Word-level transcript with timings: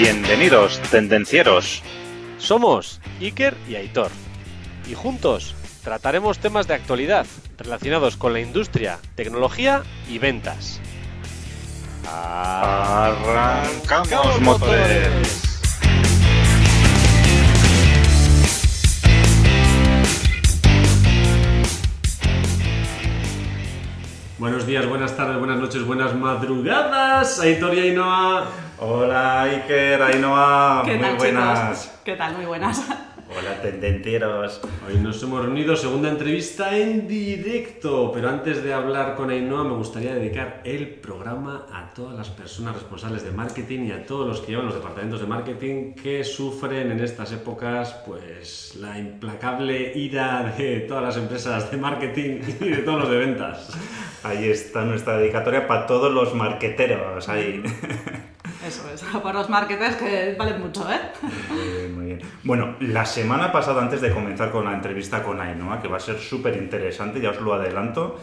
Bienvenidos, 0.00 0.80
tendencieros. 0.90 1.82
Somos 2.38 3.02
Iker 3.20 3.54
y 3.68 3.74
Aitor. 3.74 4.10
Y 4.90 4.94
juntos 4.94 5.54
trataremos 5.84 6.38
temas 6.38 6.66
de 6.66 6.72
actualidad 6.72 7.26
relacionados 7.58 8.16
con 8.16 8.32
la 8.32 8.40
industria, 8.40 8.98
tecnología 9.14 9.82
y 10.08 10.16
ventas. 10.16 10.80
Arrancamos 12.10 13.20
motores. 14.40 15.49
Buenos 24.40 24.66
días, 24.66 24.86
buenas 24.88 25.14
tardes, 25.14 25.36
buenas 25.38 25.58
noches, 25.58 25.84
buenas 25.84 26.14
madrugadas, 26.14 27.40
Aitor 27.40 27.74
y 27.74 27.80
Ainhoa. 27.80 28.46
Hola 28.78 29.42
Iker, 29.42 30.00
Ainhoa, 30.00 30.82
¿Qué 30.86 30.92
muy 30.94 31.00
tal, 31.02 31.16
buenas. 31.16 31.82
chicos? 31.82 31.98
¿Qué 32.04 32.16
tal? 32.16 32.36
Muy 32.36 32.46
buenas. 32.46 32.82
Hola 33.36 33.62
tendencieros. 33.62 34.60
Hoy 34.88 34.96
nos 34.96 35.22
hemos 35.22 35.44
reunido, 35.44 35.76
segunda 35.76 36.08
entrevista 36.08 36.76
en 36.76 37.06
directo, 37.06 38.10
pero 38.12 38.28
antes 38.28 38.64
de 38.64 38.72
hablar 38.72 39.14
con 39.14 39.30
Ainhoa 39.30 39.62
me 39.62 39.74
gustaría 39.74 40.14
dedicar 40.14 40.62
el 40.64 40.88
programa 40.88 41.66
a 41.72 41.94
todas 41.94 42.16
las 42.16 42.28
personas 42.28 42.74
responsables 42.74 43.22
de 43.22 43.30
marketing 43.30 43.86
y 43.86 43.92
a 43.92 44.04
todos 44.04 44.26
los 44.26 44.40
que 44.40 44.48
llevan 44.48 44.66
los 44.66 44.74
departamentos 44.74 45.20
de 45.20 45.28
marketing 45.28 45.94
que 45.94 46.24
sufren 46.24 46.90
en 46.90 46.98
estas 46.98 47.30
épocas 47.30 48.02
pues 48.04 48.74
la 48.80 48.98
implacable 48.98 49.92
ira 49.94 50.52
de 50.58 50.80
todas 50.80 51.04
las 51.04 51.16
empresas 51.16 51.70
de 51.70 51.76
marketing 51.76 52.40
y 52.60 52.68
de 52.68 52.78
todos 52.78 53.02
los 53.02 53.10
de 53.10 53.16
ventas. 53.16 53.70
Ahí 54.24 54.48
está 54.48 54.84
nuestra 54.84 55.18
dedicatoria 55.18 55.68
para 55.68 55.86
todos 55.86 56.12
los 56.12 56.34
marqueteros 56.34 57.28
ahí. 57.28 57.62
Eso 58.70 58.88
es, 58.94 59.02
por 59.22 59.34
los 59.34 59.48
marketers 59.48 59.96
que 59.96 60.36
valen 60.38 60.60
mucho, 60.60 60.88
¿eh? 60.88 61.00
Muy 61.50 61.68
bien, 61.68 61.94
muy 61.94 62.04
bien. 62.06 62.20
Bueno, 62.44 62.76
la 62.78 63.04
semana 63.04 63.50
pasada, 63.50 63.82
antes 63.82 64.00
de 64.00 64.12
comenzar 64.12 64.52
con 64.52 64.64
la 64.64 64.74
entrevista 64.74 65.24
con 65.24 65.40
Ainhoa, 65.40 65.82
que 65.82 65.88
va 65.88 65.96
a 65.96 66.00
ser 66.00 66.18
súper 66.18 66.56
interesante, 66.56 67.20
ya 67.20 67.30
os 67.30 67.40
lo 67.40 67.52
adelanto, 67.52 68.16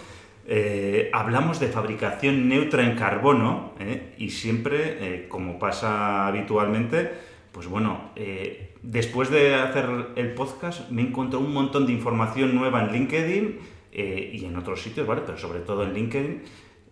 eh, 0.48 1.10
hablamos 1.12 1.60
de 1.60 1.68
fabricación 1.68 2.48
neutra 2.48 2.84
en 2.84 2.96
carbono 2.96 3.74
¿eh? 3.82 4.14
y 4.18 4.30
siempre, 4.30 4.98
eh, 5.02 5.28
como 5.28 5.60
pasa 5.60 6.28
habitualmente, 6.28 7.12
pues 7.52 7.68
bueno, 7.68 8.12
eh, 8.16 8.74
después 8.82 9.30
de 9.30 9.56
hacer 9.56 9.90
el 10.16 10.34
podcast 10.34 10.90
me 10.90 11.02
encontré 11.02 11.38
un 11.38 11.52
montón 11.52 11.86
de 11.86 11.92
información 11.92 12.56
nueva 12.56 12.86
en 12.86 12.94
LinkedIn 12.94 13.60
y 13.92 14.46
en 14.46 14.56
otros 14.56 14.84
sitios, 14.84 15.08
¿vale? 15.08 15.24
Pero 15.26 15.40
sobre 15.40 15.62
todo 15.62 15.82
en 15.82 15.94
LinkedIn. 15.94 16.44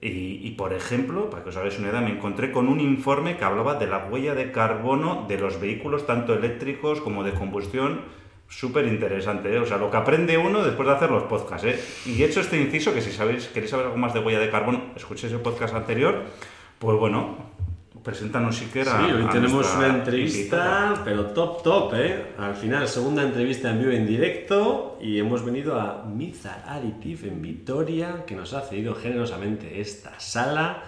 Y, 0.08 0.52
por 0.52 0.72
ejemplo, 0.74 1.32
para 1.32 1.44
que 1.44 1.50
os 1.50 1.58
hagáis 1.58 1.80
una 1.80 1.90
idea, 1.90 2.02
me 2.02 2.12
encontré 2.12 2.52
con 2.52 2.68
un 2.68 2.80
informe 2.80 3.38
que 3.38 3.44
hablaba 3.44 3.76
de 3.76 3.88
la 3.88 4.06
huella 4.06 4.36
de 4.36 4.52
carbono 4.52 5.26
de 5.28 5.40
los 5.40 5.60
vehículos, 5.60 6.06
tanto 6.06 6.36
eléctricos 6.36 7.02
como 7.02 7.24
de 7.24 7.34
combustión. 7.34 8.02
Súper 8.48 8.86
interesante, 8.86 9.52
¿eh? 9.52 9.58
O 9.58 9.66
sea, 9.66 9.78
lo 9.78 9.90
que 9.90 9.98
aprende 9.98 10.38
uno 10.38 10.64
después 10.64 10.88
de 10.88 10.94
hacer 10.94 11.10
los 11.10 11.24
podcasts, 11.24 11.66
¿eh? 11.66 11.80
Y 12.06 12.22
he 12.22 12.26
hecho 12.28 12.42
este 12.42 12.62
inciso, 12.62 12.94
que 12.94 13.02
si 13.02 13.12
sabéis, 13.12 13.48
queréis 13.48 13.72
saber 13.72 13.88
algo 13.88 13.98
más 13.98 14.14
de 14.14 14.20
huella 14.20 14.40
de 14.40 14.52
carbono, 14.52 14.84
escuchéis 14.96 15.34
el 15.34 15.40
podcast 15.40 15.74
anterior. 15.74 16.22
Pues 16.78 17.00
bueno, 17.00 17.38
preséntanos 18.06 18.56
siquiera. 18.56 19.04
Sí, 19.04 19.12
hoy 19.12 19.26
tenemos 19.32 19.76
una 19.76 19.88
entrevista, 19.88 21.02
pero 21.04 21.26
top, 21.26 21.64
top, 21.64 21.94
¿eh? 21.96 22.34
Al 22.38 22.54
final, 22.56 22.88
segunda 22.88 23.24
entrevista 23.24 23.72
en 23.72 23.80
vivo 23.80 23.92
en 23.92 24.06
directo 24.06 25.00
y 25.02 25.18
hemos 25.18 25.44
venido 25.44 25.80
a 25.82 26.06
Mizar 26.06 26.64
Additive 26.68 27.30
en 27.30 27.42
Vitoria, 27.42 28.24
que 28.28 28.36
nos 28.36 28.54
ha 28.54 28.62
cedido 28.62 28.94
generosamente 28.94 29.82
esta 29.82 30.20
sala. 30.20 30.84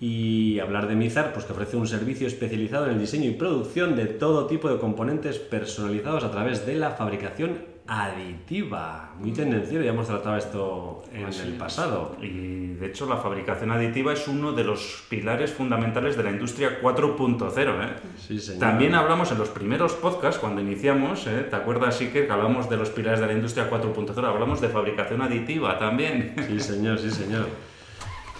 Y 0.00 0.58
hablar 0.60 0.88
de 0.88 0.94
Mizar, 0.94 1.34
pues 1.34 1.44
que 1.44 1.52
ofrece 1.52 1.76
un 1.76 1.86
servicio 1.86 2.26
especializado 2.26 2.86
en 2.86 2.92
el 2.92 2.98
diseño 2.98 3.28
y 3.28 3.34
producción 3.34 3.94
de 3.94 4.06
todo 4.06 4.46
tipo 4.46 4.70
de 4.70 4.78
componentes 4.78 5.38
personalizados 5.38 6.24
a 6.24 6.30
través 6.30 6.64
de 6.64 6.76
la 6.76 6.92
fabricación 6.92 7.58
aditiva. 7.88 9.14
Muy 9.18 9.32
tendenciero, 9.32 9.82
ya 9.82 9.90
hemos 9.90 10.06
tratado 10.06 10.36
esto 10.36 11.04
en 11.12 11.24
Así 11.24 11.40
el 11.40 11.54
es. 11.54 11.58
pasado. 11.58 12.16
Y 12.20 12.74
de 12.74 12.86
hecho 12.86 13.06
la 13.06 13.16
fabricación 13.16 13.70
aditiva 13.70 14.12
es 14.12 14.28
uno 14.28 14.52
de 14.52 14.62
los 14.62 15.04
pilares 15.08 15.52
fundamentales 15.52 16.14
de 16.14 16.22
la 16.22 16.30
industria 16.30 16.82
4.0. 16.82 17.56
¿eh? 17.56 17.96
Sí, 18.18 18.38
señor. 18.38 18.60
También 18.60 18.94
hablamos 18.94 19.32
en 19.32 19.38
los 19.38 19.48
primeros 19.48 19.94
podcasts, 19.94 20.38
cuando 20.38 20.60
iniciamos, 20.60 21.26
¿eh? 21.26 21.46
¿te 21.48 21.56
acuerdas, 21.56 21.96
sí 21.96 22.08
que 22.08 22.30
hablamos 22.30 22.68
de 22.68 22.76
los 22.76 22.90
pilares 22.90 23.20
de 23.20 23.26
la 23.26 23.32
industria 23.32 23.70
4.0? 23.70 24.22
Hablamos 24.22 24.60
de 24.60 24.68
fabricación 24.68 25.22
aditiva 25.22 25.78
también. 25.78 26.34
Sí, 26.46 26.60
señor, 26.60 26.98
sí, 26.98 27.10
señor. 27.10 27.48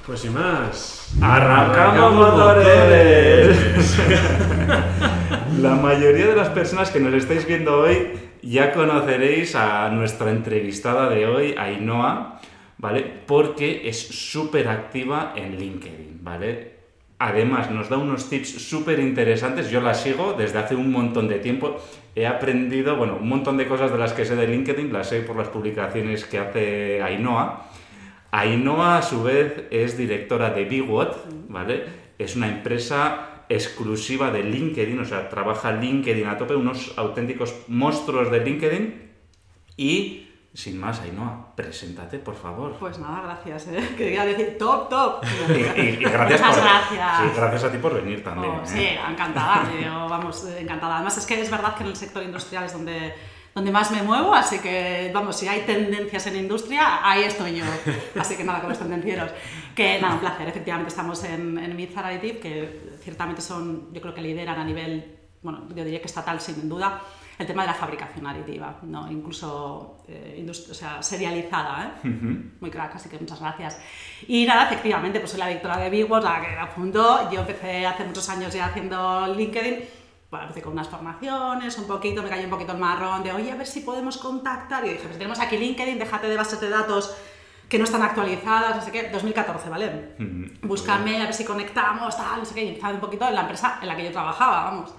Pues 0.07 0.21
sin 0.21 0.35
más. 0.35 1.17
¡Arrancamos 1.23 2.15
motores! 2.15 3.99
La 5.61 5.75
mayoría 5.75 6.27
de 6.27 6.37
las 6.37 6.49
personas 6.51 6.91
que 6.91 7.01
nos 7.01 7.13
estáis 7.15 7.47
viendo 7.47 7.81
hoy 7.81 8.28
ya 8.43 8.73
conoceréis 8.73 9.55
a 9.55 9.89
nuestra 9.91 10.31
entrevistada 10.31 11.09
de 11.09 11.27
hoy, 11.27 11.55
Ainhoa, 11.59 12.41
¿vale? 12.79 13.03
Porque 13.27 13.89
es 13.89 13.99
súper 13.99 14.69
activa 14.69 15.33
en 15.37 15.59
LinkedIn, 15.59 16.21
¿vale? 16.23 16.79
Además, 17.21 17.71
nos 17.71 17.89
da 17.89 17.99
unos 17.99 18.31
tips 18.31 18.49
súper 18.69 19.01
interesantes. 19.01 19.71
Yo 19.71 19.81
la 19.81 19.95
sigo 19.95 20.35
desde 20.35 20.59
hace 20.61 20.77
un 20.77 20.93
montón 20.93 21.27
de 21.27 21.41
tiempo. 21.41 21.77
He 22.15 22.27
aprendido, 22.27 22.97
bueno, 22.97 23.19
un 23.21 23.29
montón 23.29 23.57
de 23.57 23.67
cosas 23.67 23.91
de 23.91 23.99
las 23.99 24.13
que 24.13 24.25
sé 24.25 24.37
de 24.37 24.47
LinkedIn, 24.47 24.93
las 24.93 25.09
sé 25.09 25.23
por 25.23 25.37
las 25.37 25.49
publicaciones 25.49 26.25
que 26.25 26.39
hace 26.39 27.03
Ainhoa. 27.03 27.67
Ainhoa, 28.31 28.99
a 28.99 29.03
su 29.03 29.25
vez, 29.25 29.65
es 29.71 29.99
directora 29.99 30.51
de 30.51 30.65
BigWat, 30.65 31.17
¿vale? 31.49 31.85
Es 32.19 32.37
una 32.37 32.49
empresa 32.49 33.28
exclusiva 33.49 34.31
de 34.31 34.43
LinkedIn, 34.45 34.99
o 35.01 35.05
sea, 35.05 35.29
trabaja 35.29 35.73
LinkedIn 35.73 36.27
a 36.27 36.37
tope, 36.37 36.55
unos 36.55 36.93
auténticos 36.97 37.55
monstruos 37.69 38.31
de 38.31 38.41
LinkedIn. 38.45 39.09
Y, 39.77 40.29
sin 40.55 40.79
más, 40.81 41.01
Ainhoa, 41.01 41.55
preséntate, 41.55 42.19
por 42.19 42.35
favor. 42.35 42.75
Pues 42.81 42.99
nada, 42.99 43.23
gracias, 43.23 43.69
¿eh? 43.69 43.95
Quería 43.97 44.25
decir 44.25 44.57
top, 44.59 44.89
top. 44.89 45.23
Y, 45.49 45.81
y- 45.81 45.89
y 45.91 45.97
gracias, 45.97 46.41
por, 46.41 46.61
gracias. 46.63 47.19
sí, 47.21 47.29
gracias 47.37 47.65
a 47.65 47.71
ti 47.73 47.79
por 47.79 47.95
venir 47.95 48.25
también. 48.25 48.53
Oh, 48.55 48.63
¿eh? 48.63 48.67
sí, 48.67 48.87
encantada, 49.11 49.71
yo, 49.81 50.09
vamos, 50.09 50.45
encantada. 50.59 50.97
Además 50.97 51.17
es 51.19 51.27
que 51.27 51.41
es 51.41 51.51
verdad 51.51 51.75
que 51.77 51.85
en 51.85 51.91
el 51.91 51.97
sector 51.97 52.23
industrial 52.23 52.65
es 52.65 52.73
donde, 52.73 53.15
donde 53.59 53.73
más 53.73 53.91
me 53.91 54.03
muevo, 54.05 54.33
así 54.33 54.61
que, 54.61 55.11
vamos, 55.13 55.37
si 55.37 55.49
hay 55.49 55.63
tendencias 55.63 56.29
en 56.29 56.37
industria, 56.37 57.01
ahí 57.03 57.25
estoy 57.25 57.57
yo. 57.57 57.65
Así 58.17 58.37
que 58.37 58.45
nada, 58.45 58.61
con 58.61 58.69
los 58.69 58.79
tendencieros. 58.79 59.33
Que 59.75 60.01
nada, 60.01 60.15
un 60.15 60.21
placer, 60.21 60.47
efectivamente 60.47 60.91
estamos 60.91 61.25
en, 61.25 61.59
en 61.59 61.99
Additive, 61.99 62.39
que 62.39 62.99
ciertamente 63.03 63.43
son, 63.43 63.93
yo 63.93 64.01
creo 64.01 64.15
que 64.15 64.21
lideran 64.21 64.61
a 64.61 64.65
nivel, 64.65 65.19
bueno, 65.43 65.65
yo 65.75 65.85
diría 65.85 66.01
que 66.01 66.07
estatal 66.07 66.41
sin 66.41 66.69
duda, 66.69 67.03
el 67.37 67.47
tema 67.49 67.63
de 67.63 67.69
la 67.69 67.75
fabricación 67.75 68.29
aditiva, 68.29 68.79
¿no? 68.83 69.11
incluso 69.11 70.05
eh, 70.07 70.47
o 70.49 70.75
sea, 70.75 71.03
serializada, 71.03 72.01
¿eh? 72.05 72.09
muy 72.61 72.71
crack, 72.71 72.95
así 72.95 73.09
que 73.09 73.19
muchas 73.19 73.41
gracias. 73.41 73.81
Y 74.29 74.47
nada, 74.47 74.67
efectivamente, 74.67 75.19
pues 75.19 75.33
soy 75.33 75.41
la 75.41 75.49
directora 75.49 75.79
de 75.79 75.91
BigWorld, 75.91 76.25
la 76.25 76.41
que 76.41 76.55
la 76.55 76.67
fundó, 76.69 77.29
yo 77.33 77.41
empecé 77.41 77.87
hace 77.87 78.05
muchos 78.05 78.29
años 78.29 78.55
ya 78.55 78.67
haciendo 78.67 79.35
LinkedIn, 79.35 79.81
empecé 80.33 80.63
con 80.63 80.73
unas 80.75 80.89
formaciones, 80.89 81.79
un 81.79 81.87
poquito, 81.87 82.23
me 82.23 82.29
cayó 82.29 82.45
un 82.45 82.51
poquito 82.51 82.73
el 82.73 82.79
marrón 82.79 83.23
de, 83.23 83.33
oye, 83.33 83.51
a 83.51 83.57
ver 83.57 83.67
si 83.67 83.81
podemos 83.81 84.19
contactar, 84.19 84.85
y 84.85 84.91
dije, 84.91 85.05
pues 85.05 85.17
tenemos 85.17 85.41
aquí 85.41 85.57
LinkedIn, 85.57 85.99
déjate 85.99 86.29
de 86.29 86.37
bases 86.37 86.61
de 86.61 86.69
datos 86.69 87.17
que 87.69 87.79
no 87.79 87.85
están 87.85 88.03
actualizadas, 88.03 88.77
no 88.77 88.83
sé 88.83 88.91
qué, 88.91 89.09
2014, 89.11 89.69
¿vale? 89.69 90.15
Ujú. 90.19 90.69
Búscame, 90.69 91.21
a 91.23 91.25
ver 91.25 91.35
si 91.35 91.45
conectamos, 91.45 92.17
tal, 92.17 92.41
no 92.41 92.45
sé 92.45 92.55
qué, 92.55 92.65
y 92.65 92.69
empezaba 92.69 92.95
un 92.95 93.01
poquito 93.01 93.27
en 93.27 93.35
la 93.35 93.43
empresa 93.43 93.79
en 93.81 93.89
la 93.89 93.97
que 93.97 94.05
yo 94.05 94.13
trabajaba, 94.13 94.65
vamos. 94.65 94.95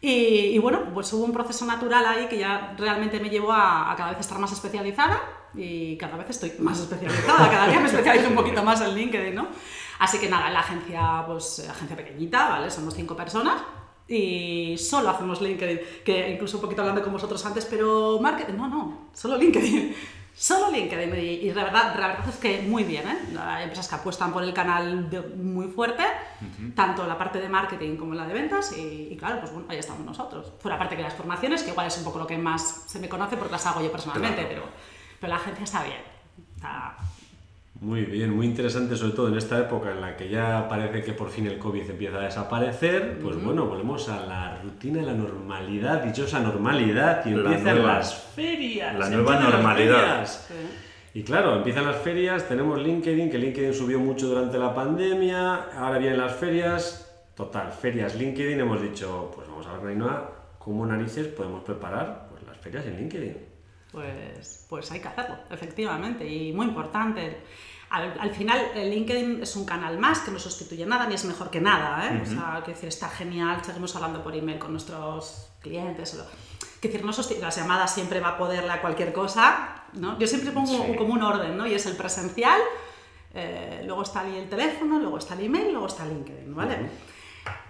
Y, 0.00 0.10
y 0.10 0.58
bueno, 0.58 0.80
pues 0.92 1.12
hubo 1.12 1.24
un 1.24 1.32
proceso 1.32 1.64
natural 1.64 2.04
ahí 2.04 2.26
que 2.26 2.38
ya 2.38 2.74
realmente 2.76 3.20
me 3.20 3.30
llevó 3.30 3.52
a, 3.52 3.92
a 3.92 3.96
cada 3.96 4.10
vez 4.10 4.18
estar 4.18 4.36
más 4.38 4.50
especializada 4.50 5.20
y 5.54 5.96
cada 5.96 6.16
vez 6.16 6.30
estoy 6.30 6.54
más 6.58 6.80
especializada, 6.80 7.48
cada 7.48 7.68
día 7.68 7.78
me 7.78 7.86
especializo 7.86 8.28
un 8.28 8.34
poquito 8.34 8.64
más 8.64 8.80
en 8.80 8.96
LinkedIn, 8.96 9.34
¿no? 9.34 9.46
Así 10.00 10.18
que 10.18 10.28
nada, 10.28 10.50
la 10.50 10.58
agencia, 10.58 11.22
pues 11.24 11.68
agencia 11.68 11.96
pequeñita, 11.96 12.48
¿vale? 12.48 12.68
Somos 12.68 12.94
cinco 12.94 13.14
personas 13.14 13.62
y 14.14 14.76
solo 14.78 15.10
hacemos 15.10 15.40
LinkedIn, 15.40 15.80
que 16.04 16.30
incluso 16.30 16.58
un 16.58 16.62
poquito 16.62 16.82
hablando 16.82 17.02
con 17.02 17.12
vosotros 17.12 17.44
antes, 17.46 17.64
pero 17.66 18.18
marketing, 18.20 18.54
no, 18.54 18.68
no, 18.68 19.08
solo 19.12 19.36
LinkedIn. 19.36 19.94
Solo 20.34 20.70
LinkedIn 20.70 21.14
y, 21.14 21.52
la, 21.52 21.64
verdad, 21.64 21.94
la 22.00 22.06
verdad 22.08 22.26
es 22.30 22.36
que 22.36 22.62
muy 22.62 22.84
bien, 22.84 23.06
¿eh? 23.06 23.18
Hay 23.38 23.64
empresas 23.64 23.86
que 23.86 23.94
apuestan 23.96 24.32
por 24.32 24.42
el 24.42 24.54
canal 24.54 25.10
de- 25.10 25.20
muy 25.20 25.66
fuerte, 25.68 26.02
tanto 26.74 27.06
la 27.06 27.18
parte 27.18 27.38
de 27.38 27.50
marketing 27.50 27.96
como 27.98 28.14
la 28.14 28.26
de 28.26 28.32
ventas 28.32 28.74
y, 28.76 29.08
y 29.12 29.16
claro, 29.18 29.40
pues 29.40 29.52
bueno, 29.52 29.66
ahí 29.68 29.76
estamos 29.76 30.06
nosotros. 30.06 30.50
Fuera 30.58 30.76
aparte 30.76 30.96
que 30.96 31.02
las 31.02 31.12
formaciones, 31.12 31.62
que 31.62 31.70
igual 31.70 31.86
es 31.86 31.98
un 31.98 32.04
poco 32.04 32.18
lo 32.18 32.26
que 32.26 32.38
más 32.38 32.84
se 32.86 32.98
me 32.98 33.10
conoce 33.10 33.36
porque 33.36 33.52
las 33.52 33.66
hago 33.66 33.82
yo 33.82 33.92
personalmente, 33.92 34.46
Claro. 34.46 34.48
pero, 34.48 34.62
pero 35.20 35.30
la 35.34 35.36
agencia 35.38 35.64
está 35.64 35.84
bien. 35.84 36.00
Está- 36.56 36.96
Muy 37.82 38.02
bien, 38.04 38.30
muy 38.30 38.46
interesante, 38.46 38.94
sobre 38.94 39.10
todo 39.12 39.26
en 39.26 39.36
esta 39.36 39.58
época 39.58 39.90
en 39.90 40.00
la 40.00 40.16
que 40.16 40.28
ya 40.28 40.68
parece 40.68 41.02
que 41.02 41.14
por 41.14 41.30
fin 41.30 41.48
el 41.48 41.58
COVID 41.58 41.90
empieza 41.90 42.18
a 42.18 42.20
desaparecer. 42.20 43.18
Pues 43.20 43.42
bueno, 43.42 43.66
volvemos 43.66 44.08
a 44.08 44.24
la 44.24 44.60
rutina, 44.62 45.02
la 45.02 45.14
normalidad, 45.14 46.00
dichosa 46.04 46.38
normalidad, 46.38 47.26
y 47.26 47.30
La 47.30 47.40
empiezan 47.40 47.74
nueva- 47.78 47.94
las 47.94 48.14
ferias. 48.14 48.96
la 48.96 49.10
nueva 49.10 49.40
normalidad. 49.40 50.24
Y 51.12 51.24
claro, 51.24 51.56
empiezan 51.56 51.84
las 51.84 51.96
ferias, 51.96 52.46
tenemos 52.46 52.80
LinkedIn, 52.80 53.28
que 53.28 53.38
LinkedIn 53.38 53.74
subió 53.74 53.98
mucho 53.98 54.28
durante 54.28 54.58
la 54.58 54.72
pandemia, 54.72 55.54
ahora 55.76 55.98
vienen 55.98 56.20
las 56.20 56.36
ferias. 56.36 57.08
Total, 57.34 57.72
ferias 57.72 58.14
LinkedIn, 58.14 58.60
hemos 58.60 58.80
dicho, 58.80 59.32
pues 59.34 59.48
vamos 59.48 59.66
a 59.66 59.76
ver, 59.78 59.88
Ainhoa, 59.88 60.30
¿cómo 60.60 60.86
narices 60.86 61.26
podemos 61.26 61.64
preparar 61.64 62.28
pues, 62.30 62.44
las 62.44 62.56
ferias 62.58 62.86
en 62.86 62.96
LinkedIn? 62.98 63.36
Pues, 63.90 64.66
pues 64.70 64.90
hay 64.92 65.00
que 65.00 65.08
hacerlo, 65.08 65.34
efectivamente, 65.50 66.26
y 66.26 66.52
muy 66.52 66.66
importante. 66.66 67.38
Al, 67.92 68.14
al 68.18 68.30
final, 68.30 68.58
el 68.74 68.90
LinkedIn 68.90 69.42
es 69.42 69.54
un 69.54 69.64
canal 69.66 69.98
más 69.98 70.20
que 70.20 70.30
no 70.30 70.38
sustituye 70.38 70.86
nada 70.86 71.06
ni 71.06 71.14
es 71.14 71.24
mejor 71.26 71.50
que 71.50 71.60
nada. 71.60 72.06
¿eh? 72.08 72.22
O 72.22 72.26
sea, 72.26 72.62
que 72.64 72.72
decir, 72.72 72.88
está 72.88 73.08
genial, 73.10 73.62
seguimos 73.64 73.94
hablando 73.96 74.22
por 74.24 74.34
email 74.34 74.58
con 74.58 74.72
nuestros 74.72 75.48
clientes. 75.60 76.14
o 76.14 76.26
que 76.80 76.88
decir, 76.88 77.04
no 77.04 77.12
susti- 77.12 77.38
las 77.38 77.54
llamadas 77.56 77.92
siempre 77.94 78.18
va 78.20 78.30
a 78.30 78.38
poderle 78.38 78.70
a 78.72 78.80
cualquier 78.80 79.12
cosa. 79.12 79.84
¿no? 79.92 80.18
Yo 80.18 80.26
siempre 80.26 80.50
pongo 80.52 80.66
Sí. 80.86 80.96
como 80.96 81.12
un 81.14 81.22
orden, 81.22 81.56
¿no? 81.56 81.66
y 81.66 81.74
es 81.74 81.84
el 81.86 81.94
presencial, 81.96 82.60
eh, 83.34 83.82
luego 83.86 84.02
está 84.02 84.20
ahí 84.22 84.36
el 84.36 84.48
teléfono, 84.48 84.98
luego 84.98 85.18
está 85.18 85.34
el 85.34 85.44
email, 85.44 85.70
luego 85.72 85.86
está 85.86 86.04
el 86.04 86.10
LinkedIn. 86.14 86.54
¿vale? 86.54 86.90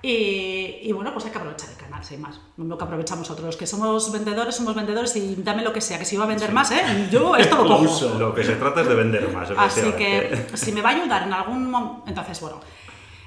Y, 0.03 0.81
y 0.83 0.93
bueno, 0.93 1.13
pues 1.13 1.25
hay 1.27 1.31
que 1.31 1.39
aprovechar 1.39 1.71
el 1.71 1.77
canal, 1.77 2.05
sin 2.05 2.21
más. 2.21 2.41
Lo 2.57 2.77
que 2.77 2.85
aprovechamos 2.85 3.31
otros, 3.31 3.57
que 3.57 3.67
somos 3.67 4.11
vendedores, 4.13 4.57
somos 4.57 4.75
vendedores 4.75 5.15
y 5.17 5.37
dame 5.37 5.63
lo 5.63 5.73
que 5.73 5.81
sea, 5.81 5.99
que 5.99 6.05
si 6.05 6.17
va 6.17 6.25
a 6.25 6.27
vender 6.27 6.53
más, 6.53 6.73
¿eh? 6.73 7.09
Yo 7.11 7.37
esto 7.37 7.57
lo 7.63 7.69
cojo. 7.69 7.83
uso. 7.85 8.19
Lo 8.19 8.35
que 8.35 8.43
se 8.43 8.57
trata 8.57 8.81
es 8.83 8.89
de 8.89 8.95
vender 8.97 9.33
más. 9.33 9.49
Así 9.57 9.93
que 9.93 10.47
si 10.55 10.73
me 10.73 10.83
va 10.83 10.91
a 10.91 10.93
ayudar 10.95 11.23
en 11.23 11.33
algún 11.33 11.71
momento... 11.71 12.03
Entonces, 12.09 12.41
bueno, 12.41 12.61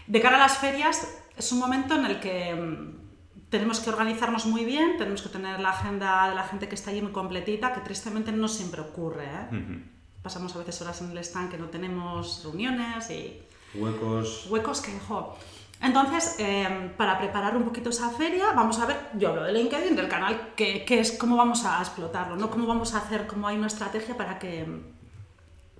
de 0.07 0.21
cara 0.21 0.35
a 0.35 0.39
las 0.39 0.57
ferias 0.57 1.07
es 1.37 1.51
un 1.53 1.59
momento 1.59 1.95
en 1.95 2.05
el 2.07 2.19
que 2.19 2.53
mm, 2.53 3.49
tenemos 3.49 3.79
que 3.79 3.89
organizarnos 3.89 4.45
muy 4.45 4.65
bien, 4.65 4.97
tenemos 4.97 5.21
que 5.21 5.29
tener 5.29 5.61
la 5.61 5.69
agenda 5.69 6.27
de 6.29 6.35
la 6.35 6.43
gente 6.43 6.67
que 6.67 6.75
está 6.75 6.91
allí 6.91 7.01
muy 7.01 7.13
completita, 7.13 7.73
que 7.73 7.79
tristemente 7.81 8.33
no 8.33 8.49
siempre 8.49 8.81
ocurre. 8.81 9.23
¿eh? 9.25 9.81
Pasamos 10.21 10.53
a 10.55 10.59
veces 10.59 10.81
horas 10.81 11.01
en 11.01 11.11
el 11.11 11.17
stand 11.19 11.51
que 11.51 11.57
no 11.57 11.67
tenemos 11.69 12.41
reuniones 12.43 13.09
y 13.11 13.41
Huecos. 13.75 14.47
huecos 14.49 14.81
que, 14.81 14.91
jo. 15.07 15.37
Entonces, 15.81 16.35
eh, 16.39 16.93
para 16.97 17.17
preparar 17.17 17.55
un 17.55 17.63
poquito 17.63 17.89
esa 17.89 18.09
feria, 18.09 18.53
vamos 18.53 18.79
a 18.79 18.85
ver, 18.85 19.09
yo 19.13 19.29
hablo 19.29 19.43
de 19.43 19.53
LinkedIn, 19.53 19.95
del 19.95 20.07
canal, 20.07 20.53
que, 20.55 20.83
que 20.85 20.99
es 20.99 21.11
cómo 21.11 21.35
vamos 21.35 21.65
a 21.65 21.79
explotarlo, 21.79 22.35
¿no? 22.35 22.49
Cómo 22.49 22.65
vamos 22.65 22.95
a 22.95 22.99
hacer, 22.99 23.27
cómo 23.27 23.47
hay 23.47 23.57
una 23.57 23.67
estrategia 23.67 24.17
para 24.17 24.39
que, 24.39 24.65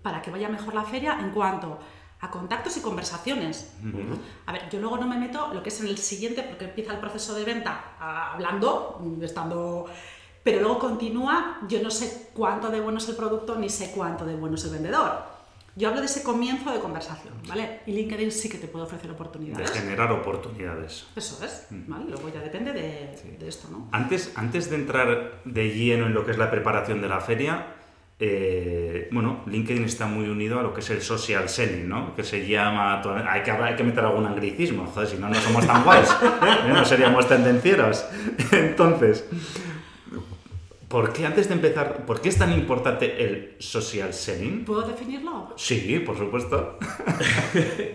para 0.01 0.21
que 0.21 0.31
vaya 0.31 0.50
mejor 0.50 0.75
la 0.75 0.83
feria 0.83 1.18
en 1.19 1.31
cuanto 1.31 1.80
a 2.21 2.30
contactos 2.30 2.77
y 2.77 2.81
conversaciones. 2.81 3.74
A 4.45 4.51
ver, 4.51 4.69
yo 4.69 4.80
luego 4.80 4.97
no 4.97 5.07
me 5.07 5.18
meto 5.18 5.53
lo 5.53 5.63
que 5.63 5.69
es 5.69 5.80
en 5.81 5.88
el 5.88 5.97
siguiente, 5.97 6.44
porque 6.44 6.65
empieza 6.65 6.94
el 6.94 7.00
proceso 7.00 7.33
de 7.33 7.44
venta 7.44 7.95
hablando, 8.00 9.01
estando... 9.21 9.86
Pero 10.44 10.62
luego 10.62 10.77
continúa, 10.77 11.57
yo 11.68 11.81
no 11.81 11.89
sé 11.89 12.30
cuánto 12.33 12.69
de 12.69 12.80
bueno 12.80 13.00
es 13.00 13.09
el 13.09 13.15
producto 13.15 13.56
ni 13.56 13.68
sé 13.68 13.92
cuánto 13.92 14.25
de 14.25 14.36
bueno 14.36 14.56
es 14.56 14.63
el 14.65 14.71
vendedor. 14.71 15.34
Yo 15.77 15.89
hablo 15.89 16.00
de 16.00 16.06
ese 16.06 16.24
comienzo 16.24 16.72
de 16.72 16.80
conversación, 16.80 17.33
¿vale? 17.50 17.81
Y 17.86 17.92
LinkedIn 17.92 18.31
sí 18.31 18.48
que 18.50 18.57
te 18.57 18.68
puede 18.68 18.86
ofrecer 18.86 19.07
De 19.07 19.13
oportunidades. 19.13 19.72
generar 19.72 20.10
oportunidades. 20.12 21.06
Eso 21.16 21.44
es, 21.44 21.68
¿vale? 21.69 22.06
Luego 22.10 22.30
ya 22.33 22.39
depende 22.39 22.72
de, 22.72 23.38
de 23.38 23.48
esto, 23.48 23.68
¿no? 23.69 23.89
Antes, 23.92 24.31
antes 24.36 24.69
de 24.69 24.77
entrar 24.77 25.42
de 25.44 25.69
lleno 25.72 26.06
en 26.07 26.13
lo 26.13 26.25
que 26.25 26.31
es 26.31 26.38
la 26.38 26.50
preparación 26.50 27.01
de 27.01 27.10
la 27.10 27.19
feria, 27.19 27.68
eh, 28.18 29.10
bueno, 29.12 29.42
LinkedIn 29.45 29.83
está 29.83 30.06
muy 30.07 30.30
unido 30.30 30.57
a 30.60 30.63
lo 30.63 30.74
que 30.74 30.80
es 30.80 30.89
el 30.92 31.01
social 31.01 31.50
selling, 31.50 31.89
¿no? 31.89 32.16
Que 32.16 32.24
se 32.24 32.48
llama... 32.48 33.01
Hay 33.30 33.44
que, 33.44 33.51
hay 33.51 33.75
que 33.75 33.83
meter 33.83 34.06
algún 34.06 34.25
anglicismo, 34.25 34.86
joder, 34.86 35.10
si 35.10 35.18
no, 35.18 35.28
no 35.28 35.36
somos 35.36 35.68
tan 35.68 35.83
guays, 35.83 36.10
¿eh? 36.24 36.69
no 36.69 36.86
seríamos 36.86 37.28
tendencieros. 37.28 38.06
Entonces, 38.54 39.25
¿por 40.87 41.13
qué 41.13 41.25
antes 41.25 41.47
de 41.47 41.55
empezar, 41.55 42.05
por 42.05 42.21
qué 42.21 42.29
es 42.29 42.37
tan 42.37 42.51
importante 42.53 43.23
el 43.23 43.55
social 43.59 44.13
selling? 44.13 44.65
¿Puedo 44.65 44.83
definirlo? 44.83 45.53
Sí, 45.55 45.99
por 46.05 46.17
supuesto. 46.17 46.77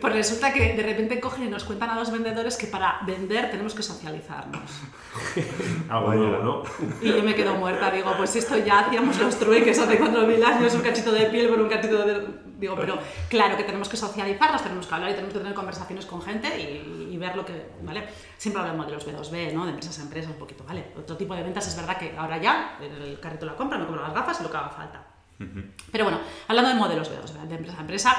Pues 0.01 0.15
resulta 0.15 0.53
que 0.53 0.73
de 0.75 0.83
repente 0.83 1.21
cogen 1.21 1.45
y 1.45 1.51
nos 1.51 1.65
cuentan 1.65 1.91
a 1.91 1.95
los 1.95 2.11
vendedores 2.11 2.57
que 2.57 2.67
para 2.67 3.01
vender 3.07 3.51
tenemos 3.51 3.75
que 3.75 3.83
socializarnos. 3.83 4.63
Algo 5.89 6.09
Vaya. 6.09 6.39
¿no? 6.43 6.63
Y 7.03 7.09
yo 7.09 7.23
me 7.23 7.35
quedo 7.35 7.55
muerta, 7.55 7.91
digo, 7.91 8.15
pues 8.17 8.35
esto 8.37 8.57
ya 8.57 8.81
hacíamos 8.81 9.19
los 9.19 9.39
trueques 9.39 9.79
hace 9.79 10.01
4.000 10.01 10.43
años, 10.43 10.75
un 10.75 10.81
cachito 10.81 11.13
de 11.13 11.27
piel 11.27 11.49
por 11.51 11.61
un 11.61 11.69
cachito 11.69 12.07
de... 12.07 12.50
Digo, 12.61 12.77
pero 12.77 12.99
claro 13.29 13.57
que 13.57 13.65
tenemos 13.65 13.89
que 13.89 13.97
socializarnos, 13.97 14.63
tenemos 14.63 14.87
que 14.87 14.95
hablar 14.95 15.11
y 15.11 15.15
tenemos 15.15 15.33
que 15.33 15.39
tener 15.41 15.55
conversaciones 15.55 16.05
con 16.07 16.21
gente 16.21 16.49
y, 16.61 17.09
y 17.15 17.17
ver 17.17 17.35
lo 17.35 17.45
que, 17.45 17.71
¿vale? 17.83 18.07
Siempre 18.37 18.61
hablamos 18.61 18.87
de 18.87 18.93
los 18.93 19.07
B2B, 19.09 19.53
¿no? 19.53 19.65
De 19.65 19.71
empresas 19.71 19.99
a 19.99 20.03
empresas 20.03 20.31
un 20.33 20.39
poquito, 20.39 20.63
¿vale? 20.65 20.93
Otro 20.97 21.17
tipo 21.17 21.35
de 21.35 21.43
ventas 21.43 21.67
es 21.67 21.75
verdad 21.77 21.97
que 21.97 22.15
ahora 22.17 22.37
ya, 22.39 22.77
en 22.81 22.93
el 22.93 23.19
carrito 23.19 23.47
de 23.47 23.53
la 23.53 23.57
compra, 23.57 23.79
me 23.79 23.87
compro 23.87 24.03
las 24.05 24.13
gafas 24.15 24.39
y 24.41 24.43
lo 24.43 24.51
que 24.51 24.57
haga 24.59 24.69
falta. 24.69 25.05
Pero 25.91 26.05
bueno, 26.05 26.21
hablando 26.49 26.69
de 26.71 26.77
modelos 26.77 27.11
B2B, 27.11 27.49
de 27.49 27.55
empresa 27.55 27.79
a 27.79 27.81
empresa, 27.81 28.17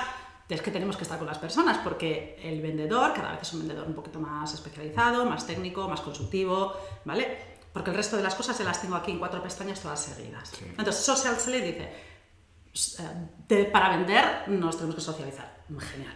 es 0.50 0.62
que 0.62 0.72
tenemos 0.72 0.98
que 0.98 1.04
estar 1.04 1.18
con 1.20 1.28
las 1.28 1.38
personas 1.38 1.78
porque 1.78 2.38
el 2.44 2.62
vendedor 2.62 3.14
cada 3.14 3.32
vez 3.34 3.44
es 3.44 3.54
un 3.54 3.60
vendedor 3.60 3.88
un 3.88 3.94
poquito 3.94 4.20
más 4.20 4.52
especializado, 4.54 5.24
más 5.26 5.46
técnico, 5.48 5.88
más 5.88 6.02
consultivo, 6.02 6.74
¿vale? 7.06 7.38
Porque 7.72 7.92
el 7.92 7.96
resto 7.96 8.18
de 8.18 8.24
las 8.24 8.36
cosas 8.36 8.58
se 8.58 8.64
las 8.66 8.82
tengo 8.82 8.96
aquí 8.98 9.12
en 9.12 9.20
cuatro 9.20 9.42
pestañas 9.42 9.80
todas 9.80 10.02
seguidas. 10.02 10.52
Entonces, 10.78 10.98
Social 11.06 11.38
Selling 11.38 11.64
dice, 11.64 11.84
"S- 11.84 11.90
eh, 11.94 12.11
de- 13.48 13.66
para 13.66 13.90
vender 13.98 14.44
nos 14.48 14.76
tenemos 14.76 14.96
que 14.96 15.02
socializar. 15.02 15.62
Genial. 15.68 16.14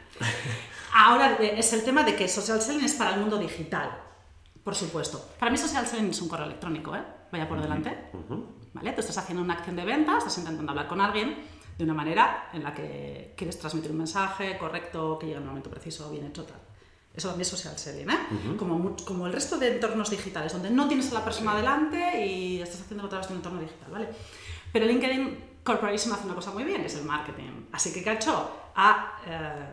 Ahora 0.93 1.37
eh, 1.39 1.55
es 1.57 1.71
el 1.73 1.83
tema 1.83 2.03
de 2.03 2.15
que 2.15 2.27
Social 2.27 2.61
Selling 2.61 2.85
es 2.85 2.93
para 2.93 3.13
el 3.15 3.21
mundo 3.21 3.37
digital, 3.37 3.89
por 4.63 4.75
supuesto. 4.75 5.29
Para 5.39 5.51
mí 5.51 5.57
Social 5.57 5.85
Selling 5.87 6.09
es 6.09 6.21
un 6.21 6.27
correo 6.29 6.45
electrónico, 6.45 6.95
¿eh? 6.95 7.03
Vaya 7.31 7.47
por 7.47 7.61
delante. 7.61 8.09
¿Vale? 8.73 8.91
Tú 8.93 8.99
estás 9.01 9.17
haciendo 9.17 9.43
una 9.43 9.53
acción 9.55 9.75
de 9.75 9.85
venta, 9.85 10.17
estás 10.17 10.37
intentando 10.37 10.71
hablar 10.71 10.87
con 10.87 10.99
alguien 11.01 11.37
de 11.77 11.83
una 11.83 11.93
manera 11.93 12.49
en 12.53 12.63
la 12.63 12.73
que 12.73 13.33
quieres 13.37 13.59
transmitir 13.59 13.91
un 13.91 13.97
mensaje 13.97 14.57
correcto, 14.57 15.17
que 15.19 15.27
llegue 15.27 15.37
en 15.37 15.43
un 15.43 15.49
momento 15.49 15.69
preciso, 15.69 16.09
bien 16.09 16.25
hecho, 16.25 16.43
tal. 16.43 16.57
Eso 17.13 17.29
también 17.29 17.41
es 17.43 17.47
social 17.47 17.77
selling, 17.77 18.09
¿eh? 18.09 18.17
como, 18.57 18.95
como 19.05 19.27
el 19.27 19.31
resto 19.33 19.57
de 19.57 19.75
entornos 19.75 20.09
digitales, 20.09 20.51
donde 20.51 20.69
no 20.69 20.87
tienes 20.87 21.09
a 21.11 21.15
la 21.15 21.23
persona 21.23 21.55
delante 21.55 22.25
y 22.25 22.61
estás 22.61 22.81
haciendo 22.81 23.05
a 23.05 23.09
través 23.09 23.27
de 23.27 23.33
un 23.33 23.39
entorno 23.39 23.61
digital, 23.61 23.89
¿vale? 23.91 24.09
Pero 24.73 24.85
LinkedIn 24.85 25.54
Corporation 25.65 26.13
hace 26.13 26.25
una 26.25 26.35
cosa 26.35 26.51
muy 26.51 26.63
bien, 26.63 26.81
es 26.81 26.93
el 26.93 27.05
marketing. 27.05 27.65
Así 27.71 27.91
que, 27.91 28.03
¿qué 28.03 28.11
ha 28.11 28.13
hecho? 28.13 28.51
Ha, 28.75 29.19
eh, 29.25 29.65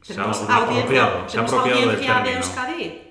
Se 0.00 0.12
ha 0.12 0.16
tenemos 0.16 0.48
audiencia, 0.48 1.24
se 1.26 1.38
ha 1.38 1.44
tenemos 1.44 1.52
audiencia 1.54 2.20
de. 2.20 2.32
Euskadi. 2.34 3.02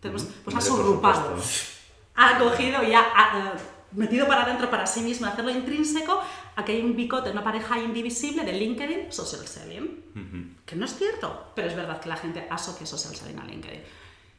Tenemos, 0.00 0.24
pues 0.42 0.56
ha 0.56 0.60
surrupado 0.60 1.36
supuesto. 1.36 1.72
ha 2.16 2.38
cogido 2.40 2.82
y 2.82 2.92
ha, 2.92 3.04
ha, 3.14 3.54
eh, 3.54 3.58
metido 3.92 4.26
para 4.26 4.42
adentro 4.42 4.68
para 4.68 4.84
sí 4.88 5.02
mismo, 5.02 5.28
hacerlo 5.28 5.52
intrínseco, 5.52 6.20
a 6.56 6.64
que 6.64 6.72
hay 6.72 6.82
un 6.82 6.96
bicote, 6.96 7.30
una 7.30 7.44
pareja 7.44 7.78
indivisible 7.78 8.44
de 8.44 8.54
LinkedIn, 8.54 9.12
social 9.12 9.46
selling. 9.46 10.58
Que 10.66 10.74
no 10.74 10.84
es 10.84 10.96
cierto, 10.96 11.52
pero 11.54 11.68
es 11.68 11.76
verdad 11.76 12.00
que 12.00 12.08
la 12.08 12.16
gente 12.16 12.44
asocia 12.50 12.84
social 12.84 13.14
selling 13.14 13.38
a 13.38 13.44
LinkedIn. 13.44 13.82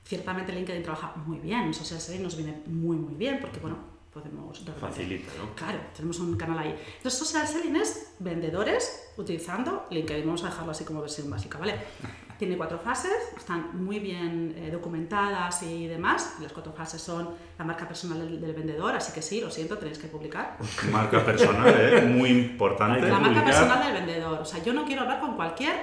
Ciertamente 0.04 0.52
LinkedIn 0.52 0.84
trabaja 0.84 1.14
muy 1.26 1.40
bien, 1.40 1.74
social 1.74 2.02
selling 2.02 2.24
nos 2.24 2.36
viene 2.36 2.64
muy 2.66 2.98
muy 2.98 3.16
bien 3.16 3.40
porque 3.40 3.62
bueno, 3.62 3.93
podemos... 4.14 4.64
Facilita, 4.80 5.32
¿no? 5.38 5.56
Claro, 5.56 5.80
tenemos 5.96 6.20
un 6.20 6.38
canal 6.38 6.60
ahí. 6.60 6.76
Entonces, 6.98 7.20
social 7.20 7.48
selling 7.48 7.76
es 7.76 8.14
vendedores 8.20 9.12
utilizando 9.18 9.88
LinkedIn. 9.90 10.26
Vamos 10.26 10.44
a 10.44 10.48
dejarlo 10.48 10.72
así 10.72 10.86
como 10.86 11.02
versión 11.02 11.30
básica, 11.30 11.58
¿vale? 11.58 11.76
Tiene 12.38 12.58
cuatro 12.58 12.78
fases, 12.80 13.14
están 13.38 13.84
muy 13.84 14.00
bien 14.00 14.54
eh, 14.58 14.70
documentadas 14.72 15.64
y 15.64 15.88
demás. 15.88 16.38
Las 16.42 16.52
cuatro 16.52 16.74
fases 16.74 17.02
son 17.02 17.30
la 17.58 17.64
marca 17.64 17.88
personal 17.88 18.20
del, 18.20 18.42
del 18.42 18.54
vendedor, 18.54 18.96
así 18.96 19.14
que 19.14 19.22
sí, 19.22 19.40
lo 19.40 19.50
siento, 19.50 19.78
tenéis 19.78 19.98
que 19.98 20.08
publicar. 20.08 20.58
Marca 20.92 21.24
personal, 21.24 21.68
¿eh? 21.68 22.02
muy 22.08 22.30
importante. 22.30 23.02
La 23.02 23.20
marca 23.20 23.28
publicar. 23.28 23.46
personal 23.46 23.84
del 23.84 23.94
vendedor. 23.94 24.42
O 24.42 24.46
sea, 24.46 24.64
yo 24.64 24.74
no 24.74 24.86
quiero 24.86 25.04
hablar 25.04 25.20
con 25.20 25.36
cualquier 25.36 25.74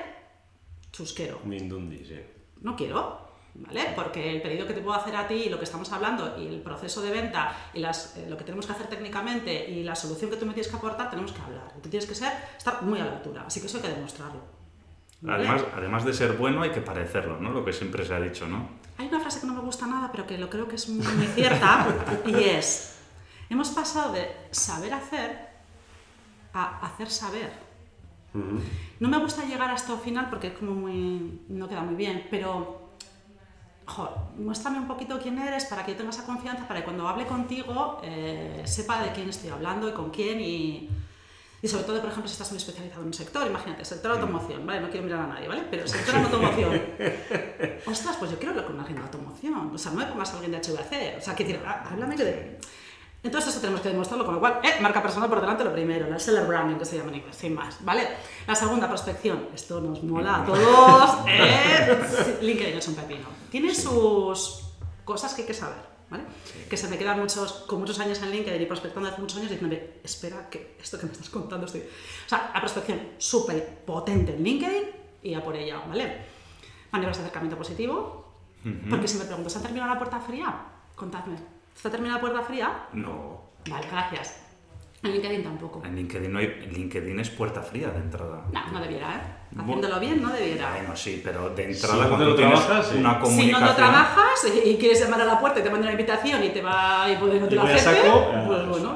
chusquero. 0.92 1.40
Mindundi, 1.44 2.04
sí. 2.04 2.20
No 2.60 2.76
quiero, 2.76 3.29
¿vale? 3.54 3.92
Porque 3.94 4.36
el 4.36 4.42
pedido 4.42 4.66
que 4.66 4.74
te 4.74 4.80
puedo 4.80 4.96
hacer 4.96 5.14
a 5.16 5.26
ti 5.26 5.34
y 5.34 5.48
lo 5.48 5.58
que 5.58 5.64
estamos 5.64 5.90
hablando 5.92 6.36
y 6.38 6.46
el 6.46 6.60
proceso 6.60 7.02
de 7.02 7.10
venta 7.10 7.54
y 7.74 7.80
las, 7.80 8.16
eh, 8.16 8.26
lo 8.28 8.36
que 8.36 8.44
tenemos 8.44 8.66
que 8.66 8.72
hacer 8.72 8.86
técnicamente 8.88 9.70
y 9.70 9.82
la 9.82 9.94
solución 9.94 10.30
que 10.30 10.36
tú 10.36 10.46
me 10.46 10.52
tienes 10.52 10.70
que 10.70 10.76
aportar, 10.76 11.10
tenemos 11.10 11.32
que 11.32 11.42
hablar. 11.42 11.72
Tú 11.82 11.88
tienes 11.88 12.08
que 12.08 12.14
ser, 12.14 12.32
estar 12.56 12.82
muy 12.82 13.00
a 13.00 13.04
la 13.04 13.12
altura. 13.12 13.44
Así 13.46 13.60
que 13.60 13.66
eso 13.66 13.78
hay 13.78 13.82
que 13.84 13.88
demostrarlo. 13.90 14.40
¿vale? 15.20 15.48
Además, 15.48 15.64
además 15.76 16.04
de 16.04 16.12
ser 16.12 16.32
bueno, 16.32 16.62
hay 16.62 16.70
que 16.70 16.80
parecerlo, 16.80 17.38
¿no? 17.38 17.50
Lo 17.50 17.64
que 17.64 17.72
siempre 17.72 18.04
se 18.04 18.14
ha 18.14 18.20
dicho, 18.20 18.46
¿no? 18.46 18.68
Hay 18.98 19.08
una 19.08 19.20
frase 19.20 19.40
que 19.40 19.46
no 19.46 19.54
me 19.54 19.60
gusta 19.60 19.86
nada, 19.86 20.10
pero 20.12 20.26
que 20.26 20.36
lo 20.38 20.50
creo 20.50 20.68
que 20.68 20.76
es 20.76 20.88
muy, 20.88 21.06
muy 21.06 21.26
cierta, 21.26 21.86
y 22.26 22.34
es, 22.34 22.98
hemos 23.48 23.70
pasado 23.70 24.12
de 24.12 24.30
saber 24.50 24.92
hacer 24.92 25.50
a 26.52 26.86
hacer 26.86 27.10
saber. 27.10 27.50
No 29.00 29.08
me 29.08 29.18
gusta 29.18 29.44
llegar 29.44 29.70
hasta 29.70 29.94
el 29.94 29.98
final 29.98 30.28
porque 30.30 30.48
es 30.48 30.52
como 30.54 30.72
muy, 30.72 31.40
no 31.48 31.68
queda 31.68 31.82
muy 31.82 31.96
bien, 31.96 32.28
pero 32.30 32.79
jo, 33.94 34.08
muéstrame 34.38 34.78
un 34.78 34.86
poquito 34.88 35.18
quién 35.20 35.38
eres 35.38 35.64
para 35.66 35.84
que 35.84 35.92
yo 35.92 35.98
tenga 35.98 36.10
esa 36.10 36.24
confianza, 36.24 36.66
para 36.68 36.80
que 36.80 36.84
cuando 36.84 37.06
hable 37.08 37.26
contigo 37.26 38.00
eh, 38.02 38.62
sepa 38.64 39.02
de 39.02 39.12
quién 39.12 39.28
estoy 39.28 39.50
hablando 39.50 39.88
y 39.88 39.92
con 39.92 40.10
quién 40.10 40.40
y, 40.40 40.88
y 41.62 41.68
sobre 41.68 41.84
todo, 41.84 42.00
por 42.00 42.08
ejemplo, 42.10 42.28
si 42.28 42.32
estás 42.32 42.50
muy 42.52 42.58
especializado 42.58 43.02
en 43.02 43.08
un 43.08 43.14
sector, 43.14 43.46
imagínate, 43.46 43.84
sector 43.84 44.12
automoción, 44.12 44.64
¿vale? 44.66 44.80
No 44.80 44.88
quiero 44.90 45.04
mirar 45.04 45.20
a 45.22 45.26
nadie, 45.26 45.46
¿vale? 45.48 45.62
Pero 45.70 45.86
sector 45.96 46.14
automoción. 46.16 46.80
Ostras, 47.86 48.16
pues 48.18 48.30
yo 48.30 48.36
quiero 48.38 48.52
hablar 48.52 48.66
con 48.66 48.78
alguien 48.78 48.96
de 48.96 49.02
automoción. 49.02 49.70
O 49.74 49.78
sea, 49.78 49.92
no 49.92 49.98
me 49.98 50.06
pongas 50.06 50.30
a 50.30 50.34
alguien 50.38 50.52
de 50.52 50.58
HVAC. 50.58 51.18
O 51.18 51.20
sea, 51.20 51.34
que 51.34 51.60
há- 51.66 51.84
háblame 51.90 52.16
de... 52.16 52.58
Entonces 53.22 53.50
eso 53.50 53.60
tenemos 53.60 53.82
que 53.82 53.90
demostrarlo, 53.90 54.24
con 54.24 54.34
lo 54.34 54.40
cual, 54.40 54.60
eh, 54.62 54.80
marca 54.80 55.02
personal 55.02 55.28
por 55.28 55.40
delante 55.40 55.62
lo 55.62 55.72
primero, 55.72 56.08
la 56.08 56.18
seller 56.18 56.46
branding 56.46 56.76
que 56.76 56.86
se 56.86 56.96
llama 56.96 57.10
en 57.10 57.16
inglés, 57.16 57.36
sin 57.36 57.54
más, 57.54 57.76
¿vale? 57.84 58.08
La 58.46 58.54
segunda, 58.54 58.88
prospección. 58.88 59.48
Esto 59.54 59.80
nos 59.80 60.02
mola 60.02 60.36
a 60.36 60.44
todos. 60.46 61.18
¿eh? 61.28 62.00
Sí, 62.24 62.46
LinkedIn 62.46 62.78
es 62.78 62.88
un 62.88 62.94
pepino. 62.94 63.26
Tiene 63.50 63.74
sus 63.74 64.62
cosas 65.04 65.34
que 65.34 65.42
hay 65.42 65.46
que 65.46 65.52
saber, 65.52 65.82
¿vale? 66.08 66.24
Que 66.70 66.78
se 66.78 66.88
me 66.88 66.96
quedan 66.96 67.20
muchos, 67.20 67.52
con 67.66 67.80
muchos 67.80 67.98
años 68.00 68.22
en 68.22 68.30
LinkedIn 68.30 68.62
y 68.62 68.66
prospectando 68.66 69.10
hace 69.10 69.20
muchos 69.20 69.36
años 69.36 69.50
diciéndome, 69.50 70.00
espera, 70.02 70.48
que 70.48 70.76
esto 70.80 70.98
que 70.98 71.04
me 71.04 71.12
estás 71.12 71.28
contando 71.28 71.66
estoy... 71.66 71.82
O 71.82 72.28
sea, 72.28 72.50
la 72.54 72.60
prospección 72.60 73.00
súper 73.18 73.84
potente 73.84 74.34
en 74.34 74.42
LinkedIn 74.42 74.84
y 75.22 75.34
a 75.34 75.44
por 75.44 75.54
ella, 75.54 75.82
¿vale? 75.86 76.24
Maniobras 76.90 77.18
de 77.18 77.24
acercamiento 77.24 77.58
positivo, 77.58 78.32
porque 78.88 79.06
si 79.06 79.18
me 79.18 79.24
pregunto, 79.24 79.50
¿se 79.50 79.58
ha 79.58 79.62
terminado 79.62 79.92
la 79.92 79.98
puerta 79.98 80.20
fría? 80.20 80.54
Contadme. 80.96 81.59
¿Está 81.76 81.90
terminada 81.90 82.16
la 82.18 82.20
puerta 82.20 82.42
fría? 82.42 82.86
No. 82.92 83.40
Vale, 83.68 83.86
gracias. 83.90 84.36
En 85.02 85.12
LinkedIn 85.12 85.42
tampoco. 85.42 85.82
En 85.84 85.96
LinkedIn, 85.96 86.30
no 86.30 86.38
hay, 86.40 86.46
LinkedIn 86.70 87.18
es 87.20 87.30
puerta 87.30 87.62
fría 87.62 87.88
de 87.88 87.98
entrada. 88.00 88.42
No, 88.52 88.66
no 88.70 88.80
debiera, 88.80 89.14
¿eh? 89.14 89.58
Haciéndolo 89.58 89.98
bien, 89.98 90.20
no 90.22 90.28
debiera. 90.30 90.72
Bueno, 90.72 90.94
sí, 90.94 91.22
pero 91.24 91.50
de 91.50 91.72
Si 91.72 91.86
entrada 91.86 92.02
no 92.04 92.08
cuando 92.08 92.26
lo 92.26 92.36
tienes 92.36 92.60
trabajas, 92.66 92.86
sí. 92.86 92.98
una 92.98 93.14
Si 93.14 93.20
comunicación... 93.20 93.60
no 93.62 93.66
lo 93.66 93.74
trabajas 93.74 94.46
y 94.64 94.76
quieres 94.76 95.00
llamar 95.00 95.22
a 95.22 95.24
la 95.24 95.40
puerta 95.40 95.60
y 95.60 95.62
te 95.62 95.70
manda 95.70 95.84
una 95.86 95.92
invitación 95.92 96.44
y 96.44 96.50
te 96.50 96.60
va 96.60 97.06
y 97.10 97.16
pues 97.16 97.40
no 97.40 97.48
te 97.48 97.54
Y 97.54 97.56
lo 97.56 97.62
voy 97.62 97.70
a 97.70 97.74
acepte, 97.76 98.06
saco, 98.06 98.30
pues 98.46 98.68
bueno, 98.68 98.94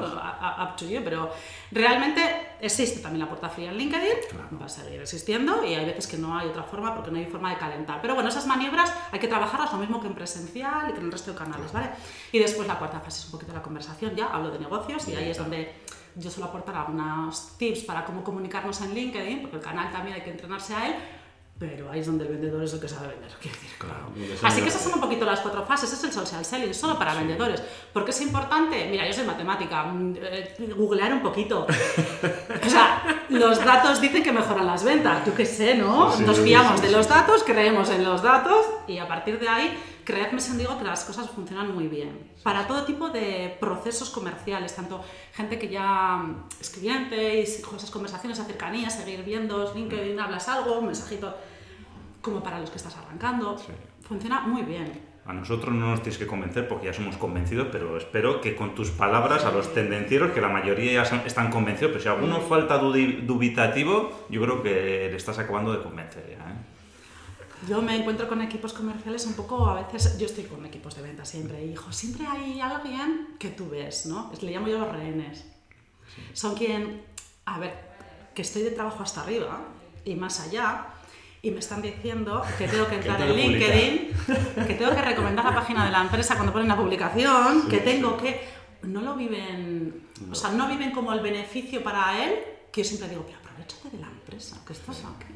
up 0.63 0.75
to 0.75 0.85
you, 0.85 1.01
pero 1.03 1.31
realmente 1.71 2.44
existe 2.61 2.99
también 2.99 3.21
la 3.21 3.29
puerta 3.29 3.49
fría 3.49 3.71
en 3.71 3.77
LinkedIn, 3.77 4.59
va 4.61 4.65
a 4.65 4.69
seguir 4.69 5.01
existiendo 5.01 5.63
y 5.65 5.73
hay 5.73 5.85
veces 5.85 6.07
que 6.07 6.17
no 6.17 6.37
hay 6.37 6.47
otra 6.47 6.63
forma 6.63 6.93
porque 6.95 7.11
no 7.11 7.17
hay 7.17 7.25
forma 7.25 7.51
de 7.51 7.57
calentar. 7.57 8.01
Pero 8.01 8.15
bueno, 8.15 8.29
esas 8.29 8.47
maniobras 8.47 8.93
hay 9.11 9.19
que 9.19 9.27
trabajarlas 9.27 9.71
lo 9.71 9.79
mismo 9.79 10.01
que 10.01 10.07
en 10.07 10.15
presencial 10.15 10.89
y 10.89 10.93
que 10.93 10.99
en 10.99 11.05
el 11.05 11.11
resto 11.11 11.31
de 11.31 11.37
canales, 11.37 11.71
¿vale? 11.71 11.89
Y 12.31 12.39
después 12.39 12.67
la 12.67 12.77
cuarta 12.77 12.99
fase 12.99 13.19
es 13.19 13.25
un 13.25 13.31
poquito 13.31 13.53
la 13.53 13.61
conversación, 13.61 14.15
ya 14.15 14.27
hablo 14.27 14.51
de 14.51 14.59
negocios 14.59 15.07
y 15.07 15.15
ahí 15.15 15.29
es 15.29 15.37
donde 15.37 15.73
yo 16.15 16.31
suelo 16.31 16.49
aportar 16.49 16.75
algunos 16.75 17.57
tips 17.57 17.83
para 17.83 18.05
cómo 18.05 18.23
comunicarnos 18.23 18.79
en 18.81 18.93
LinkedIn, 18.93 19.41
porque 19.41 19.57
el 19.57 19.61
canal 19.61 19.91
también 19.91 20.15
hay 20.15 20.21
que 20.21 20.31
entrenarse 20.31 20.73
a 20.73 20.87
él, 20.87 20.95
pero 21.57 21.89
ahí 21.89 22.01
es 22.01 22.05
donde 22.05 22.25
el 22.25 22.31
vendedor 22.31 22.63
es 22.63 22.73
el 22.73 22.81
que 22.81 22.89
sabe 22.89 23.07
vender, 23.07 23.31
quiero 23.41 23.55
decir. 23.55 23.71
Así 24.43 24.61
que 24.61 24.67
esas 24.67 24.81
son 24.81 24.95
un 24.95 24.99
poquito 24.99 25.23
las 25.25 25.39
cuatro 25.39 25.65
fases, 25.65 25.91
es 25.93 26.03
el 26.03 26.11
social 26.11 26.43
selling, 26.43 26.73
solo 26.73 26.99
para 26.99 27.13
vendedores. 27.13 27.63
¿Por 27.93 28.03
qué 28.03 28.11
es 28.11 28.21
importante? 28.21 28.85
Mira, 28.91 29.07
yo 29.07 29.13
soy 29.13 29.25
matemática, 29.25 29.83
mm, 29.83 30.15
eh, 30.21 30.73
googlear 30.75 31.13
un 31.13 31.21
poquito. 31.21 31.65
O 31.65 32.69
sea, 32.69 33.03
los 33.29 33.63
datos 33.63 34.01
dicen 34.01 34.21
que 34.21 34.33
mejoran 34.33 34.65
las 34.65 34.83
ventas, 34.83 35.23
tú 35.23 35.33
qué 35.33 35.45
sé, 35.45 35.75
¿no? 35.75 36.11
Sí, 36.11 36.23
Nos 36.23 36.39
fiamos 36.39 36.79
sí, 36.79 36.87
de 36.87 36.91
los 36.91 37.07
datos, 37.07 37.43
creemos 37.43 37.89
en 37.89 38.03
los 38.03 38.21
datos 38.21 38.65
y 38.87 38.97
a 38.97 39.07
partir 39.07 39.39
de 39.39 39.47
ahí, 39.47 39.77
creedme 40.05 40.39
si 40.39 40.51
os 40.51 40.57
digo 40.57 40.77
que 40.77 40.83
las 40.85 41.03
cosas 41.03 41.29
funcionan 41.29 41.73
muy 41.75 41.87
bien. 41.87 42.31
Para 42.43 42.67
todo 42.67 42.85
tipo 42.85 43.09
de 43.09 43.57
procesos 43.59 44.09
comerciales, 44.11 44.73
tanto 44.75 45.03
gente 45.33 45.59
que 45.59 45.67
ya 45.67 46.17
mm, 46.17 46.45
es 46.61 46.69
cliente 46.69 47.41
y 47.41 47.61
con 47.61 47.75
esas 47.75 47.91
conversaciones, 47.91 48.39
a 48.39 48.45
cercanía, 48.45 48.89
seguir 48.89 49.23
viendo 49.23 49.73
LinkedIn, 49.73 50.19
hablas 50.19 50.47
algo, 50.47 50.79
un 50.79 50.85
mensajito, 50.85 51.35
como 52.21 52.41
para 52.41 52.59
los 52.59 52.69
que 52.69 52.77
estás 52.77 52.95
arrancando. 52.97 53.57
Funciona 54.07 54.41
muy 54.41 54.61
bien. 54.61 55.13
A 55.25 55.33
nosotros 55.33 55.73
no 55.73 55.87
nos 55.89 56.03
tienes 56.03 56.19
que 56.19 56.27
convencer 56.27 56.67
porque 56.67 56.85
ya 56.85 56.93
somos 56.93 57.17
convencidos, 57.17 57.69
pero 57.71 57.97
espero 57.97 58.41
que 58.41 58.55
con 58.55 58.75
tus 58.75 58.91
palabras 58.91 59.43
a 59.43 59.51
los 59.51 59.73
tendencieros, 59.73 60.31
que 60.33 60.39
la 60.39 60.49
mayoría 60.49 60.93
ya 60.93 61.05
son- 61.05 61.23
están 61.25 61.49
convencidos, 61.49 61.93
pero 61.93 62.03
si 62.03 62.09
alguno 62.09 62.41
falta 62.41 62.77
dubitativo, 62.77 64.27
yo 64.29 64.39
creo 64.41 64.61
que 64.61 65.07
le 65.09 65.15
estás 65.15 65.39
acabando 65.39 65.71
de 65.73 65.81
convencer 65.81 66.23
ya. 66.29 66.51
¿eh? 66.51 66.55
Yo 67.67 67.81
me 67.81 67.95
encuentro 67.95 68.27
con 68.27 68.41
equipos 68.41 68.73
comerciales 68.73 69.25
un 69.25 69.33
poco, 69.33 69.67
a 69.67 69.81
veces, 69.81 70.17
yo 70.17 70.25
estoy 70.25 70.43
con 70.43 70.65
equipos 70.65 70.95
de 70.95 71.01
venta 71.01 71.25
siempre, 71.25 71.65
y 71.65 71.71
hijo, 71.71 71.91
siempre 71.91 72.27
hay 72.27 72.59
alguien 72.61 73.35
que 73.39 73.49
tú 73.49 73.69
ves, 73.69 74.05
¿no? 74.05 74.31
Le 74.41 74.51
llamo 74.51 74.67
yo 74.67 74.77
los 74.77 74.91
rehenes. 74.91 75.45
Son 76.33 76.55
quien, 76.55 77.01
a 77.45 77.59
ver, 77.59 77.73
que 78.35 78.41
estoy 78.41 78.61
de 78.61 78.71
trabajo 78.71 79.01
hasta 79.01 79.21
arriba 79.21 79.59
y 80.03 80.15
más 80.15 80.39
allá, 80.41 80.87
y 81.41 81.51
me 81.51 81.59
están 81.59 81.81
diciendo 81.81 82.43
que 82.57 82.67
tengo 82.67 82.87
que 82.87 82.95
entrar 82.95 83.21
en 83.21 83.29
publicar. 83.29 83.75
LinkedIn, 83.75 84.65
que 84.67 84.73
tengo 84.73 84.91
que 84.91 85.01
recomendar 85.01 85.45
la 85.45 85.55
página 85.55 85.85
de 85.85 85.91
la 85.91 86.01
empresa 86.01 86.35
cuando 86.35 86.51
ponen 86.51 86.65
una 86.65 86.77
publicación, 86.77 87.67
que 87.67 87.79
tengo 87.79 88.17
que... 88.17 88.55
No 88.83 89.01
lo 89.01 89.15
viven, 89.15 90.07
o 90.31 90.35
sea, 90.35 90.51
no 90.51 90.67
viven 90.67 90.91
como 90.91 91.13
el 91.13 91.19
beneficio 91.19 91.83
para 91.83 92.23
él, 92.23 92.35
que 92.71 92.83
yo 92.83 92.87
siempre 92.87 93.09
digo, 93.09 93.23
pero 93.25 93.39
aprovechate 93.39 93.89
de 93.89 93.99
la 93.99 94.07
empresa, 94.07 94.57
que 94.65 94.73
estás 94.73 94.99
aquí. 94.99 95.34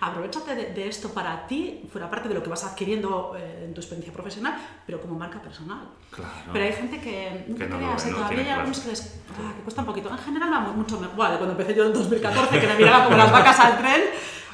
Aprovechate 0.00 0.54
de, 0.54 0.66
de 0.74 0.88
esto 0.88 1.10
para 1.10 1.46
ti, 1.46 1.82
fuera 1.92 2.10
parte 2.10 2.28
de 2.28 2.34
lo 2.34 2.42
que 2.42 2.50
vas 2.50 2.64
adquiriendo 2.64 3.34
eh, 3.38 3.64
en 3.66 3.74
tu 3.74 3.80
experiencia 3.80 4.12
profesional, 4.12 4.54
pero 4.86 5.00
como 5.00 5.18
marca 5.18 5.40
personal. 5.40 5.88
Claro. 6.10 6.30
Pero 6.52 6.64
hay 6.64 6.72
gente 6.72 7.00
que, 7.00 7.44
Que 7.56 7.66
no 7.66 7.76
creas, 7.78 8.06
¿eh? 8.06 8.10
no 8.10 8.16
todavía 8.16 8.40
hay 8.42 8.48
algunos 8.50 8.80
que 8.80 8.88
les 8.90 9.20
ah, 9.38 9.52
que 9.56 9.62
cuesta 9.62 9.80
un 9.82 9.86
poquito. 9.86 10.10
En 10.10 10.18
general 10.18 10.52
va 10.52 10.60
mu- 10.60 10.72
mucho 10.74 10.98
mejor. 11.00 11.16
Bueno, 11.16 11.36
cuando 11.36 11.52
empecé 11.52 11.74
yo 11.74 11.86
en 11.86 11.92
2014, 11.92 12.60
que 12.60 12.66
me 12.66 12.74
miraba 12.76 13.04
como 13.04 13.16
las 13.16 13.30
vacas 13.32 13.60
al 13.60 13.78
tren, 13.78 14.02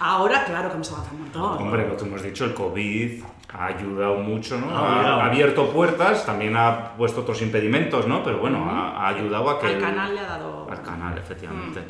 ahora 0.00 0.44
claro 0.44 0.68
que 0.68 0.74
hemos 0.74 0.92
avanzado 0.92 1.16
un 1.16 1.22
montón. 1.22 1.58
Hombre, 1.66 1.88
lo 1.88 1.96
que 1.96 2.04
hemos 2.04 2.22
dicho, 2.22 2.44
el 2.44 2.54
COVID 2.54 3.22
ha 3.54 3.64
ayudado 3.66 4.16
mucho, 4.16 4.58
¿no? 4.60 4.68
Ha 4.76 5.24
abierto 5.24 5.70
puertas, 5.70 6.26
también 6.26 6.54
ha 6.56 6.92
puesto 6.98 7.22
otros 7.22 7.40
impedimentos, 7.40 8.06
¿no? 8.06 8.22
Pero 8.22 8.38
bueno, 8.40 8.68
ha, 8.70 8.90
ha 9.04 9.08
ayudado 9.08 9.48
a 9.50 9.58
que... 9.58 9.66
Al 9.68 9.80
canal 9.80 10.14
le 10.14 10.20
ha 10.20 10.26
dado... 10.26 10.68
Al 10.70 10.82
canal, 10.82 11.16
efectivamente. 11.16 11.80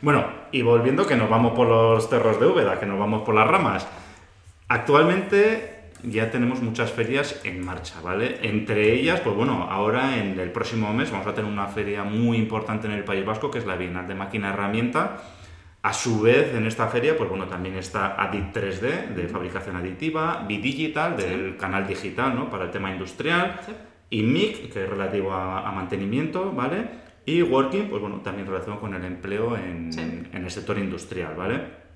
Bueno, 0.00 0.26
y 0.52 0.62
volviendo 0.62 1.06
que 1.06 1.16
nos 1.16 1.28
vamos 1.28 1.52
por 1.52 1.66
los 1.66 2.08
cerros 2.08 2.38
de 2.38 2.46
Úbeda, 2.46 2.78
que 2.78 2.86
nos 2.86 2.98
vamos 2.98 3.22
por 3.22 3.34
las 3.34 3.48
ramas. 3.48 3.86
Actualmente 4.68 5.90
ya 6.04 6.30
tenemos 6.30 6.62
muchas 6.62 6.92
ferias 6.92 7.40
en 7.44 7.64
marcha, 7.64 8.00
¿vale? 8.02 8.38
Entre 8.42 8.92
ellas, 8.94 9.20
pues 9.20 9.34
bueno, 9.34 9.66
ahora 9.68 10.18
en 10.18 10.38
el 10.38 10.52
próximo 10.52 10.92
mes 10.92 11.10
vamos 11.10 11.26
a 11.26 11.34
tener 11.34 11.50
una 11.50 11.66
feria 11.66 12.04
muy 12.04 12.36
importante 12.36 12.86
en 12.86 12.92
el 12.92 13.02
País 13.02 13.24
Vasco, 13.24 13.50
que 13.50 13.58
es 13.58 13.66
la 13.66 13.74
Bienal 13.76 14.06
de 14.06 14.14
Máquina 14.14 14.50
Herramienta. 14.50 15.16
A 15.82 15.92
su 15.92 16.20
vez, 16.20 16.54
en 16.54 16.66
esta 16.66 16.86
feria, 16.88 17.16
pues 17.16 17.28
bueno, 17.30 17.46
también 17.46 17.76
está 17.76 18.14
Adit 18.22 18.52
3D, 18.54 19.08
de 19.14 19.28
fabricación 19.28 19.76
aditiva, 19.76 20.44
Bidigital, 20.46 21.16
del 21.16 21.56
canal 21.56 21.86
digital, 21.86 22.34
¿no? 22.34 22.50
Para 22.50 22.64
el 22.64 22.70
tema 22.70 22.90
industrial, 22.90 23.58
Sí. 23.64 23.72
y 24.10 24.22
MIC, 24.22 24.72
que 24.72 24.84
es 24.84 24.88
relativo 24.88 25.32
a, 25.32 25.66
a 25.68 25.72
mantenimiento, 25.72 26.52
¿vale? 26.52 27.07
Y 27.28 27.42
Working, 27.42 27.90
pues 27.90 28.00
bueno, 28.00 28.20
también 28.22 28.46
relacionado 28.46 28.80
con 28.80 28.94
el 28.94 29.04
empleo 29.04 29.54
en, 29.54 29.92
Sí. 29.92 30.00
en 30.00 30.42
el 30.44 30.50
sector 30.50 30.78
industrial, 30.78 31.34
¿vale? 31.36 31.88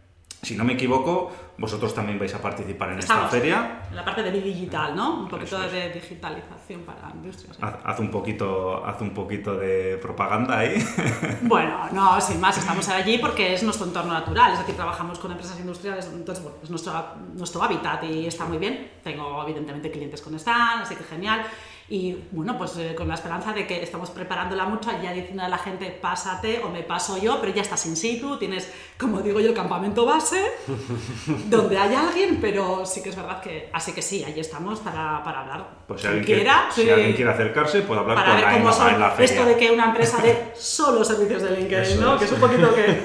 Si 0.43 0.57
no 0.57 0.65
me 0.65 0.73
equivoco, 0.73 1.31
vosotros 1.57 1.95
también 1.95 2.19
vais 2.19 2.35
a 2.35 2.43
participar 2.43 2.91
en 2.93 2.99
esta 2.99 3.15
Estamos 3.15 3.31
feria. 3.31 3.83
En 3.89 3.95
la 3.97 4.05
parte 4.05 4.25
de 4.25 4.33
digital, 4.33 4.95
¿no? 4.97 5.21
Un 5.21 5.29
poquito 5.29 5.63
es. 5.65 5.73
de 5.73 5.91
digitalización 5.91 6.81
para 6.83 7.11
industrias. 7.15 7.57
Haz, 7.63 7.77
haz 7.85 8.01
un 8.01 8.11
poquito, 8.11 8.85
haz 8.85 9.01
un 9.01 9.11
poquito 9.15 9.55
de 9.57 9.99
propaganda 10.03 10.59
ahí. 10.59 10.75
Bueno, 11.43 11.89
no, 11.93 12.21
sin 12.21 12.41
más, 12.41 12.59
estamos 12.59 12.89
allí 12.89 13.19
porque 13.19 13.55
es 13.55 13.63
nuestro 13.63 13.87
entorno 13.87 14.13
natural, 14.13 14.53
es 14.53 14.59
decir, 14.59 14.75
trabajamos 14.75 15.19
con 15.21 15.31
empresas 15.31 15.59
industriales, 15.61 16.11
entonces, 16.13 16.43
bueno, 16.43 16.59
es 16.63 16.69
nuestro, 16.71 16.93
nuestro 17.35 17.63
hábitat 17.63 18.03
y 18.05 18.27
está 18.27 18.45
muy 18.45 18.59
bien. 18.59 18.91
Tengo, 19.05 19.43
evidentemente, 19.45 19.91
clientes 19.93 20.21
con 20.21 20.35
stand, 20.35 20.83
así 20.83 20.97
que 20.97 21.05
genial. 21.05 21.43
Y 21.89 22.17
bueno, 22.31 22.57
pues 22.57 22.77
eh, 22.77 22.95
con 22.95 23.09
la 23.09 23.15
esperanza 23.15 23.53
de 23.53 23.67
que 23.67 23.83
estamos 23.83 24.11
preparándola 24.11 24.65
mucho, 24.65 24.91
ya 25.03 25.13
diciendo 25.13 25.43
a 25.43 25.49
la 25.49 25.59
gente, 25.59 25.87
pásate 25.91 26.61
o 26.65 26.69
me 26.71 26.83
paso 26.83 27.19
yo, 27.19 27.39
pero 27.41 27.53
ya 27.53 27.63
estás 27.63 27.85
in 27.87 27.97
situ, 27.97 28.39
tienes, 28.39 28.73
como 28.99 29.21
digo 29.21 29.41
yo, 29.41 29.49
el 29.51 29.55
campamento 29.55 30.07
base, 30.07 30.43
donde 31.49 31.77
hay 31.77 31.95
alguien, 31.95 32.39
pero 32.41 32.87
sí 32.87 33.03
que 33.03 33.11
es 33.11 33.17
verdad 33.17 33.41
que, 33.41 33.69
así 33.73 33.93
que 33.93 34.01
sí, 34.03 34.25
allí 34.25 34.41
estamos 34.41 34.81
para, 34.81 35.23
para 35.23 35.41
hablar. 35.41 35.69
Pues 35.87 36.01
si 36.01 36.07
alguien, 36.07 36.25
quiere, 36.25 36.43
quiera, 36.43 36.69
si 36.71 36.83
sí. 36.83 36.91
alguien 36.91 37.15
quiere 37.15 37.31
acercarse, 37.31 37.83
puede 37.83 38.01
hablar 38.01 38.17
para 38.17 38.29
con 38.29 38.37
ver 38.37 38.45
la 38.45 38.53
cómo 38.59 38.73
son 38.73 38.95
en 38.95 39.01
la 39.01 39.11
feria. 39.11 39.25
esto 39.35 39.45
de 39.45 39.57
que 39.57 39.71
una 39.71 39.87
empresa 39.87 40.23
de 40.23 40.53
solo 40.55 41.05
servicios 41.05 41.43
de 41.43 41.51
LinkedIn, 41.57 41.93
Eso 41.93 42.01
¿no? 42.01 42.15
es. 42.15 42.21
Que 42.21 42.25
es 42.27 42.33
un 42.33 42.41
poquito 42.41 42.75
que... 42.75 43.03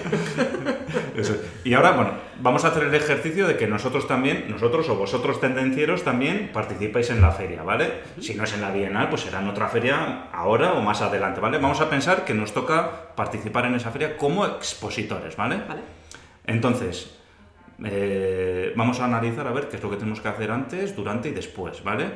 Eso 1.21 1.33
es. 1.33 1.39
Y 1.63 1.73
ahora, 1.73 1.91
bueno, 1.91 2.26
vamos 2.41 2.65
a 2.65 2.69
hacer 2.69 2.83
el 2.83 2.93
ejercicio 2.93 3.47
de 3.47 3.57
que 3.57 3.67
nosotros 3.67 4.07
también, 4.07 4.45
nosotros 4.49 4.89
o 4.89 4.95
vosotros 4.95 5.39
tendencieros 5.39 6.03
también 6.03 6.51
participáis 6.53 7.09
en 7.09 7.21
la 7.21 7.31
feria, 7.31 7.63
¿vale? 7.63 8.01
Si 8.19 8.35
no 8.35 8.43
es 8.43 8.53
en 8.53 8.61
la 8.61 8.71
Bienal, 8.71 9.09
pues 9.09 9.21
será 9.21 9.41
en 9.41 9.47
otra 9.47 9.67
feria 9.67 10.29
ahora 10.31 10.73
o 10.73 10.81
más 10.81 11.01
adelante, 11.01 11.39
¿vale? 11.39 11.57
Vamos 11.57 11.81
a 11.81 11.89
pensar 11.89 12.25
que 12.25 12.33
nos 12.33 12.53
toca 12.53 13.15
participar 13.15 13.65
en 13.65 13.75
esa 13.75 13.91
feria 13.91 14.17
como 14.17 14.45
expositores, 14.45 15.35
¿vale? 15.35 15.57
Vale. 15.67 15.81
Entonces, 16.45 17.17
eh, 17.83 18.73
vamos 18.75 18.99
a 18.99 19.05
analizar 19.05 19.47
a 19.47 19.51
ver 19.51 19.67
qué 19.67 19.77
es 19.77 19.83
lo 19.83 19.89
que 19.89 19.97
tenemos 19.97 20.21
que 20.21 20.27
hacer 20.27 20.51
antes, 20.51 20.95
durante 20.95 21.29
y 21.29 21.31
después, 21.31 21.83
¿vale? 21.83 22.11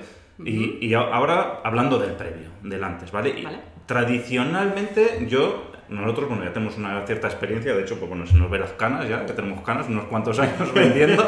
y, 0.45 0.93
ahora 0.93 1.61
hablando 1.63 1.99
del 1.99 2.11
previo, 2.11 2.49
del 2.63 2.83
antes, 2.83 3.11
¿vale? 3.11 3.43
Vale. 3.43 3.59
Tradicionalmente 3.85 5.25
yo, 5.27 5.70
nosotros, 5.91 6.29
bueno, 6.29 6.45
ya 6.45 6.53
tenemos 6.53 6.77
una 6.77 7.05
cierta 7.05 7.27
experiencia, 7.27 7.75
de 7.75 7.81
hecho, 7.81 7.99
pues 7.99 8.07
bueno, 8.07 8.25
se 8.25 8.37
nos 8.37 8.49
ve 8.49 8.59
las 8.59 8.71
canas 8.71 9.09
ya, 9.09 9.25
que 9.25 9.33
tenemos 9.33 9.61
canas, 9.61 9.89
unos 9.89 10.05
cuantos 10.05 10.39
años 10.39 10.73
vendiendo. 10.73 11.27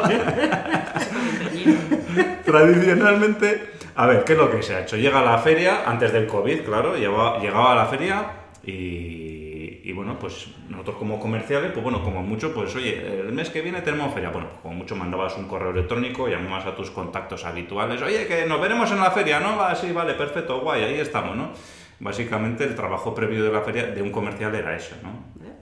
Tradicionalmente, 2.44 3.72
a 3.94 4.06
ver, 4.06 4.24
¿qué 4.24 4.32
es 4.32 4.38
lo 4.38 4.50
que 4.50 4.62
se 4.62 4.74
ha 4.74 4.80
hecho? 4.80 4.96
Llega 4.96 5.20
a 5.20 5.24
la 5.24 5.36
feria, 5.38 5.82
antes 5.84 6.12
del 6.14 6.26
COVID, 6.26 6.62
claro, 6.62 6.96
llegaba, 6.96 7.38
llegaba 7.40 7.72
a 7.72 7.74
la 7.74 7.84
feria 7.86 8.24
y, 8.62 9.80
y, 9.84 9.92
bueno, 9.92 10.18
pues 10.18 10.48
nosotros 10.70 10.96
como 10.96 11.20
comerciales, 11.20 11.70
pues 11.72 11.84
bueno, 11.84 12.02
como 12.02 12.22
mucho, 12.22 12.54
pues 12.54 12.74
oye, 12.74 13.20
el 13.20 13.32
mes 13.32 13.50
que 13.50 13.60
viene 13.60 13.82
tenemos 13.82 14.14
feria. 14.14 14.30
Bueno, 14.30 14.48
pues 14.48 14.62
como 14.62 14.76
mucho 14.76 14.96
mandabas 14.96 15.36
un 15.36 15.46
correo 15.46 15.72
electrónico, 15.72 16.26
llamabas 16.26 16.64
a 16.66 16.74
tus 16.74 16.90
contactos 16.90 17.44
habituales, 17.44 18.00
oye, 18.00 18.26
que 18.26 18.46
nos 18.46 18.58
veremos 18.62 18.90
en 18.90 19.00
la 19.00 19.10
feria, 19.10 19.40
¿no? 19.40 19.58
Va, 19.58 19.74
sí, 19.74 19.92
vale, 19.92 20.14
perfecto, 20.14 20.60
guay, 20.60 20.84
ahí 20.84 21.00
estamos, 21.00 21.36
¿no? 21.36 21.50
Básicamente 22.04 22.64
el 22.64 22.74
trabajo 22.74 23.14
previo 23.14 23.42
de 23.42 23.50
la 23.50 23.62
feria 23.62 23.86
de 23.86 24.02
un 24.02 24.10
comercial 24.12 24.54
era 24.54 24.76
eso, 24.76 24.94
¿no? 25.02 25.10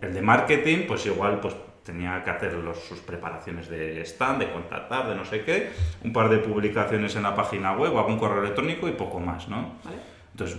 El 0.07 0.13
de 0.13 0.21
marketing, 0.21 0.87
pues 0.89 1.07
igual, 1.07 1.39
pues 1.41 1.55
tenía 1.85 2.23
que 2.25 2.31
hacer 2.31 2.53
los- 2.55 2.79
sus 2.85 2.99
preparaciones 2.99 3.69
de 3.69 4.03
stand, 4.03 4.41
de 4.41 4.53
contactar, 4.53 5.09
de 5.09 5.15
no 5.15 5.25
sé 5.25 5.43
qué, 5.45 5.71
un 6.05 6.13
par 6.13 6.29
de 6.29 6.39
publicaciones 6.39 7.15
en 7.17 7.23
la 7.23 7.35
página 7.37 7.73
web, 7.77 7.97
algún 7.97 8.19
correo 8.19 8.43
electrónico 8.43 8.89
y 8.89 8.93
poco 8.93 9.21
más, 9.21 9.49
¿no? 9.49 9.77
¿Vale? 9.85 9.97
Entonces, 10.33 10.59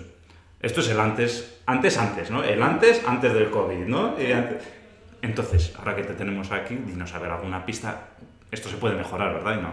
esto 0.61 0.79
es 0.79 0.89
el 0.89 0.99
antes, 0.99 1.61
antes, 1.65 1.97
antes, 1.97 2.31
¿no? 2.31 2.43
El 2.43 2.63
antes, 2.63 3.03
antes 3.05 3.33
del 3.33 3.49
COVID, 3.49 3.85
¿no? 3.85 4.15
Entonces, 5.21 5.73
ahora 5.77 5.95
que 5.95 6.03
te 6.03 6.13
tenemos 6.13 6.51
aquí, 6.51 6.75
dinos 6.75 7.13
a 7.13 7.19
ver 7.19 7.31
alguna 7.31 7.65
pista. 7.65 8.09
Esto 8.51 8.69
se 8.69 8.77
puede 8.77 8.95
mejorar, 8.95 9.33
¿verdad? 9.33 9.57
Y 9.59 9.61
no. 9.61 9.71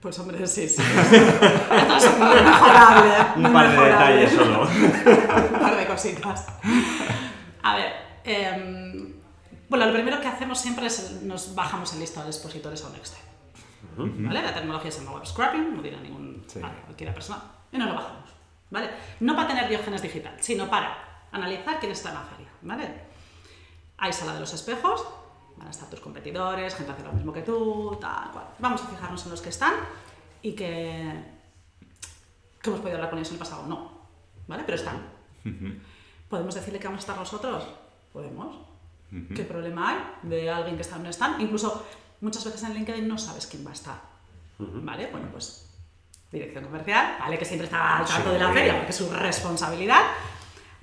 Pues 0.00 0.16
hombre, 0.20 0.46
sí, 0.46 0.68
sí. 0.68 0.80
Esto 1.10 1.96
es 1.96 2.18
muy 2.18 2.28
mejorable. 2.28 3.10
Un 3.36 3.52
par 3.52 3.68
de 3.68 3.76
mejorable. 3.76 4.16
detalles 4.16 4.32
solo. 4.32 4.62
Un 5.52 5.60
par 5.60 5.76
de 5.76 5.86
cositas. 5.86 6.46
A 7.64 7.74
ver, 7.76 7.92
em, 8.24 9.12
bueno, 9.68 9.86
lo 9.86 9.92
primero 9.92 10.20
que 10.20 10.28
hacemos 10.28 10.60
siempre 10.60 10.86
es 10.86 11.22
nos 11.22 11.54
bajamos 11.54 11.92
el 11.94 12.00
listado 12.00 12.26
de 12.26 12.30
expositores 12.30 12.84
a 12.84 12.88
un 12.88 12.94
Excel. 12.96 13.18
¿Vale? 13.96 14.42
La 14.42 14.54
tecnología 14.54 14.90
se 14.90 15.00
llama 15.00 15.16
web 15.16 15.26
scrapping, 15.26 15.76
no 15.76 15.82
dirá 15.82 15.98
ningún, 16.00 16.44
Sí. 16.46 16.60
vale, 16.60 16.74
cualquiera 16.84 17.12
persona. 17.12 17.42
Y 17.72 17.78
nos 17.78 17.88
lo 17.88 17.94
bajamos. 17.96 18.30
¿Vale? 18.70 18.90
No 19.20 19.34
para 19.34 19.48
tener 19.48 19.68
diógenes 19.68 20.00
digital, 20.02 20.36
sino 20.40 20.68
para 20.70 20.96
analizar 21.32 21.80
quién 21.80 21.90
está 21.90 22.10
en 22.10 22.14
la 22.14 22.20
feria. 22.22 22.48
¿Vale? 22.62 22.94
Hay 23.98 24.12
sala 24.12 24.34
de 24.34 24.40
los 24.40 24.54
espejos, 24.54 25.04
van 25.58 25.68
a 25.68 25.70
estar 25.70 25.88
tus 25.90 26.00
competidores, 26.00 26.74
gente 26.74 26.92
hace 26.92 27.02
lo 27.04 27.12
mismo 27.12 27.32
que 27.32 27.42
tú, 27.42 27.96
tal 28.00 28.30
cual. 28.30 28.46
Vamos 28.58 28.82
a 28.82 28.86
fijarnos 28.86 29.24
en 29.24 29.30
los 29.30 29.40
que 29.42 29.48
están 29.50 29.74
y 30.42 30.52
que, 30.52 31.24
que 32.62 32.70
hemos 32.70 32.80
podido 32.80 32.96
hablar 32.96 33.10
con 33.10 33.18
ellos 33.18 33.28
en 33.30 33.34
el 33.34 33.38
pasado. 33.40 33.66
No, 33.66 33.92
¿vale? 34.46 34.62
Pero 34.64 34.76
están. 34.76 35.02
¿Podemos 36.28 36.54
decirle 36.54 36.78
que 36.78 36.86
vamos 36.86 37.00
a 37.00 37.04
estar 37.04 37.16
nosotros? 37.16 37.64
Podemos. 38.12 38.56
¿Qué 39.34 39.42
problema 39.44 39.90
hay 40.22 40.28
de 40.28 40.50
alguien 40.50 40.76
que 40.76 40.82
está 40.82 40.96
en 40.96 41.02
un 41.02 41.06
stand? 41.08 41.40
Incluso 41.40 41.86
muchas 42.20 42.44
veces 42.44 42.62
en 42.64 42.74
LinkedIn 42.74 43.08
no 43.08 43.16
sabes 43.16 43.46
quién 43.46 43.64
va 43.64 43.70
a 43.70 43.74
estar. 43.74 44.00
¿Vale? 44.58 45.08
Bueno, 45.10 45.28
pues 45.32 45.64
dirección 46.30 46.64
comercial, 46.64 47.16
¿vale? 47.18 47.38
Que 47.38 47.44
siempre 47.46 47.66
está 47.66 47.98
al 47.98 48.04
tanto 48.06 48.28
Sí. 48.28 48.34
de 48.34 48.38
la 48.38 48.52
feria, 48.52 48.74
porque 48.76 48.90
es 48.90 48.96
su 48.96 49.10
responsabilidad. 49.10 50.02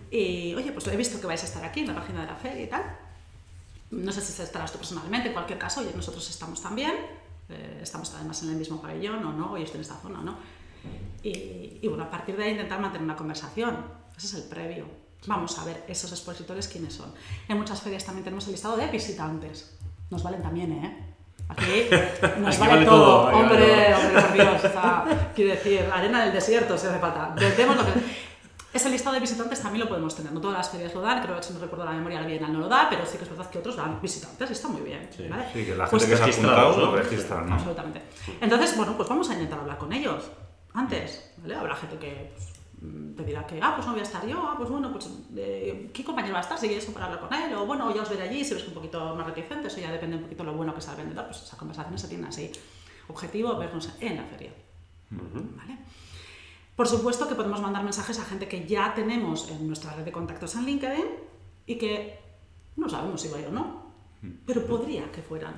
Y, 0.09 0.55
oye, 0.55 0.71
pues 0.71 0.87
he 0.87 0.95
visto 0.97 1.19
que 1.21 1.27
vais 1.27 1.43
a 1.43 1.45
estar 1.45 1.63
aquí 1.63 1.81
en 1.81 1.87
la 1.87 1.95
página 1.95 2.21
de 2.21 2.27
la 2.27 2.35
feria 2.35 2.63
y 2.63 2.67
tal. 2.67 2.83
No 3.91 4.11
sé 4.11 4.21
si 4.21 4.41
estarás 4.41 4.71
tú 4.71 4.77
personalmente, 4.77 5.27
en 5.29 5.33
cualquier 5.33 5.59
caso, 5.59 5.81
oye, 5.81 5.91
nosotros 5.95 6.29
estamos 6.29 6.61
también. 6.61 6.93
eh, 7.49 7.79
estamos 7.81 8.11
además 8.15 8.41
en 8.43 8.49
el 8.49 8.55
mismo 8.55 8.81
pabellón 8.81 9.23
o 9.23 9.31
no, 9.31 9.51
hoy 9.51 9.61
estoy 9.63 9.77
en 9.77 9.81
esta 9.83 9.95
zona 9.97 10.19
no. 10.21 10.37
Y, 11.23 11.79
y 11.81 11.87
bueno, 11.87 12.03
a 12.03 12.09
partir 12.09 12.35
de 12.37 12.43
ahí 12.43 12.51
intentar 12.51 12.79
mantener 12.79 13.03
una 13.05 13.15
conversación. 13.15 13.77
Ese 14.17 14.27
es 14.27 14.33
el 14.35 14.43
previo. 14.43 14.85
Vamos 15.27 15.57
a 15.57 15.65
ver 15.65 15.83
esos 15.87 16.11
expositores 16.11 16.67
quiénes 16.67 16.93
son. 16.93 17.11
En 17.47 17.57
muchas 17.57 17.81
ferias 17.81 18.05
también 18.05 18.23
tenemos 18.23 18.45
el 18.45 18.51
listado 18.53 18.77
de 18.77 18.87
visitantes. 18.87 19.75
Nos 20.11 20.21
valen 20.23 20.41
también, 20.43 20.71
¿eh? 20.71 21.15
Aquí 21.47 21.87
nos 22.39 22.55
Aquí 22.55 22.59
vale, 22.59 22.73
vale 22.73 22.85
todo. 22.85 23.25
todo, 23.25 23.37
hombre, 23.37 23.91
vale 23.91 23.95
hombre, 23.95 24.21
por 24.21 24.33
Dios. 24.33 24.63
o 24.65 24.71
sea, 24.71 25.31
quiero 25.35 25.51
decir, 25.51 25.81
arena 25.91 26.23
del 26.25 26.33
desierto, 26.33 26.77
si 26.77 26.87
hace 26.87 26.99
falta. 26.99 27.33
Vendemos 27.35 27.75
lo 27.77 27.85
que... 27.85 27.91
Ese 28.75 28.89
listado 28.89 29.13
de 29.13 29.21
visitantes 29.21 29.61
también 29.61 29.85
lo 29.85 29.87
podemos 29.89 30.13
tener. 30.13 30.33
No 30.33 30.41
todas 30.41 30.57
las 30.57 30.69
ferias 30.69 30.93
lo 30.93 30.99
dan, 30.99 31.21
creo 31.23 31.37
que 31.37 31.43
si 31.43 31.53
no 31.53 31.59
recuerdo 31.59 31.85
la 31.85 31.93
memoria, 31.93 32.19
la 32.19 32.27
Bienal 32.27 32.51
no 32.51 32.59
lo 32.59 32.67
da, 32.67 32.87
pero 32.89 33.05
sí 33.05 33.17
que 33.17 33.23
es 33.23 33.29
verdad 33.29 33.49
que 33.49 33.59
otros 33.59 33.77
dan 33.77 34.01
visitantes 34.01 34.49
y 34.49 34.51
está 34.51 34.67
muy 34.67 34.81
bien. 34.81 35.07
Sí. 35.15 35.29
¿vale? 35.29 35.45
Sí, 35.53 35.63
que 35.65 35.75
la 35.75 35.87
Pues 35.89 36.03
gente 36.03 36.21
que 36.21 36.33
se 36.33 36.39
apuntado 36.41 36.75
¿no? 36.77 36.85
lo 36.87 36.95
registran, 36.97 37.47
¿no? 37.47 37.55
Absolutamente. 37.55 38.01
Entonces, 38.41 38.75
bueno, 38.75 38.97
pues 38.97 39.07
vamos 39.07 39.29
a 39.29 39.33
intentar 39.33 39.59
hablar 39.59 39.77
con 39.77 39.93
ellos 39.93 40.29
antes, 40.73 41.31
¿vale? 41.37 41.55
Habrá 41.55 41.73
gente 41.77 41.97
que 41.97 42.33
pues, 42.35 43.15
te 43.15 43.23
dirá 43.23 43.47
que, 43.47 43.61
ah, 43.61 43.75
pues 43.75 43.87
no 43.87 43.93
voy 43.93 44.01
a 44.01 44.03
estar 44.03 44.27
yo, 44.27 44.39
ah, 44.45 44.55
pues 44.57 44.69
bueno, 44.69 44.91
pues 44.91 45.09
eh, 45.37 45.89
¿qué 45.93 46.03
compañero 46.03 46.33
va 46.33 46.39
a 46.39 46.43
estar? 46.43 46.57
Si 46.59 46.67
quieres 46.67 46.85
para 46.87 47.05
hablar 47.05 47.21
con 47.21 47.33
él, 47.33 47.55
o 47.55 47.65
bueno, 47.65 47.95
ya 47.95 48.01
os 48.01 48.09
veré 48.09 48.23
allí, 48.23 48.43
si 48.43 48.55
ves 48.55 48.67
un 48.67 48.73
poquito 48.73 49.15
más 49.15 49.25
reticente, 49.25 49.67
eso 49.69 49.79
ya 49.79 49.89
depende 49.89 50.17
un 50.17 50.23
poquito 50.23 50.43
de 50.43 50.51
lo 50.51 50.57
bueno 50.57 50.75
que 50.75 50.81
sea 50.81 50.91
el 50.91 50.97
vendedor, 50.97 51.27
pues 51.27 51.43
esas 51.43 51.57
conversaciones 51.57 52.01
se 52.01 52.09
tienen 52.09 52.27
así. 52.27 52.51
Objetivo, 53.07 53.55
vernos 53.55 53.89
en 54.01 54.17
la 54.17 54.23
feria. 54.25 54.51
¿Vale? 55.11 55.77
Por 56.75 56.87
supuesto 56.87 57.27
que 57.27 57.35
podemos 57.35 57.61
mandar 57.61 57.83
mensajes 57.83 58.19
a 58.19 58.25
gente 58.25 58.47
que 58.47 58.67
ya 58.67 58.93
tenemos 58.93 59.49
en 59.49 59.65
nuestra 59.65 59.93
red 59.93 60.03
de 60.03 60.11
contactos 60.11 60.55
en 60.55 60.65
LinkedIn 60.65 61.05
y 61.65 61.77
que 61.77 62.19
no 62.75 62.89
sabemos 62.89 63.21
si 63.21 63.29
va 63.29 63.37
a 63.37 63.41
ir 63.41 63.47
o 63.47 63.51
no, 63.51 63.93
pero 64.45 64.65
podría 64.65 65.09
que 65.11 65.21
fueran. 65.21 65.55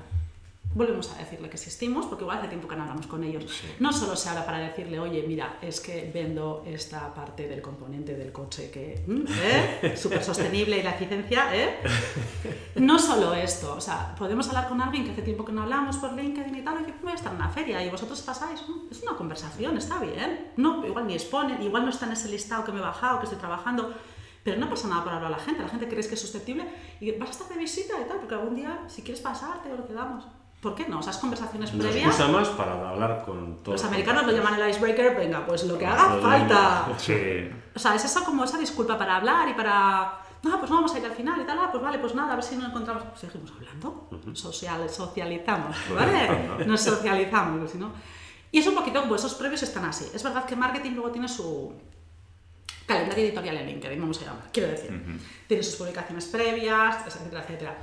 Volvemos 0.74 1.12
a 1.12 1.18
decirle 1.18 1.50
que 1.50 1.56
existimos, 1.56 2.06
porque 2.06 2.24
igual 2.24 2.38
hace 2.38 2.50
tiempo 2.50 2.68
que 2.68 2.76
no 2.76 2.84
hablamos 2.84 3.08
con 3.08 3.24
ellos. 3.24 3.46
No 3.80 3.92
solo 3.92 4.16
se 4.16 4.30
habla 4.30 4.46
para 4.46 4.60
decirle, 4.60 5.00
oye, 5.00 5.24
mira, 5.28 5.58
es 5.62 5.80
que 5.80 6.12
vendo 6.14 6.64
esta 6.68 7.14
parte 7.14 7.48
del 7.48 7.62
componente 7.62 8.16
del 8.16 8.32
coche 8.32 8.70
que 8.70 9.04
mm, 9.08 9.26
¿eh? 9.44 9.98
súper 9.98 10.24
sostenible 10.24 10.78
y 10.78 10.84
la 10.84 10.92
eficiencia, 10.92 11.56
¿eh? 11.56 11.78
No 12.76 13.00
solo 13.00 13.34
esto, 13.34 13.76
o 13.76 13.82
sea, 13.82 14.14
podemos 14.16 14.48
hablar 14.50 14.68
con 14.68 14.80
alguien 14.80 15.04
que 15.06 15.12
hace 15.12 15.24
tiempo 15.24 15.44
que 15.44 15.52
no 15.52 15.64
hablamos 15.64 15.98
por 15.98 16.14
LinkedIn 16.14 16.56
y 16.56 16.62
tal, 16.62 16.78
oye, 16.78 16.94
voy 17.02 17.12
a 17.12 17.16
estar 17.16 17.32
en 17.32 17.38
una 17.38 17.50
feria 17.50 17.84
y 17.84 17.90
vosotros 17.90 18.22
pasáis, 18.22 18.62
es 18.92 19.02
una 19.02 19.16
conversación, 19.16 19.78
está 19.78 20.00
bien. 20.00 20.52
No, 20.58 20.86
igual 20.86 21.08
ni 21.08 21.14
exponen, 21.14 21.62
igual 21.64 21.86
no 21.86 21.90
está 21.90 22.06
en 22.06 22.12
ese 22.12 22.30
listado 22.30 22.64
que 22.64 22.72
me 22.72 22.80
he 22.80 22.84
bajado, 22.84 23.20
que 23.20 23.26
estoy 23.26 23.40
trabajando, 23.40 23.96
pero 24.44 24.60
no 24.60 24.70
pasa 24.70 24.88
nada 24.88 25.04
por 25.04 25.14
hablar 25.14 25.34
a 25.34 25.38
la 25.38 25.44
gente, 25.44 25.62
la 25.62 25.70
gente 25.70 25.88
crees 25.88 26.08
que 26.08 26.14
es 26.14 26.22
susceptible 26.22 26.66
y 27.00 27.12
vas 27.14 27.30
a 27.30 27.32
estar 27.32 27.50
de 27.50 27.58
visita 27.58 27.96
y 28.00 28.08
tal, 28.08 28.18
porque 28.20 28.36
algún 28.36 28.56
día, 28.56 28.86
si 28.88 29.02
quieres 29.02 29.22
pasarte 29.22 29.72
o 29.72 29.76
lo 29.76 29.88
quedamos. 29.88 30.26
¿Por 30.62 30.74
qué 30.74 30.88
no? 30.88 31.00
Esas 31.00 31.18
conversaciones 31.18 31.72
Una 31.74 31.84
previas. 31.84 32.08
excusa 32.08 32.28
más 32.30 32.48
para 32.50 32.90
hablar 32.90 33.24
con 33.26 33.58
todos. 33.58 33.80
Los 33.80 33.84
americanos 33.86 34.26
lo 34.26 34.32
llaman 34.32 34.60
el 34.60 34.70
icebreaker, 34.70 35.16
venga, 35.16 35.46
pues 35.46 35.64
lo 35.66 35.78
que 35.78 35.86
haga 35.86 36.20
falta. 36.20 36.88
Sí. 36.98 37.50
O 37.76 37.80
sea, 37.80 37.94
es 37.94 38.04
eso 38.06 38.24
como 38.24 38.44
esa 38.44 38.58
disculpa 38.58 38.98
para 38.98 39.18
hablar 39.18 39.48
y 39.50 39.54
para. 39.54 40.20
No, 40.44 40.58
pues 40.60 40.70
no 40.70 40.78
vamos 40.78 40.94
a 40.96 41.00
ir 41.00 41.06
al 41.06 41.12
final 41.14 41.42
y 41.42 41.46
tal, 41.46 41.58
ah, 41.60 41.70
pues 41.72 41.84
vale, 41.84 42.00
pues 42.00 42.16
nada, 42.16 42.34
a 42.34 42.36
ver 42.36 42.44
si 42.44 42.56
nos 42.56 42.70
encontramos. 42.70 43.04
Pues 43.04 43.20
seguimos 43.20 43.52
hablando, 43.52 44.10
Social, 44.34 44.90
socializamos, 44.90 45.76
¿vale? 45.94 46.66
Nos 46.66 46.82
socializamos, 46.82 47.72
si 47.72 47.78
no. 47.78 47.92
Y 48.52 48.60
es 48.60 48.68
un 48.68 48.76
poquito 48.76 49.02
como 49.02 49.16
esos 49.16 49.34
previos 49.36 49.62
están 49.64 49.86
así. 49.86 50.06
Es 50.14 50.24
verdad 50.24 50.46
que 50.46 50.56
marketing 50.56 50.92
luego 50.92 51.12
tiene 51.12 51.28
su 51.28 51.74
calendario 52.86 53.26
editorial 53.26 53.58
en 53.58 53.68
LinkedIn, 53.68 54.00
vamos 54.00 54.22
a 54.22 54.26
llamar, 54.26 54.44
quiero 54.54 54.70
decir. 54.70 55.20
Tiene 55.48 55.64
sus 55.64 55.76
publicaciones 55.76 56.26
previas, 56.28 57.06
etcétera, 57.08 57.42
etcétera. 57.44 57.78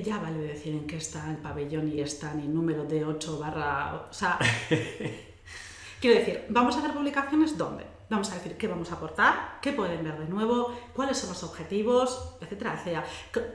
Ya 0.00 0.18
vale 0.18 0.38
decir 0.38 0.72
en 0.74 0.86
qué 0.86 0.96
está 0.96 1.28
el 1.30 1.36
pabellón 1.38 1.88
y 1.92 2.00
está 2.00 2.32
ni 2.34 2.46
número 2.48 2.84
de 2.84 3.04
8 3.04 3.38
barra... 3.38 4.06
O 4.08 4.12
sea, 4.12 4.38
quiero 6.00 6.18
decir, 6.18 6.44
vamos 6.48 6.76
a 6.76 6.78
hacer 6.78 6.92
publicaciones 6.92 7.58
¿dónde? 7.58 7.84
Vamos 8.08 8.30
a 8.30 8.34
decir 8.34 8.56
qué 8.58 8.68
vamos 8.68 8.90
a 8.92 8.96
aportar, 8.96 9.58
qué 9.62 9.72
pueden 9.72 10.04
ver 10.04 10.18
de 10.18 10.26
nuevo, 10.26 10.74
cuáles 10.94 11.16
son 11.16 11.30
los 11.30 11.42
objetivos, 11.44 12.36
etcétera, 12.42 12.74
etcétera. 12.74 13.04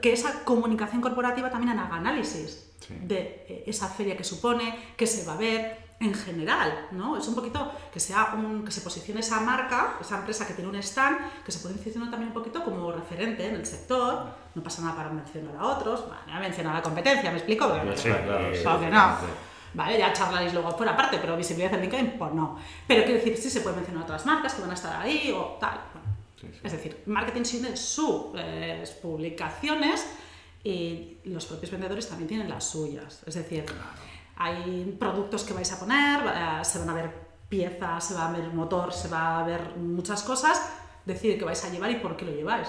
Que- 0.02 0.12
esa 0.12 0.44
comunicación 0.44 1.00
corporativa 1.00 1.48
también 1.50 1.78
haga 1.78 1.96
análisis 1.96 2.64
Sí. 2.80 2.94
de 3.02 3.18
eh, 3.48 3.64
esa 3.66 3.88
feria 3.88 4.16
que 4.16 4.24
supone, 4.24 4.92
qué 4.96 5.06
se 5.06 5.26
va 5.26 5.34
a 5.34 5.36
ver 5.36 5.87
en 6.00 6.14
general, 6.14 6.86
¿no? 6.92 7.16
Es 7.16 7.26
un 7.26 7.34
poquito 7.34 7.72
que 7.92 7.98
sea 7.98 8.34
un, 8.36 8.64
que 8.64 8.70
se 8.70 8.82
posicione 8.82 9.20
esa 9.20 9.40
marca, 9.40 9.96
esa 10.00 10.18
empresa 10.18 10.46
que 10.46 10.54
tiene 10.54 10.70
un 10.70 10.76
stand, 10.76 11.18
que 11.44 11.50
se 11.50 11.58
posicione 11.58 12.08
también 12.08 12.28
un 12.28 12.34
poquito 12.34 12.62
como 12.62 12.92
referente 12.92 13.46
en 13.46 13.56
el 13.56 13.66
sector. 13.66 14.26
No 14.54 14.62
pasa 14.62 14.82
nada 14.82 14.96
para 14.96 15.10
mencionar 15.10 15.56
a 15.56 15.64
otros, 15.64 16.06
bueno, 16.06 16.20
ya 16.26 16.38
mencionar 16.38 16.74
a 16.74 16.76
la 16.76 16.82
competencia, 16.82 17.30
¿me 17.30 17.38
explico? 17.38 17.72
Sí, 17.96 18.10
claro, 18.10 18.54
sí. 18.54 18.62
Claro 18.62 18.80
que 18.80 18.90
no. 18.90 19.16
Vale, 19.74 19.98
ya 19.98 20.12
charlaréis 20.12 20.54
luego 20.54 20.74
por 20.76 20.88
aparte, 20.88 21.18
pero 21.18 21.36
visibilidad 21.36 21.74
en 21.74 21.82
LinkedIn, 21.82 22.18
pues 22.18 22.32
no. 22.32 22.58
Pero 22.86 23.04
quiero 23.04 23.18
decir, 23.18 23.36
sí 23.36 23.50
se 23.50 23.60
puede 23.60 23.76
mencionar 23.76 24.04
otras 24.04 24.24
marcas 24.24 24.54
que 24.54 24.62
van 24.62 24.70
a 24.70 24.74
estar 24.74 25.00
ahí 25.00 25.32
o 25.36 25.58
tal. 25.60 25.78
Bueno, 25.92 26.56
Es 26.62 26.72
decir, 26.72 27.02
marketing 27.06 27.42
tiene 27.42 27.76
sus 27.76 28.26
eh, 28.36 28.84
publicaciones 29.02 30.06
y 30.64 31.18
los 31.24 31.46
propios 31.46 31.70
vendedores 31.70 32.08
también 32.08 32.28
tienen 32.28 32.48
las 32.48 32.64
suyas. 32.64 33.22
Es 33.26 33.34
decir, 33.34 33.64
hay 34.38 34.96
productos 34.98 35.44
que 35.44 35.52
vais 35.52 35.70
a 35.72 35.78
poner, 35.78 36.20
eh, 36.26 36.64
se 36.64 36.78
van 36.78 36.90
a 36.90 36.94
ver 36.94 37.10
piezas, 37.48 38.04
se 38.04 38.14
va 38.14 38.28
a 38.28 38.32
ver 38.32 38.52
motor, 38.52 38.92
se 38.92 39.08
va 39.08 39.40
a 39.40 39.42
ver 39.44 39.76
muchas 39.76 40.22
cosas. 40.22 40.70
Decir 41.04 41.38
qué 41.38 41.44
vais 41.44 41.64
a 41.64 41.70
llevar 41.70 41.90
y 41.90 41.96
por 41.96 42.16
qué 42.16 42.24
lo 42.26 42.32
lleváis. 42.32 42.68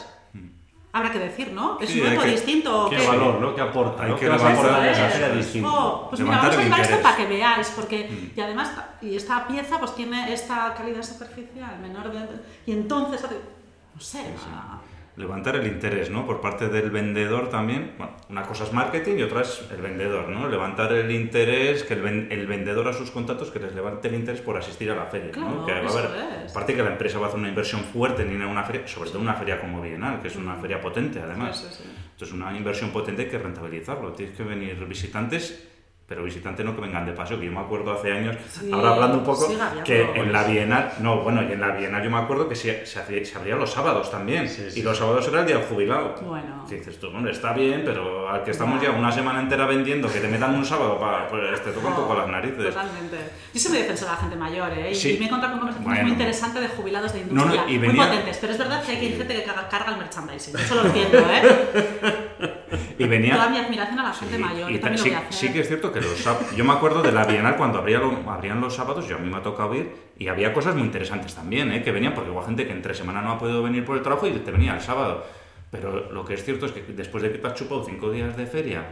Habrá 0.91 1.11
que 1.11 1.19
decir, 1.19 1.51
¿no? 1.51 1.79
¿Es 1.79 1.89
Sí, 1.91 2.01
un 2.01 2.07
reto 2.09 2.21
que- 2.23 2.31
distinto 2.31 2.87
¿Qué 2.89 2.95
qué? 2.97 3.05
valor, 3.07 3.39
no? 3.39 3.53
¿Qué 3.53 3.61
aporta? 3.61 4.01
Hay 4.03 4.09
¿no? 4.09 4.15
que 4.15 4.21
¿Qué 4.21 4.29
vas 4.29 4.41
a 4.41 4.49
levantar- 4.49 4.65
aportar 4.71 4.89
a 4.89 4.91
esa 4.91 5.05
Eso 5.07 5.11
feria 5.19 5.27
es. 5.27 5.35
distinto? 5.45 5.69
Oh, 5.71 6.09
pues 6.09 6.21
mira, 6.21 6.31
Levantar 6.37 6.49
vamos 6.57 6.59
a 6.59 6.63
llevar 6.77 6.91
esto 6.91 7.03
para 7.03 7.15
que 7.17 7.25
veáis, 7.27 7.69
porque 7.75 8.31
y 8.35 8.41
además 8.41 8.71
y 9.01 9.15
esta 9.15 9.47
pieza 9.47 9.79
pues 9.79 9.93
tiene 9.93 10.33
esta 10.33 10.73
calidad 10.73 11.03
superficial 11.03 11.77
menor 11.79 12.11
de, 12.11 12.19
y 12.65 12.71
entonces 12.71 13.21
no 13.21 14.01
sé, 14.01 14.33
ah, 14.51 14.79
Levantar 15.19 15.57
el 15.57 15.67
interés, 15.67 16.09
¿no? 16.09 16.25
Por 16.25 16.39
parte 16.39 16.69
del 16.69 16.91
vendedor 16.91 17.49
también. 17.49 17.91
Bueno, 17.97 18.13
una 18.29 18.43
cosa 18.43 18.63
es 18.63 18.71
marketing 18.71 19.17
y 19.17 19.23
otra 19.23 19.41
es 19.41 19.65
el 19.69 19.81
vendedor, 19.81 20.29
¿no? 20.29 20.47
Levantar 20.47 20.93
el 20.93 21.11
interés, 21.11 21.83
que 21.83 21.93
el, 21.95 22.01
ven- 22.01 22.27
el 22.31 22.47
vendedor 22.47 22.87
a 22.87 22.93
sus 22.93 23.11
contactos 23.11 23.51
que 23.51 23.59
les 23.59 23.75
levante 23.75 24.07
el 24.07 24.15
interés 24.15 24.39
por 24.39 24.55
asistir 24.55 24.89
a 24.91 24.95
la 24.95 25.07
feria, 25.07 25.31
Claro, 25.31 25.49
¿no? 25.49 25.65
Que 25.65 25.73
va 25.73 25.77
a 25.79 25.91
haber, 25.91 26.45
es. 26.45 26.51
aparte 26.51 26.73
que 26.73 26.81
la 26.83 26.91
empresa 26.91 27.19
va 27.19 27.25
a 27.25 27.27
hacer 27.27 27.39
una 27.39 27.49
inversión 27.49 27.81
fuerte 27.81 28.21
en 28.21 28.31
ir 28.33 28.41
a 28.41 28.47
una 28.47 28.63
feria, 28.63 28.87
sobre 28.87 29.09
todo 29.09 29.19
una 29.19 29.33
feria 29.33 29.59
como 29.59 29.81
Bienal, 29.81 30.21
que 30.21 30.29
es 30.29 30.35
una 30.37 30.55
feria 30.55 30.79
potente 30.79 31.19
además. 31.19 31.57
Sí, 31.59 31.67
sí, 31.69 31.83
sí. 31.83 31.89
Entonces, 32.13 32.33
una 32.33 32.55
inversión 32.55 32.91
potente 32.91 33.23
hay 33.23 33.27
que 33.29 33.37
rentabilizarlo. 33.39 34.13
Tienes 34.13 34.37
que 34.37 34.43
venir 34.43 34.75
visitantes 34.85 35.67
pero 36.09 36.23
visitante 36.23 36.63
no 36.63 36.75
que 36.75 36.81
vengan 36.81 37.05
de 37.05 37.11
paseo, 37.13 37.39
que 37.39 37.45
yo 37.45 37.51
me 37.51 37.59
acuerdo 37.59 37.93
hace 37.93 38.11
años, 38.11 38.35
Sí, 38.51 38.71
ahora 38.73 38.89
hablando 38.89 39.19
un 39.19 39.23
poco, 39.23 39.47
que 39.85 40.01
en 40.15 40.31
la 40.33 40.43
Bienal, 40.43 40.91
no, 41.01 41.21
bueno, 41.21 41.43
y 41.47 41.51
en 41.53 41.61
la 41.61 41.69
Bienal 41.69 42.03
yo 42.03 42.09
me 42.09 42.17
acuerdo 42.17 42.49
que 42.49 42.55
se, 42.55 42.83
se, 42.87 42.99
hacía- 42.99 43.23
se 43.23 43.37
abría 43.37 43.55
los 43.55 43.71
sábados 43.71 44.09
también, 44.09 44.49
Sí, 44.49 44.71
sí, 44.71 44.79
y 44.79 44.83
los 44.83 44.97
sábados 44.97 45.27
era 45.27 45.41
el 45.41 45.45
día 45.45 45.57
del 45.59 45.65
jubilado. 45.67 46.15
Bueno. 46.23 46.65
Que 46.67 46.75
dices 46.77 46.99
tú, 46.99 47.07
hombre, 47.07 47.31
está 47.31 47.53
bien, 47.53 47.83
pero 47.85 48.27
al 48.27 48.43
que 48.43 48.51
estamos 48.51 48.81
Ya. 48.81 48.89
una 48.91 49.11
semana 49.11 49.39
entera 49.39 49.65
vendiendo, 49.67 50.11
que 50.11 50.19
te 50.19 50.27
metan 50.27 50.55
un 50.55 50.65
sábado, 50.65 50.99
para, 50.99 51.27
pues 51.27 51.63
te 51.63 51.71
toca 51.71 51.87
un 51.89 51.95
poco 51.95 52.15
las 52.15 52.27
narices. 52.27 52.65
Totalmente. 52.73 53.17
Yo 53.53 53.59
soy 53.59 53.71
muy 53.73 53.81
defensora 53.81 54.11
de 54.11 54.15
la 54.17 54.21
gente 54.21 54.35
mayor, 54.35 54.71
¿eh? 54.79 54.91
Y- 54.91 54.95
Sí. 54.95 55.13
Y 55.15 55.17
me 55.19 55.25
he 55.25 55.27
encontrado 55.27 55.53
con 55.53 55.59
conversaciones 55.59 55.85
Bueno. 55.97 56.03
muy 56.03 56.11
interesantes 56.13 56.61
de 56.63 56.67
jubilados 56.69 57.13
de 57.13 57.19
No, 57.25 57.33
no, 57.33 57.41
industria. 57.53 57.63
y 57.67 57.77
Muy 57.77 57.87
venía- 57.87 58.07
potentes. 58.07 58.37
Pero 58.41 58.53
es 58.53 58.59
verdad 58.59 58.83
que 58.83 58.91
hay 58.93 59.09
gente 59.15 59.35
que 59.35 59.43
carga, 59.43 59.69
carga 59.69 59.91
el 59.91 59.97
merchandising. 59.99 60.55
Eso 60.57 60.75
lo 60.75 60.85
entiendo, 60.85 61.17
¿eh? 61.19 62.55
Y 62.99 63.07
venía... 63.07 63.33
Toda 63.35 63.49
mi 63.49 63.57
admiración 63.57 63.97
a 63.99 64.03
la 64.03 64.13
gente 64.13 64.35
Sí, 64.35 64.41
mayor. 64.43 64.71
y 64.71 64.75
ta- 64.75 64.81
también 64.81 65.03
sí, 65.03 65.09
lo 65.09 65.15
voy 65.15 65.23
a 65.23 65.27
hacer. 65.27 65.33
sí 65.47 65.53
que 65.53 65.59
es 65.61 65.67
cierto 65.67 65.91
que 65.91 66.01
los 66.01 66.25
yo 66.55 66.65
me 66.65 66.73
acuerdo 66.73 67.01
de 67.01 67.11
la 67.11 67.25
Bienal 67.25 67.55
cuando 67.55 67.79
abría 67.79 67.97
lo- 67.99 68.29
abrían 68.29 68.59
los 68.61 68.75
sábados, 68.75 69.07
yo 69.07 69.15
a 69.15 69.19
mí 69.19 69.29
me 69.29 69.37
ha 69.37 69.41
tocado 69.43 69.73
ir 69.73 69.91
y 70.17 70.27
había 70.27 70.53
cosas 70.53 70.75
muy 70.75 70.83
interesantes 70.83 71.33
también, 71.33 71.71
¿eh? 71.71 71.81
que 71.81 71.91
venían 71.91 72.13
porque 72.13 72.29
hubo 72.29 72.43
gente 72.43 72.67
que 72.67 72.73
entre 72.73 72.93
semana 72.93 73.21
no 73.21 73.31
ha 73.31 73.37
podido 73.39 73.63
venir 73.63 73.85
por 73.85 73.95
el 73.97 74.03
trabajo 74.03 74.27
y 74.27 74.31
te 74.33 74.51
venía 74.51 74.73
el 74.75 74.81
sábado. 74.81 75.25
Pero 75.71 76.11
lo 76.11 76.25
que 76.25 76.33
es 76.33 76.43
cierto 76.43 76.65
es 76.65 76.71
que 76.71 76.81
después 76.81 77.23
de 77.23 77.31
que 77.31 77.37
te 77.37 77.47
has 77.47 77.53
chupado 77.53 77.83
cinco 77.85 78.09
días 78.11 78.35
de 78.35 78.47
feria, 78.47 78.83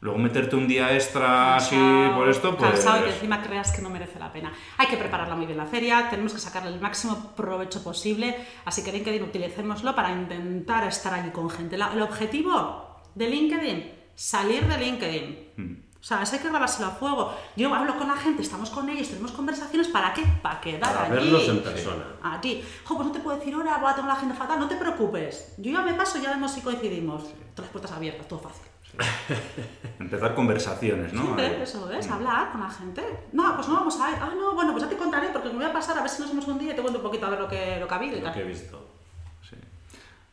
luego 0.00 0.18
meterte 0.18 0.54
un 0.54 0.68
día 0.68 0.92
extra 0.94 1.56
así 1.56 1.74
Cansado, 1.74 2.14
por 2.16 2.28
esto, 2.28 2.56
pues... 2.56 2.70
Cansado 2.72 2.98
y 2.98 3.02
que 3.04 3.14
encima 3.14 3.42
creas 3.42 3.72
que 3.72 3.80
no 3.82 3.88
merece 3.90 4.18
la 4.18 4.30
pena. 4.30 4.52
Hay 4.76 4.86
que 4.86 4.98
prepararla 4.98 5.34
muy 5.34 5.46
bien 5.46 5.56
la 5.58 5.64
feria, 5.66 6.08
tenemos 6.10 6.34
que 6.34 6.38
sacarle 6.38 6.68
el 6.68 6.80
máximo 6.80 7.32
provecho 7.34 7.82
posible, 7.82 8.36
así 8.66 8.84
que 8.84 8.92
LinkedIn 8.92 9.22
utilicémoslo 9.22 9.94
para 9.96 10.12
intentar 10.12 10.86
estar 10.86 11.14
allí 11.14 11.30
con 11.30 11.48
gente. 11.48 11.78
La- 11.78 11.92
el 11.94 12.02
objetivo 12.02 12.85
de 13.16 13.28
LinkedIn, 13.28 13.92
salir 14.14 14.66
de 14.68 14.78
LinkedIn. 14.78 15.52
Mm. 15.56 15.86
O 15.98 16.04
sea, 16.08 16.22
eso 16.22 16.36
hay 16.36 16.42
que 16.42 16.48
grabárselo 16.50 16.86
a 16.86 16.90
fuego. 16.92 17.34
Yo 17.56 17.74
hablo 17.74 17.96
con 17.98 18.06
la 18.06 18.14
gente, 18.14 18.40
estamos 18.42 18.70
con 18.70 18.88
ellos, 18.88 19.08
tenemos 19.08 19.32
conversaciones, 19.32 19.88
¿para 19.88 20.14
qué? 20.14 20.22
Para 20.40 20.60
quedar 20.60 20.80
Para 20.94 21.02
allí. 21.06 21.12
verlos 21.14 21.48
en 21.48 21.60
persona. 21.64 22.04
A 22.22 22.40
ti. 22.40 22.62
Jo, 22.84 22.94
pues 22.94 23.08
no 23.08 23.12
te 23.12 23.18
puedo 23.18 23.36
decir 23.38 23.52
ahora, 23.54 23.78
voy 23.78 23.90
a 23.90 23.94
tener 23.96 24.06
la 24.06 24.14
agenda 24.14 24.36
fatal, 24.36 24.60
no 24.60 24.68
te 24.68 24.76
preocupes. 24.76 25.54
Yo 25.58 25.72
ya 25.72 25.82
me 25.82 25.94
paso, 25.94 26.18
ya 26.22 26.30
vemos 26.30 26.52
si 26.52 26.60
coincidimos. 26.60 27.24
Todas 27.54 27.58
las 27.62 27.68
puertas 27.70 27.90
abiertas, 27.92 28.28
todo 28.28 28.38
fácil. 28.38 28.62
Empezar 29.98 30.34
conversaciones, 30.34 31.12
¿no? 31.12 31.22
Siempre, 31.22 31.62
eso 31.62 31.90
es, 31.90 32.08
hablar 32.08 32.52
con 32.52 32.60
la 32.60 32.70
gente. 32.70 33.02
No, 33.32 33.54
pues 33.56 33.66
no 33.66 33.74
vamos 33.74 34.00
a 34.00 34.10
ir. 34.10 34.16
Ah, 34.20 34.30
no, 34.36 34.54
bueno, 34.54 34.72
pues 34.72 34.84
ya 34.84 34.88
te 34.88 34.96
contaré 34.96 35.28
porque 35.30 35.48
me 35.48 35.56
voy 35.56 35.64
a 35.64 35.72
pasar 35.72 35.98
a 35.98 36.02
ver 36.02 36.10
si 36.10 36.20
nos 36.20 36.30
vemos 36.30 36.46
un 36.46 36.58
día 36.58 36.72
y 36.72 36.76
te 36.76 36.82
cuento 36.82 36.98
un 37.00 37.04
poquito 37.04 37.26
a 37.26 37.30
ver 37.30 37.40
lo 37.40 37.48
que, 37.48 37.78
lo 37.80 37.88
que 37.88 37.94
ha 37.94 37.96
habido 37.96 38.16
y 38.18 38.20
Lo 38.20 38.32
que 38.32 38.38
he 38.38 38.42
tal. 38.42 38.48
visto. 38.52 38.88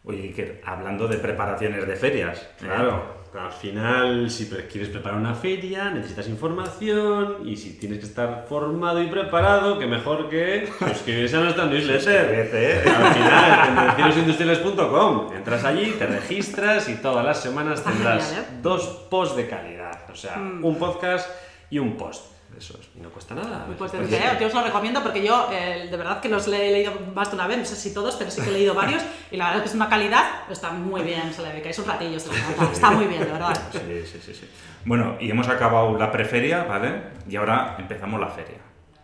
Oye, 0.03 0.23
Iker, 0.23 0.61
hablando 0.65 1.07
de 1.07 1.17
preparaciones 1.17 1.87
de 1.87 1.95
ferias, 1.95 2.41
¿eh? 2.41 2.65
Claro, 2.65 3.23
al 3.39 3.51
final, 3.51 4.29
si 4.29 4.47
quieres 4.47 4.89
preparar 4.89 5.17
una 5.17 5.33
feria, 5.33 5.89
necesitas 5.89 6.27
información 6.27 7.37
y 7.43 7.55
si 7.55 7.79
tienes 7.79 7.99
que 7.99 8.05
estar 8.05 8.45
formado 8.47 9.01
y 9.01 9.07
preparado, 9.07 9.79
que 9.79 9.87
mejor 9.87 10.29
que 10.29 10.69
suscribirse 10.77 11.37
a 11.37 11.39
nuestra 11.39 11.65
newsletter. 11.65 12.49
¿eh? 12.53 12.83
Al 12.85 13.13
final, 13.13 13.95
tendenciosindustriales.com. 13.95 15.33
Entras 15.35 15.63
allí, 15.63 15.95
te 15.97 16.05
registras 16.05 16.89
y 16.89 16.95
todas 16.95 17.25
las 17.25 17.41
semanas 17.41 17.83
tendrás 17.83 18.33
¿eh? 18.33 18.43
dos 18.61 19.07
posts 19.09 19.35
de 19.35 19.47
calidad. 19.47 20.09
O 20.11 20.15
sea, 20.15 20.37
un 20.37 20.77
podcast 20.77 21.29
y 21.71 21.79
un 21.79 21.97
post. 21.97 22.32
Eso 22.57 22.77
es. 22.79 22.87
Y 22.95 23.01
no 23.01 23.09
cuesta 23.09 23.35
nada. 23.35 23.65
Muy 23.65 23.75
Pues, 23.75 23.91
potente, 23.91 24.15
¿eh? 24.15 24.37
Yo 24.39 24.47
os 24.47 24.53
lo 24.53 24.63
recomiendo 24.63 25.01
porque 25.01 25.23
yo, 25.23 25.49
eh, 25.51 25.87
de 25.89 25.97
verdad 25.97 26.21
que 26.21 26.29
los 26.29 26.47
he 26.47 26.51
leído 26.51 26.93
más 27.13 27.29
de 27.29 27.35
una 27.35 27.47
vez, 27.47 27.57
no 27.57 27.65
sé 27.65 27.75
si 27.75 27.93
todos, 27.93 28.15
pero 28.15 28.29
sí 28.29 28.41
que 28.41 28.49
he 28.49 28.53
leído 28.53 28.73
varios 28.73 29.01
y 29.31 29.37
la 29.37 29.45
verdad 29.45 29.57
es 29.59 29.63
que 29.63 29.69
es 29.69 29.75
una 29.75 29.89
calidad, 29.89 30.49
está 30.49 30.71
muy 30.71 31.01
bien, 31.01 31.33
se 31.33 31.41
le 31.41 31.49
un 31.49 31.85
ratillo, 31.85 32.19
se 32.19 32.31
le 32.31 32.41
nota, 32.41 32.71
está 32.71 32.91
muy 32.91 33.05
bien, 33.05 33.21
de 33.25 33.31
verdad. 33.31 33.57
Sí, 33.71 33.79
sí, 34.05 34.19
sí, 34.23 34.33
sí. 34.33 34.49
Bueno, 34.85 35.17
y 35.19 35.29
hemos 35.31 35.47
acabado 35.47 35.97
la 35.97 36.11
preferia, 36.11 36.63
¿vale? 36.63 37.03
Y 37.29 37.35
ahora 37.35 37.75
empezamos 37.79 38.19
la 38.19 38.27
feria. 38.27 38.57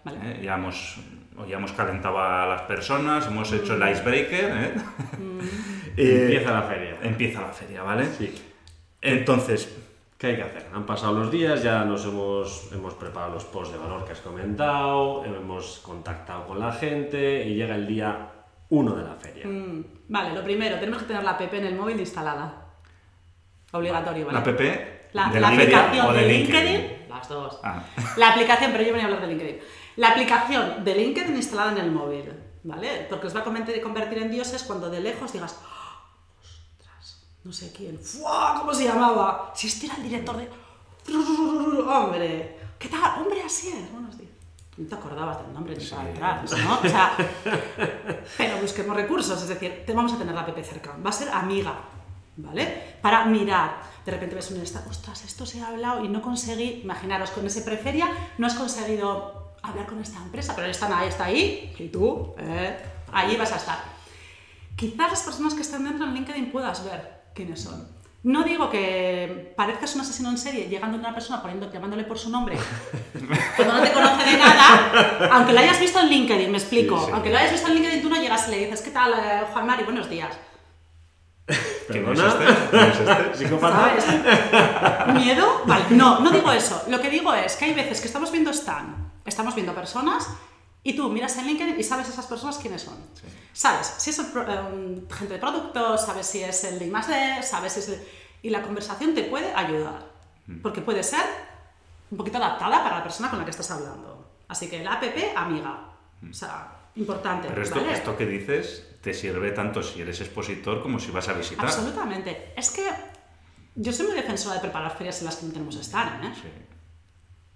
Vale. 0.03 0.17
¿eh? 0.23 0.41
Ya, 0.43 0.55
hemos, 0.55 0.97
ya 1.47 1.57
hemos 1.57 1.71
calentado 1.73 2.19
a 2.19 2.45
las 2.45 2.61
personas, 2.63 3.27
hemos 3.27 3.51
hecho 3.51 3.75
el 3.75 3.91
icebreaker, 3.91 4.51
¿eh? 4.57 4.73
Eh, 5.97 6.21
Empieza 6.21 6.51
la 6.53 6.61
feria. 6.61 6.97
Empieza 7.03 7.41
la 7.41 7.49
feria, 7.51 7.83
¿vale? 7.83 8.07
Sí. 8.17 8.33
Entonces, 9.01 9.69
¿Qué 10.19 10.27
hay 10.27 10.35
que 10.35 10.43
hacer? 10.43 10.67
Han 10.73 10.85
pasado 10.85 11.13
los 11.13 11.31
días, 11.31 11.63
ya 11.63 11.85
nos 11.85 12.03
hemos, 12.03 12.69
hemos 12.73 12.93
preparado 12.95 13.31
los 13.35 13.45
posts 13.45 13.71
de 13.71 13.79
valor 13.79 14.03
que 14.03 14.11
has 14.11 14.19
comentado, 14.19 15.23
hemos 15.23 15.79
contactado 15.79 16.45
con 16.45 16.59
la 16.59 16.73
gente 16.73 17.45
y 17.47 17.55
llega 17.55 17.73
el 17.75 17.87
día 17.87 18.27
1 18.67 18.95
de 18.97 19.03
la 19.03 19.13
feria. 19.15 19.47
Mm, 19.47 19.85
Vale, 20.09 20.33
lo 20.35 20.43
primero, 20.43 20.77
tenemos 20.77 21.03
que 21.03 21.07
tener 21.07 21.23
la 21.23 21.31
app 21.31 21.53
en 21.53 21.65
el 21.65 21.75
móvil 21.75 21.97
instalada. 22.01 22.53
Obligatorio, 23.71 24.25
¿vale? 24.25 24.39
la 24.39 24.39
app 24.41 24.59
La, 25.13 25.29
de 25.29 25.39
la 25.39 25.49
la, 25.51 25.55
feria 25.55 25.79
aplicación 25.85 26.07
o 26.07 26.11
de, 26.13 26.19
de 26.21 26.27
LinkedIn. 26.33 26.63
LinkedIn, 26.81 27.09
las 27.09 27.29
dos. 27.29 27.59
Ah. 27.63 27.81
La 28.17 28.31
aplicación, 28.31 28.71
pero 28.73 28.83
yo 28.83 28.91
venía 28.91 29.03
a 29.03 29.07
hablar 29.07 29.21
de 29.21 29.27
LinkedIn. 29.27 29.59
La 29.95 30.09
aplicación 30.09 30.83
de 30.83 30.95
LinkedIn 30.95 31.33
instalada 31.37 31.71
en 31.71 31.77
el 31.77 31.91
móvil, 31.91 32.25
¿vale? 32.63 33.07
Porque 33.09 33.27
os 33.27 33.35
va 33.35 33.39
a 33.39 33.43
convertir, 33.45 34.17
en 34.17 34.31
dioses 34.31 34.63
cuando 34.63 34.89
de 34.89 34.99
lejos 34.99 35.31
digas, 35.31 35.57
"Ah, 35.63 35.65
ostras, 35.65 35.78
no 37.43 37.53
sé 37.53 37.71
quién, 37.71 37.97
¡Fua! 37.99 38.55
¿cómo 38.59 38.73
se 38.73 38.83
llamaba? 38.83 39.53
Si 39.55 39.67
este 39.67 39.85
era 39.85 39.95
el 39.95 40.03
director 40.03 40.37
de... 40.37 40.49
Hombre, 41.87 42.59
¿qué 42.77 42.89
tal? 42.89 43.21
Hombre, 43.21 43.41
así 43.43 43.69
es. 43.69 43.91
Buenos 43.91 44.17
días. 44.17 44.31
No 44.77 44.87
te 44.87 44.95
acordabas 44.95 45.41
del 45.41 45.53
nombre 45.53 45.75
ni 45.75 45.85
para 45.85 46.09
atrás, 46.09 46.51
¿no? 46.63 46.79
O 46.79 46.81
sea, 46.81 47.11
pero 48.37 48.61
busquemos 48.61 48.95
recursos, 48.95 49.41
es 49.41 49.49
decir, 49.49 49.83
te 49.85 49.93
vamos 49.93 50.13
a 50.13 50.17
tener 50.17 50.33
la 50.33 50.41
app 50.41 50.57
cerca. 50.63 50.95
Va 51.03 51.09
a 51.09 51.13
ser 51.13 51.29
amiga, 51.29 51.73
¿vale? 52.37 52.97
Para 53.01 53.25
mirar. 53.25 53.81
De 54.05 54.11
repente 54.11 54.35
ves 54.35 54.51
un 54.51 54.61
estado, 54.61 54.89
ostras, 54.89 55.23
esto 55.25 55.45
se 55.45 55.61
ha 55.61 55.67
hablado 55.67 56.03
y 56.03 56.07
no 56.07 56.21
conseguí, 56.21 56.81
imaginaros, 56.83 57.31
con 57.31 57.45
ese 57.45 57.61
preferia 57.61 58.09
no 58.37 58.47
has 58.47 58.55
conseguido 58.55 59.53
hablar 59.61 59.85
con 59.85 59.99
esta 59.99 60.17
empresa, 60.19 60.53
pero 60.55 60.67
están 60.67 60.93
ahí, 60.93 61.09
está 61.09 61.25
ahí, 61.25 61.75
y 61.77 61.89
tú, 61.89 62.33
¿eh? 62.37 62.77
ahí 63.11 63.35
vas 63.35 63.51
a 63.51 63.57
estar. 63.57 63.79
Quizás 64.77 65.09
las 65.09 65.23
personas 65.23 65.53
que 65.53 65.61
están 65.61 65.83
dentro 65.83 66.05
en 66.05 66.13
LinkedIn 66.13 66.51
puedas 66.51 66.85
ver 66.85 67.18
quiénes 67.39 67.61
son. 67.61 67.87
No 68.23 68.43
digo 68.43 68.69
que 68.69 69.53
parezcas 69.55 69.95
un 69.95 70.01
asesino 70.01 70.29
en 70.29 70.37
serie 70.37 70.67
llegando 70.67 70.97
a 70.97 70.99
una 70.99 71.13
persona 71.13 71.41
poniendo, 71.41 71.71
llamándole 71.71 72.03
por 72.03 72.19
su 72.19 72.29
nombre 72.29 72.57
cuando 73.55 73.75
no 73.75 73.81
te 73.81 73.93
conoce 73.93 74.25
de 74.29 74.37
nada, 74.37 75.29
aunque 75.31 75.53
lo 75.53 75.59
hayas 75.59 75.79
visto 75.79 76.01
en 76.01 76.09
LinkedIn, 76.09 76.51
me 76.51 76.57
explico. 76.57 76.99
Sí, 76.99 77.05
sí. 77.05 77.11
Aunque 77.13 77.29
lo 77.29 77.37
hayas 77.37 77.53
visto 77.53 77.69
en 77.69 77.75
LinkedIn, 77.75 78.01
tú 78.01 78.09
no 78.09 78.17
llegas 78.17 78.45
y 78.49 78.51
le 78.51 78.57
dices, 78.65 78.81
¿qué 78.81 78.91
tal, 78.91 79.13
eh, 79.13 79.43
Juan 79.53 79.65
Mari? 79.65 79.85
Buenos 79.85 80.09
días. 80.09 80.37
¿Quién 81.47 82.09
es 82.09 82.19
¿Perdona? 82.19 82.27
este? 82.27 82.67
¿Quién 82.71 82.83
es 82.83 82.99
este? 82.99 83.37
¿Psicópata? 83.37 84.01
¿Sabes? 84.01 85.15
¿Miedo? 85.15 85.61
Vale, 85.65 85.85
no, 85.91 86.19
no 86.19 86.29
digo 86.29 86.51
eso. 86.51 86.83
Lo 86.89 86.99
que 86.99 87.09
digo 87.09 87.33
es 87.33 87.55
que 87.55 87.65
hay 87.65 87.73
veces 87.73 88.01
que 88.01 88.07
estamos 88.07 88.33
viendo 88.33 88.51
stand, 88.51 88.97
estamos 89.25 89.55
viendo 89.55 89.73
personas 89.73 90.27
y 90.83 90.95
tú 90.95 91.09
miras 91.09 91.35
en 91.37 91.47
LinkedIn 91.47 91.79
y 91.79 91.83
sabes 91.83 92.07
esas 92.09 92.25
personas 92.25 92.57
quiénes 92.57 92.83
son. 92.83 92.95
Sabes 93.53 93.95
si 93.97 94.11
es 94.11 94.19
el 94.19 94.25
un 94.37 95.07
gente 95.09 95.33
de 95.33 95.39
producto, 95.39 95.97
sabes 95.97 96.25
si 96.25 96.41
es 96.41 96.63
el 96.63 96.79
de 96.79 96.87
I+D, 96.87 97.43
sabes 97.43 97.73
si 97.73 97.79
es 97.79 97.89
el... 97.89 98.07
Y 98.41 98.49
la 98.49 98.61
conversación 98.61 99.13
te 99.13 99.23
puede 99.23 99.53
ayudar, 99.53 100.05
porque 100.61 100.81
puede 100.81 101.03
ser 101.03 101.25
un 102.11 102.17
poquito 102.17 102.37
adaptada 102.37 102.81
para 102.83 102.97
la 102.97 103.03
persona 103.03 103.29
con 103.29 103.39
la 103.39 103.45
que 103.45 103.51
estás 103.51 103.69
hablando. 103.71 104.29
Así 104.47 104.69
que 104.69 104.81
la 104.81 104.93
app 104.93 105.03
amiga, 105.35 105.89
o 106.27 106.33
sea, 106.33 106.71
importante. 106.95 107.49
Pero 107.49 107.61
esto, 107.61 107.75
¿vale? 107.75 107.93
esto 107.93 108.17
que 108.17 108.25
dices 108.25 108.85
te 109.01 109.13
sirve 109.13 109.51
tanto 109.51 109.83
si 109.83 110.01
eres 110.01 110.19
expositor 110.21 110.81
como 110.81 110.99
si 110.99 111.11
vas 111.11 111.27
a 111.27 111.33
visitar. 111.33 111.65
Absolutamente. 111.65 112.53
Es 112.55 112.71
que 112.71 112.89
yo 113.75 113.91
soy 113.91 114.07
muy 114.07 114.15
defensora 114.15 114.55
de 114.55 114.61
preparar 114.61 114.95
ferias 114.97 115.19
en 115.19 115.25
las 115.25 115.35
que 115.35 115.45
no 115.45 115.53
tenemos 115.53 115.75
stand, 115.75 116.23
¿eh? 116.23 116.33
Sí. 116.33 116.47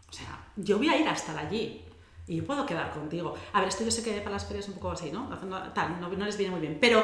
O 0.09 0.13
sea, 0.13 0.47
yo 0.55 0.77
voy 0.77 0.89
a 0.89 0.97
ir 0.97 1.07
a 1.07 1.13
estar 1.13 1.37
allí 1.37 1.82
y 2.27 2.37
yo 2.37 2.45
puedo 2.45 2.65
quedar 2.65 2.91
contigo. 2.91 3.33
A 3.51 3.59
ver, 3.59 3.69
esto 3.69 3.83
yo 3.83 3.91
sé 3.91 4.03
que 4.03 4.19
para 4.19 4.31
las 4.31 4.45
ferias 4.45 4.65
es 4.65 4.69
un 4.69 4.75
poco 4.75 4.91
así, 4.91 5.11
¿no? 5.11 5.29
Haciendo, 5.31 5.59
tal, 5.73 5.99
no, 5.99 6.09
no 6.09 6.25
les 6.25 6.37
viene 6.37 6.51
muy 6.51 6.61
bien. 6.61 6.77
Pero 6.79 7.03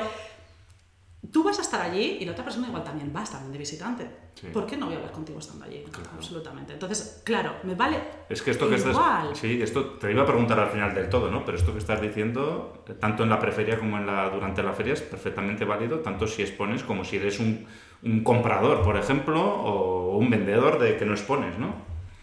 tú 1.32 1.44
vas 1.44 1.60
a 1.60 1.62
estar 1.62 1.82
allí 1.82 2.18
y 2.22 2.26
la 2.26 2.32
otra 2.32 2.44
persona 2.46 2.68
igual 2.68 2.84
también 2.84 3.12
va 3.16 3.24
también 3.24 3.52
de 3.52 3.58
visitante. 3.58 4.10
Sí. 4.36 4.48
¿Por 4.54 4.66
qué 4.66 4.78
no 4.78 4.86
voy 4.86 4.96
a 4.96 5.00
hablar 5.00 5.12
contigo 5.12 5.40
estando 5.40 5.66
allí? 5.66 5.84
Absolutamente. 6.16 6.74
Entonces, 6.74 7.22
claro, 7.26 7.56
me 7.64 7.76
vale. 7.76 8.00
Es 8.30 8.42
que 8.42 8.52
esto 8.52 8.70
que 8.70 8.76
estás. 8.76 8.94
igual. 8.94 9.36
Sí, 9.36 9.62
esto 9.62 9.84
te 9.96 10.10
iba 10.12 10.24
a 10.24 10.26
preguntar 10.26 10.58
al 10.60 10.70
final 10.70 10.96
del 10.96 11.10
todo, 11.10 11.30
¿no? 11.30 11.44
Pero 11.44 11.58
esto 11.58 11.74
que 11.74 11.80
estás 11.80 12.02
diciendo, 12.02 12.86
tanto 13.00 13.24
en 13.24 13.30
la 13.30 13.40
preferia 13.40 13.78
como 13.78 13.98
en 13.98 14.06
la, 14.06 14.30
durante 14.30 14.64
la 14.64 14.72
feria, 14.72 14.94
es 14.94 15.02
perfectamente 15.02 15.66
válido, 15.66 16.00
tanto 16.00 16.26
si 16.26 16.42
expones 16.42 16.84
como 16.84 17.04
si 17.04 17.18
eres 17.18 17.40
un, 17.40 17.68
un 18.04 18.24
comprador, 18.24 18.82
por 18.84 18.96
ejemplo, 18.96 19.42
o 19.42 20.18
un 20.18 20.30
vendedor 20.30 20.80
de 20.80 20.96
que 20.96 21.06
no 21.06 21.12
expones, 21.12 21.58
¿no? 21.60 21.74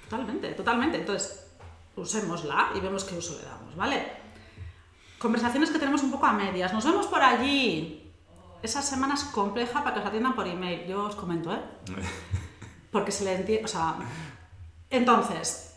Totalmente, 0.09 0.52
totalmente. 0.52 0.96
Entonces, 0.98 1.45
usémosla 1.96 2.70
y 2.74 2.80
vemos 2.80 3.04
qué 3.04 3.16
uso 3.16 3.37
le 3.38 3.44
damos, 3.48 3.74
¿vale? 3.76 4.06
Conversaciones 5.18 5.70
que 5.70 5.78
tenemos 5.78 6.02
un 6.02 6.11
poco 6.11 6.26
a 6.26 6.32
medias. 6.32 6.72
Nos 6.72 6.85
vemos 6.85 7.06
por 7.06 7.22
allí. 7.22 8.12
Esa 8.62 8.82
semana 8.82 9.14
es 9.14 9.24
compleja 9.24 9.82
para 9.82 9.94
que 9.94 10.00
os 10.00 10.06
atiendan 10.06 10.35
por 10.35 10.46
email. 10.46 10.87
Yo 10.87 11.04
os 11.04 11.16
comento, 11.16 11.52
¿eh? 11.52 11.61
Porque 12.92 13.11
se 13.12 13.24
le 13.24 13.35
entiende. 13.35 13.64
O 13.64 13.68
sea. 13.68 13.96
Entonces, 14.90 15.74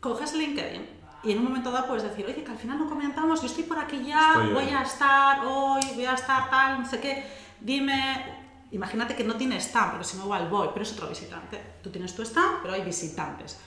coges 0.00 0.34
LinkedIn 0.34 0.86
y 1.24 1.32
en 1.32 1.38
un 1.38 1.44
momento 1.44 1.70
dado 1.70 1.86
puedes 1.86 2.02
decir, 2.02 2.24
oye, 2.26 2.44
que 2.44 2.50
al 2.50 2.58
final 2.58 2.78
no 2.78 2.88
comentamos, 2.88 3.40
yo 3.40 3.46
estoy 3.46 3.64
por 3.64 3.78
aquí 3.78 4.04
ya, 4.04 4.32
Estoy 4.34 4.52
voy 4.52 4.64
hoy". 4.64 4.70
a 4.70 4.82
estar 4.82 5.44
hoy, 5.46 5.82
voy 5.94 6.04
a 6.04 6.12
estar 6.14 6.50
tal, 6.50 6.80
no 6.82 6.88
sé 6.88 7.00
qué. 7.00 7.26
Dime. 7.60 8.42
Imagínate 8.70 9.14
que 9.16 9.24
no 9.24 9.34
tiene 9.36 9.56
stand, 9.60 9.92
porque 9.92 10.04
si 10.04 10.16
no 10.16 10.24
igual 10.24 10.48
voy, 10.48 10.68
pero 10.72 10.82
es 10.82 10.92
otro 10.92 11.08
visitante. 11.08 11.60
Tú 11.82 11.90
tienes 11.90 12.14
tu 12.14 12.22
stand, 12.22 12.58
pero 12.62 12.74
hay 12.74 12.82
visitantes. 12.82 13.58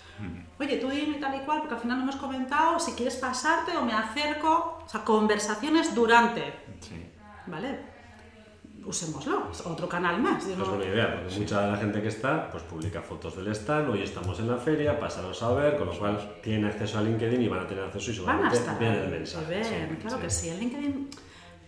Oye, 0.59 0.77
tú 0.77 0.89
dime 0.89 1.17
tal 1.17 1.35
y 1.35 1.45
cual, 1.45 1.59
porque 1.59 1.75
al 1.75 1.81
final 1.81 1.97
no 1.97 2.03
hemos 2.03 2.15
comentado 2.15 2.79
si 2.79 2.93
quieres 2.93 3.15
pasarte 3.17 3.75
o 3.77 3.83
me 3.85 3.93
acerco. 3.93 4.81
O 4.85 4.89
sea, 4.89 5.03
conversaciones 5.03 5.93
durante. 5.93 6.41
Sí. 6.79 7.05
¿Vale? 7.45 7.97
Usémoslo, 8.85 9.49
es 9.51 9.65
otro 9.65 9.89
canal 9.89 10.21
más. 10.21 10.45
Es 10.47 10.57
buena 10.57 10.85
idea, 10.85 11.13
porque 11.21 11.35
mucha 11.39 11.61
de 11.61 11.71
la 11.71 11.77
gente 11.77 12.01
que 12.01 12.07
está, 12.07 12.49
pues 12.49 12.63
publica 12.63 13.01
fotos 13.01 13.35
del 13.35 13.49
stand, 13.53 13.89
hoy 13.89 14.01
estamos 14.01 14.39
en 14.39 14.49
la 14.49 14.55
feria, 14.57 14.97
pásanos 14.97 15.43
a 15.43 15.51
ver, 15.53 15.77
con 15.77 15.87
lo 15.87 15.99
cual 15.99 16.39
tienen 16.41 16.63
acceso 16.65 16.97
a 16.97 17.01
LinkedIn 17.01 17.41
y 17.41 17.47
van 17.49 17.59
a 17.65 17.67
tener 17.67 17.83
acceso 17.83 18.11
y 18.11 18.15
seguramente 18.15 18.57
ahí, 18.57 18.85
el 18.85 19.09
mensaje. 19.09 19.45
ven, 19.49 19.63
sí, 19.65 19.95
claro 20.01 20.15
sí. 20.17 20.21
que 20.23 20.29
sí. 20.29 20.49
El 20.49 20.59
LinkedIn, 20.61 21.09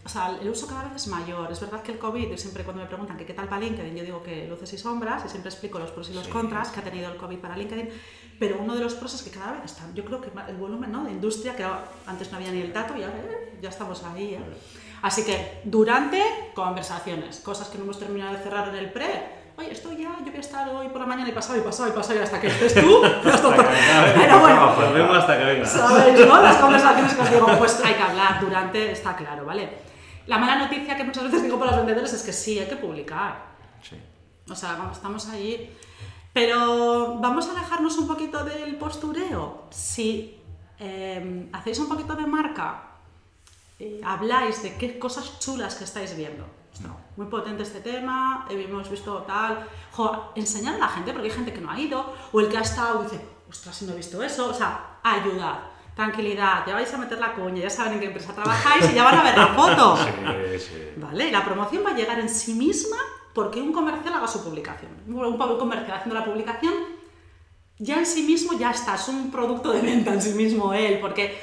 o 0.05 0.07
sea, 0.07 0.37
el 0.41 0.47
uso 0.49 0.65
cada 0.65 0.83
vez 0.85 0.95
es 0.95 1.07
mayor. 1.09 1.51
Es 1.51 1.59
verdad 1.59 1.81
que 1.83 1.91
el 1.91 1.99
COVID, 1.99 2.29
yo 2.29 2.37
siempre 2.37 2.63
cuando 2.63 2.83
me 2.83 2.87
preguntan 2.87 3.17
que 3.17 3.25
qué 3.25 3.33
tal 3.33 3.49
para 3.49 3.59
LinkedIn, 3.61 3.97
yo 3.97 4.03
digo 4.05 4.23
que 4.23 4.47
luces 4.47 4.71
y 4.71 4.77
sombras, 4.77 5.25
y 5.25 5.29
siempre 5.29 5.49
explico 5.49 5.77
los 5.77 5.91
pros 5.91 6.09
y 6.09 6.13
los 6.13 6.23
Sí. 6.25 6.31
contras 6.31 6.69
que 6.69 6.79
ha 6.79 6.83
tenido 6.83 7.11
el 7.11 7.17
COVID 7.17 7.37
para 7.39 7.57
LinkedIn. 7.57 7.89
Pero 8.39 8.57
uno 8.59 8.73
de 8.73 8.81
los 8.81 8.93
pros 8.93 9.13
es 9.13 9.21
que 9.21 9.31
cada 9.31 9.51
vez 9.51 9.65
están, 9.65 9.93
yo 9.93 10.05
creo 10.05 10.21
que 10.21 10.31
el 10.47 10.55
volumen 10.55 10.91
¿no? 10.91 11.03
de 11.03 11.11
industria, 11.11 11.55
que 11.57 11.65
antes 12.07 12.31
no 12.31 12.37
había 12.37 12.51
ni 12.51 12.61
el 12.61 12.71
dato, 12.71 12.95
y 12.95 13.03
ahora 13.03 13.17
eh, 13.17 13.59
ya 13.61 13.67
estamos 13.67 14.01
ahí. 14.03 14.35
¿eh? 14.35 14.39
Así 15.01 15.25
que 15.25 15.61
durante 15.65 16.23
conversaciones, 16.55 17.41
cosas 17.41 17.67
que 17.67 17.77
no 17.77 17.83
hemos 17.83 17.99
terminado 17.99 18.37
de 18.37 18.43
cerrar 18.43 18.69
en 18.69 18.75
el 18.75 18.91
pre. 18.91 19.39
Oye, 19.57 19.73
estoy 19.73 19.97
ya, 19.97 20.15
yo 20.19 20.25
voy 20.25 20.37
a 20.37 20.39
estar 20.39 20.69
hoy 20.69 20.87
por 20.87 21.01
la 21.01 21.07
mañana 21.07 21.27
y 21.27 21.33
pasado 21.33 21.59
y 21.59 21.61
pasado 21.61 21.89
y 21.89 21.91
pasado 21.91 22.17
y 22.17 22.23
hasta 22.23 22.39
que 22.39 22.47
estés 22.47 22.73
tú. 22.75 23.03
está 23.25 23.41
todo. 23.41 23.55
Pero 23.57 24.39
bueno, 24.39 24.75
Nos 24.77 24.93
vemos 24.93 25.17
hasta 25.17 25.37
que 25.37 25.43
venga. 25.43 25.65
¿Sabéis, 25.65 26.25
no? 26.25 26.41
Las 26.41 26.57
conversaciones 26.57 27.13
que 27.13 27.21
os 27.21 27.29
digo, 27.29 27.47
pues 27.57 27.81
hay 27.83 27.93
que 27.93 28.01
hablar 28.01 28.39
durante, 28.39 28.91
está 28.93 29.17
claro, 29.17 29.45
¿vale? 29.45 29.69
La 30.27 30.37
mala 30.37 30.55
noticia 30.55 30.95
que 30.95 31.03
muchas 31.03 31.25
veces 31.25 31.43
digo 31.43 31.59
para 31.59 31.71
los 31.71 31.79
vendedores 31.81 32.13
es 32.13 32.23
que 32.23 32.31
sí, 32.31 32.57
hay 32.57 32.67
que 32.67 32.77
publicar. 32.77 33.49
Sí. 33.81 33.97
O 34.49 34.55
sea, 34.55 34.77
estamos 34.93 35.27
allí. 35.27 35.71
Pero 36.33 37.19
vamos 37.19 37.47
a 37.47 37.51
alejarnos 37.51 37.97
un 37.97 38.07
poquito 38.07 38.43
del 38.43 38.75
postureo. 38.75 39.65
Si 39.71 40.39
eh, 40.79 41.49
hacéis 41.51 41.79
un 41.79 41.89
poquito 41.89 42.15
de 42.15 42.25
marca, 42.25 42.83
eh, 43.79 44.01
habláis 44.03 44.61
de 44.61 44.75
qué 44.75 44.99
cosas 44.99 45.39
chulas 45.39 45.75
que 45.75 45.83
estáis 45.83 46.15
viendo. 46.15 46.45
Muy 47.17 47.27
potente 47.27 47.63
este 47.63 47.81
tema, 47.81 48.45
hemos 48.49 48.89
visto 48.89 49.23
tal. 49.27 49.67
Jo, 49.91 50.31
enseñar 50.35 50.75
a 50.75 50.77
la 50.77 50.87
gente, 50.87 51.11
porque 51.11 51.27
hay 51.27 51.33
gente 51.33 51.51
que 51.51 51.59
no 51.59 51.69
ha 51.69 51.77
ido, 51.77 52.13
o 52.31 52.39
el 52.39 52.47
que 52.47 52.57
ha 52.57 52.61
estado 52.61 53.03
dice, 53.03 53.19
ostras, 53.49 53.75
si 53.75 53.85
no 53.85 53.91
he 53.91 53.97
visto 53.97 54.23
eso. 54.23 54.49
O 54.49 54.53
sea, 54.53 54.99
ayudar, 55.03 55.71
tranquilidad, 55.95 56.65
ya 56.65 56.75
vais 56.75 56.93
a 56.93 56.97
meter 56.97 57.19
la 57.19 57.33
cuña, 57.33 57.61
ya 57.61 57.69
saben 57.69 57.93
en 57.93 57.99
qué 57.99 58.05
empresa 58.05 58.33
trabajáis 58.33 58.89
y 58.91 58.93
ya 58.93 59.03
van 59.03 59.15
a 59.15 59.23
ver 59.23 59.37
la 59.37 59.47
foto. 59.47 59.97
Sí, 59.97 60.59
sí. 60.59 60.93
¿Vale? 60.95 61.31
La 61.31 61.43
promoción 61.43 61.83
va 61.85 61.89
a 61.89 61.95
llegar 61.95 62.19
en 62.19 62.29
sí 62.29 62.53
misma 62.53 62.97
porque 63.39 63.61
un 63.61 63.71
comercial 63.71 64.13
haga 64.15 64.27
su 64.27 64.43
publicación. 64.43 64.91
Un 65.07 65.37
comercial 65.57 65.97
haciendo 65.97 66.19
la 66.19 66.25
publicación 66.25 66.73
ya 67.77 67.99
en 67.99 68.05
sí 68.05 68.23
mismo 68.23 68.59
ya 68.59 68.71
está, 68.71 68.95
es 68.95 69.07
un 69.07 69.31
producto 69.31 69.71
de 69.71 69.79
venta 69.79 70.13
en 70.13 70.21
sí 70.21 70.33
mismo 70.33 70.73
él, 70.73 70.99
porque, 70.99 71.41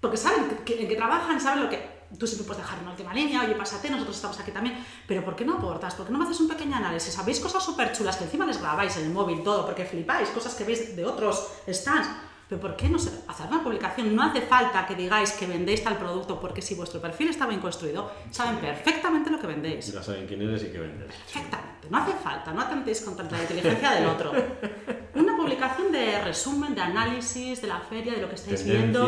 porque 0.00 0.16
saben 0.16 0.48
que, 0.48 0.76
que, 0.76 0.88
que 0.88 0.96
trabajan, 0.96 1.40
saben 1.40 1.62
lo 1.62 1.70
que... 1.70 1.94
Tú 2.18 2.26
siempre 2.26 2.48
puedes 2.48 2.64
dejar 2.64 2.80
una 2.80 2.90
última 2.90 3.14
línea, 3.14 3.44
oye, 3.44 3.54
pásate, 3.54 3.88
nosotros 3.90 4.16
estamos 4.16 4.40
aquí 4.40 4.50
también, 4.50 4.76
pero 5.06 5.24
¿por 5.24 5.36
qué 5.36 5.44
no 5.44 5.54
aportas? 5.54 5.94
¿Por 5.94 6.06
qué 6.06 6.12
no 6.12 6.18
me 6.18 6.24
haces 6.24 6.40
un 6.40 6.48
pequeño 6.48 6.74
análisis? 6.74 7.14
¿Sabéis 7.14 7.38
cosas 7.38 7.62
súper 7.62 7.92
chulas 7.92 8.16
que 8.16 8.24
encima 8.24 8.44
les 8.44 8.60
grabáis 8.60 8.96
en 8.96 9.04
el 9.04 9.10
móvil 9.10 9.44
todo, 9.44 9.66
porque 9.66 9.84
flipáis, 9.84 10.28
cosas 10.30 10.54
que 10.56 10.64
veis 10.64 10.96
de 10.96 11.04
otros 11.04 11.48
stands? 11.68 12.08
Pero 12.48 12.60
¿por 12.60 12.76
qué 12.76 12.88
no 12.88 12.98
se 12.98 13.10
hacer 13.26 13.48
una 13.48 13.62
publicación? 13.62 14.14
No 14.14 14.22
hace 14.22 14.40
falta 14.40 14.86
que 14.86 14.94
digáis 14.94 15.32
que 15.32 15.46
vendéis 15.46 15.82
tal 15.82 15.96
producto, 15.96 16.40
porque 16.40 16.62
si 16.62 16.76
vuestro 16.76 17.00
perfil 17.00 17.28
está 17.30 17.46
bien 17.46 17.60
construido, 17.60 18.10
saben 18.30 18.58
perfectamente 18.58 19.30
lo 19.30 19.40
que 19.40 19.48
vendéis. 19.48 19.92
Ya 19.92 20.02
saben 20.02 20.26
quién 20.28 20.42
eres 20.42 20.62
y 20.62 20.66
qué 20.66 20.78
vendes. 20.78 21.08
Perfectamente, 21.08 21.88
no 21.90 21.98
hace 21.98 22.12
falta, 22.12 22.52
no 22.52 22.60
atentéis 22.60 23.00
contra 23.00 23.28
la 23.28 23.42
inteligencia 23.42 23.90
del 23.90 24.06
otro. 24.06 24.32
Una 25.14 25.36
publicación 25.36 25.90
de 25.90 26.22
resumen, 26.22 26.74
de 26.74 26.82
análisis 26.82 27.60
de 27.60 27.66
la 27.66 27.80
feria, 27.80 28.14
de 28.14 28.20
lo 28.20 28.28
que 28.28 28.36
estáis 28.36 28.64
viendo. 28.64 29.06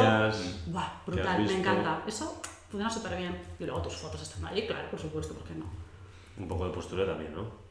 Buah, 0.67 1.03
brutal, 1.07 1.43
me 1.45 1.59
encanta. 1.59 2.03
Eso 2.09 2.43
funciona 2.69 2.91
súper 2.91 3.17
bien. 3.19 3.41
Y 3.61 3.65
luego 3.65 3.83
tus 3.83 3.95
fotos 3.95 4.21
están 4.23 4.47
allí, 4.47 4.67
claro, 4.67 4.91
por 4.91 4.99
supuesto, 4.99 5.35
¿por 5.35 5.45
qué 5.45 5.55
no? 5.55 5.67
Un 6.39 6.49
poco 6.49 6.67
de 6.67 6.73
postura 6.73 7.07
también, 7.07 7.33
¿no? 7.35 7.68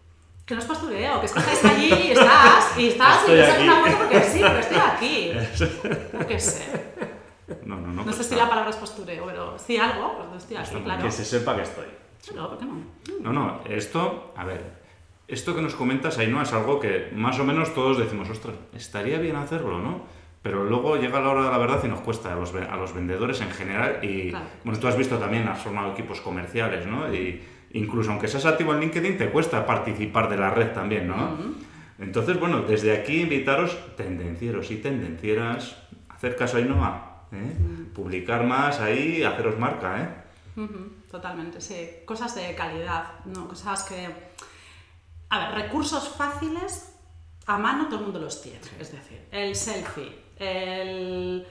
Que 0.47 0.55
no 0.55 0.62
es 0.62 0.65
postureo, 0.65 1.19
que 1.19 1.25
es 1.25 1.33
que 1.33 1.39
estáis 1.39 1.65
allí 1.65 1.93
y 1.93 2.12
estás, 2.12 2.77
y 2.77 2.88
estás, 2.88 3.19
Estoy 3.19 3.39
y 3.39 3.43
te 3.43 3.63
una 3.63 3.75
foto 3.83 3.97
porque 3.97 4.23
sí, 4.23 4.39
porque 4.39 4.60
estoy 4.62 4.77
aquí. 4.77 5.31
Yo 6.13 6.27
qué 6.27 6.39
sé. 6.39 6.63
No, 7.65 7.75
no, 7.75 7.88
no. 7.88 7.93
No 7.95 8.03
pues 8.03 8.15
sé 8.15 8.23
si 8.23 8.29
está. 8.33 8.43
la 8.45 8.49
palabra 8.49 8.69
es 8.69 8.77
postureo, 8.77 9.25
pero 9.25 9.60
sí 9.60 9.77
algo, 9.77 10.17
pues 10.29 10.43
estoy 10.43 10.55
aquí, 10.57 10.83
claro. 10.86 11.03
Que 11.03 11.12
se 11.12 11.25
sepa 11.25 11.53
que 11.55 11.63
estoy. 11.63 11.86
Claro, 12.31 12.49
¿por 12.49 12.57
qué 12.60 12.65
no? 12.65 12.81
No, 13.21 13.33
no, 13.33 13.60
esto, 13.69 14.33
a 14.38 14.45
ver, 14.45 14.62
esto 15.27 15.53
que 15.53 15.62
nos 15.62 15.75
comentas 15.75 16.17
ahí 16.17 16.27
no 16.27 16.41
es 16.41 16.53
algo 16.53 16.79
que 16.79 17.10
más 17.13 17.38
o 17.39 17.43
menos 17.43 17.73
todos 17.73 17.97
decimos, 17.97 18.29
ostras, 18.29 18.55
estaría 18.73 19.19
bien 19.19 19.36
hacerlo, 19.36 19.79
¿no? 19.79 20.01
Pero 20.41 20.63
luego 20.63 20.95
llega 20.95 21.19
la 21.19 21.29
hora 21.29 21.43
de 21.43 21.51
la 21.51 21.57
verdad 21.57 21.81
y 21.83 21.88
nos 21.89 21.99
cuesta 21.99 22.31
a 22.31 22.36
los, 22.38 22.53
a 22.55 22.75
los 22.77 22.93
vendedores 22.93 23.41
en 23.41 23.51
general 23.51 23.99
y, 24.01 24.29
Claro. 24.29 24.45
bueno, 24.63 24.79
tú 24.79 24.88
has 24.88 24.95
visto 24.97 25.17
también, 25.17 25.45
has 25.49 25.60
formado 25.62 25.91
equipos 25.91 26.21
comerciales, 26.21 26.86
¿no? 26.86 27.13
Y 27.13 27.43
incluso 27.73 28.12
aunque 28.12 28.27
seas 28.27 28.45
activo 28.45 28.73
en 28.73 28.80
LinkedIn, 28.82 29.17
te 29.17 29.30
cuesta 29.30 29.65
participar 29.65 30.30
de 30.30 30.38
la 30.38 30.51
red 30.51 30.71
también, 30.73 31.08
¿no? 31.08 31.38
Entonces, 31.99 32.39
bueno, 32.39 32.62
desde 32.62 32.95
aquí 32.95 33.21
invitaros, 33.21 33.77
tendencieros 33.95 34.69
y 34.71 34.77
tendencieras, 34.77 35.77
a 36.10 36.13
hacer 36.13 36.36
caso 36.36 36.58
a 36.58 36.60
Ainhoa, 36.60 37.23
¿eh? 37.32 37.58
Publicar 37.93 38.43
más 38.43 38.80
ahí, 38.80 39.23
haceros 39.23 39.58
marca, 39.58 40.01
¿eh? 40.01 40.10
Totalmente, 41.10 41.60
sí. 41.62 41.89
Cosas 42.06 42.36
de 42.36 42.53
calidad, 42.56 43.06
no 43.25 43.47
cosas 43.47 43.84
que... 43.84 44.08
A 45.30 45.39
ver, 45.39 45.63
recursos 45.63 46.08
fáciles 46.10 46.93
a 47.47 47.58
mano 47.58 47.88
todo 47.88 47.99
el 47.99 48.03
mundo 48.06 48.19
los 48.19 48.41
tiene. 48.41 48.60
Es 48.80 48.91
decir, 48.91 49.25
el 49.32 49.56
selfie, 49.56 50.12
el... 50.38 51.45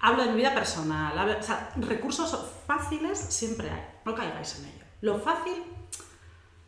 Hablo 0.00 0.24
de 0.24 0.30
mi 0.30 0.36
vida 0.38 0.52
personal, 0.54 1.16
hablo- 1.16 1.38
o 1.38 1.42
sea, 1.42 1.70
recursos 1.76 2.36
fáciles 2.66 3.18
siempre 3.18 3.70
hay, 3.70 3.82
no 4.04 4.14
caigáis 4.14 4.58
en 4.58 4.64
ello. 4.66 4.81
Lo 5.02 5.18
fácil, 5.18 5.62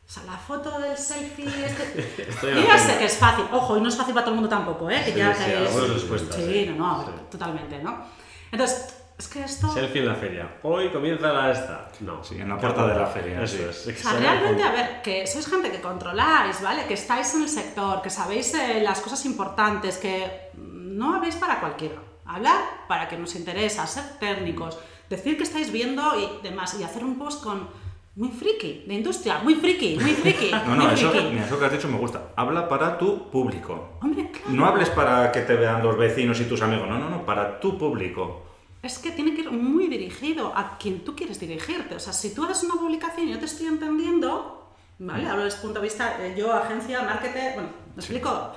o 0.06 0.10
sea, 0.10 0.24
la 0.24 0.36
foto 0.36 0.78
del 0.78 0.96
selfie... 0.96 1.46
Este... 1.66 2.54
Yo 2.54 2.60
ya 2.66 2.78
sé 2.78 2.98
que 2.98 3.06
es 3.06 3.16
fácil, 3.16 3.46
ojo, 3.52 3.78
y 3.78 3.80
no 3.80 3.88
es 3.88 3.96
fácil 3.96 4.12
para 4.14 4.24
todo 4.24 4.34
el 4.34 4.40
mundo 4.40 4.54
tampoco, 4.54 4.90
¿eh? 4.90 5.00
Que 5.04 5.12
Sí, 5.12 5.18
ya 5.18 5.34
sí, 5.34 5.44
que 5.44 5.64
es- 5.64 6.34
Sí, 6.34 6.66
no, 6.76 6.98
no, 6.98 7.04
Sí. 7.06 7.10
totalmente, 7.30 7.82
¿no? 7.82 8.04
Entonces, 8.52 8.94
es 9.18 9.28
que 9.28 9.42
esto... 9.44 9.72
Selfie 9.72 10.02
en 10.02 10.08
la 10.08 10.14
feria. 10.16 10.56
Hoy 10.64 10.90
comienza 10.90 11.32
la 11.32 11.50
esta. 11.52 11.88
No. 12.00 12.22
Sí, 12.22 12.34
en 12.40 12.48
la 12.48 12.58
puerta 12.58 12.86
de 12.86 12.94
la 12.96 13.06
feria, 13.06 13.42
Eso 13.42 13.56
sí. 13.56 13.90
es. 13.90 14.00
O 14.00 14.02
sea, 14.10 14.18
realmente, 14.18 14.62
a 14.62 14.72
ver, 14.72 15.02
que 15.02 15.26
sois 15.26 15.46
gente 15.46 15.70
que 15.70 15.80
controláis, 15.80 16.60
¿vale? 16.60 16.84
Que 16.86 16.94
estáis 16.94 17.32
en 17.34 17.42
el 17.42 17.48
sector, 17.48 18.02
que 18.02 18.10
sabéis 18.10 18.52
eh, 18.54 18.80
las 18.82 19.00
cosas 19.00 19.24
importantes, 19.24 19.98
que 19.98 20.50
no 20.54 21.14
habéis 21.14 21.36
para 21.36 21.60
cualquiera. 21.60 21.96
Hablar 22.26 22.60
para 22.88 23.06
que 23.08 23.16
nos 23.16 23.34
interesa, 23.36 23.86
ser 23.86 24.18
técnicos, 24.18 24.78
decir 25.08 25.36
que 25.36 25.44
estáis 25.44 25.70
viendo 25.70 26.02
y 26.18 26.42
demás, 26.42 26.74
y 26.78 26.82
hacer 26.82 27.04
un 27.04 27.16
post 27.18 27.42
con 27.44 27.68
muy 28.16 28.28
friki, 28.28 28.84
de 28.86 28.94
industria, 28.94 29.38
muy 29.38 29.54
friki, 29.56 29.98
muy 30.00 30.12
friki, 30.12 30.50
No, 30.52 30.64
muy 30.76 30.84
no, 30.84 30.90
eso, 30.92 31.10
friki. 31.10 31.26
mira, 31.30 31.46
eso 31.46 31.58
que 31.58 31.64
has 31.64 31.72
dicho 31.72 31.88
me 31.88 31.98
gusta. 31.98 32.28
Habla 32.36 32.68
para 32.68 32.96
tu 32.96 33.28
público. 33.30 33.98
Hombre, 34.00 34.30
claro. 34.30 34.50
No 34.50 34.66
hables 34.66 34.88
para 34.90 35.32
que 35.32 35.40
te 35.40 35.54
vean 35.56 35.82
los 35.82 35.96
vecinos 35.98 36.40
y 36.40 36.44
tus 36.44 36.62
amigos, 36.62 36.88
no, 36.88 36.98
no, 36.98 37.10
no, 37.10 37.26
para 37.26 37.58
tu 37.58 37.76
público. 37.76 38.42
Es 38.82 38.98
que 38.98 39.10
tiene 39.12 39.34
que 39.34 39.40
ir 39.40 39.50
muy 39.50 39.88
dirigido 39.88 40.52
a 40.54 40.76
quien 40.78 41.00
tú 41.04 41.16
quieres 41.16 41.40
dirigirte. 41.40 41.94
O 41.96 42.00
sea, 42.00 42.12
si 42.12 42.34
tú 42.34 42.44
haces 42.44 42.62
una 42.64 42.74
publicación 42.74 43.28
y 43.28 43.32
yo 43.32 43.38
te 43.38 43.46
estoy 43.46 43.66
entendiendo, 43.66 44.68
¿vale? 44.98 45.26
Hablo 45.28 45.44
desde 45.44 45.56
el 45.56 45.62
punto 45.62 45.80
de 45.80 45.84
vista, 45.86 46.24
eh, 46.24 46.34
yo, 46.36 46.52
agencia, 46.52 47.02
marketing, 47.02 47.54
bueno, 47.54 47.68
¿me 47.96 48.00
explico? 48.00 48.52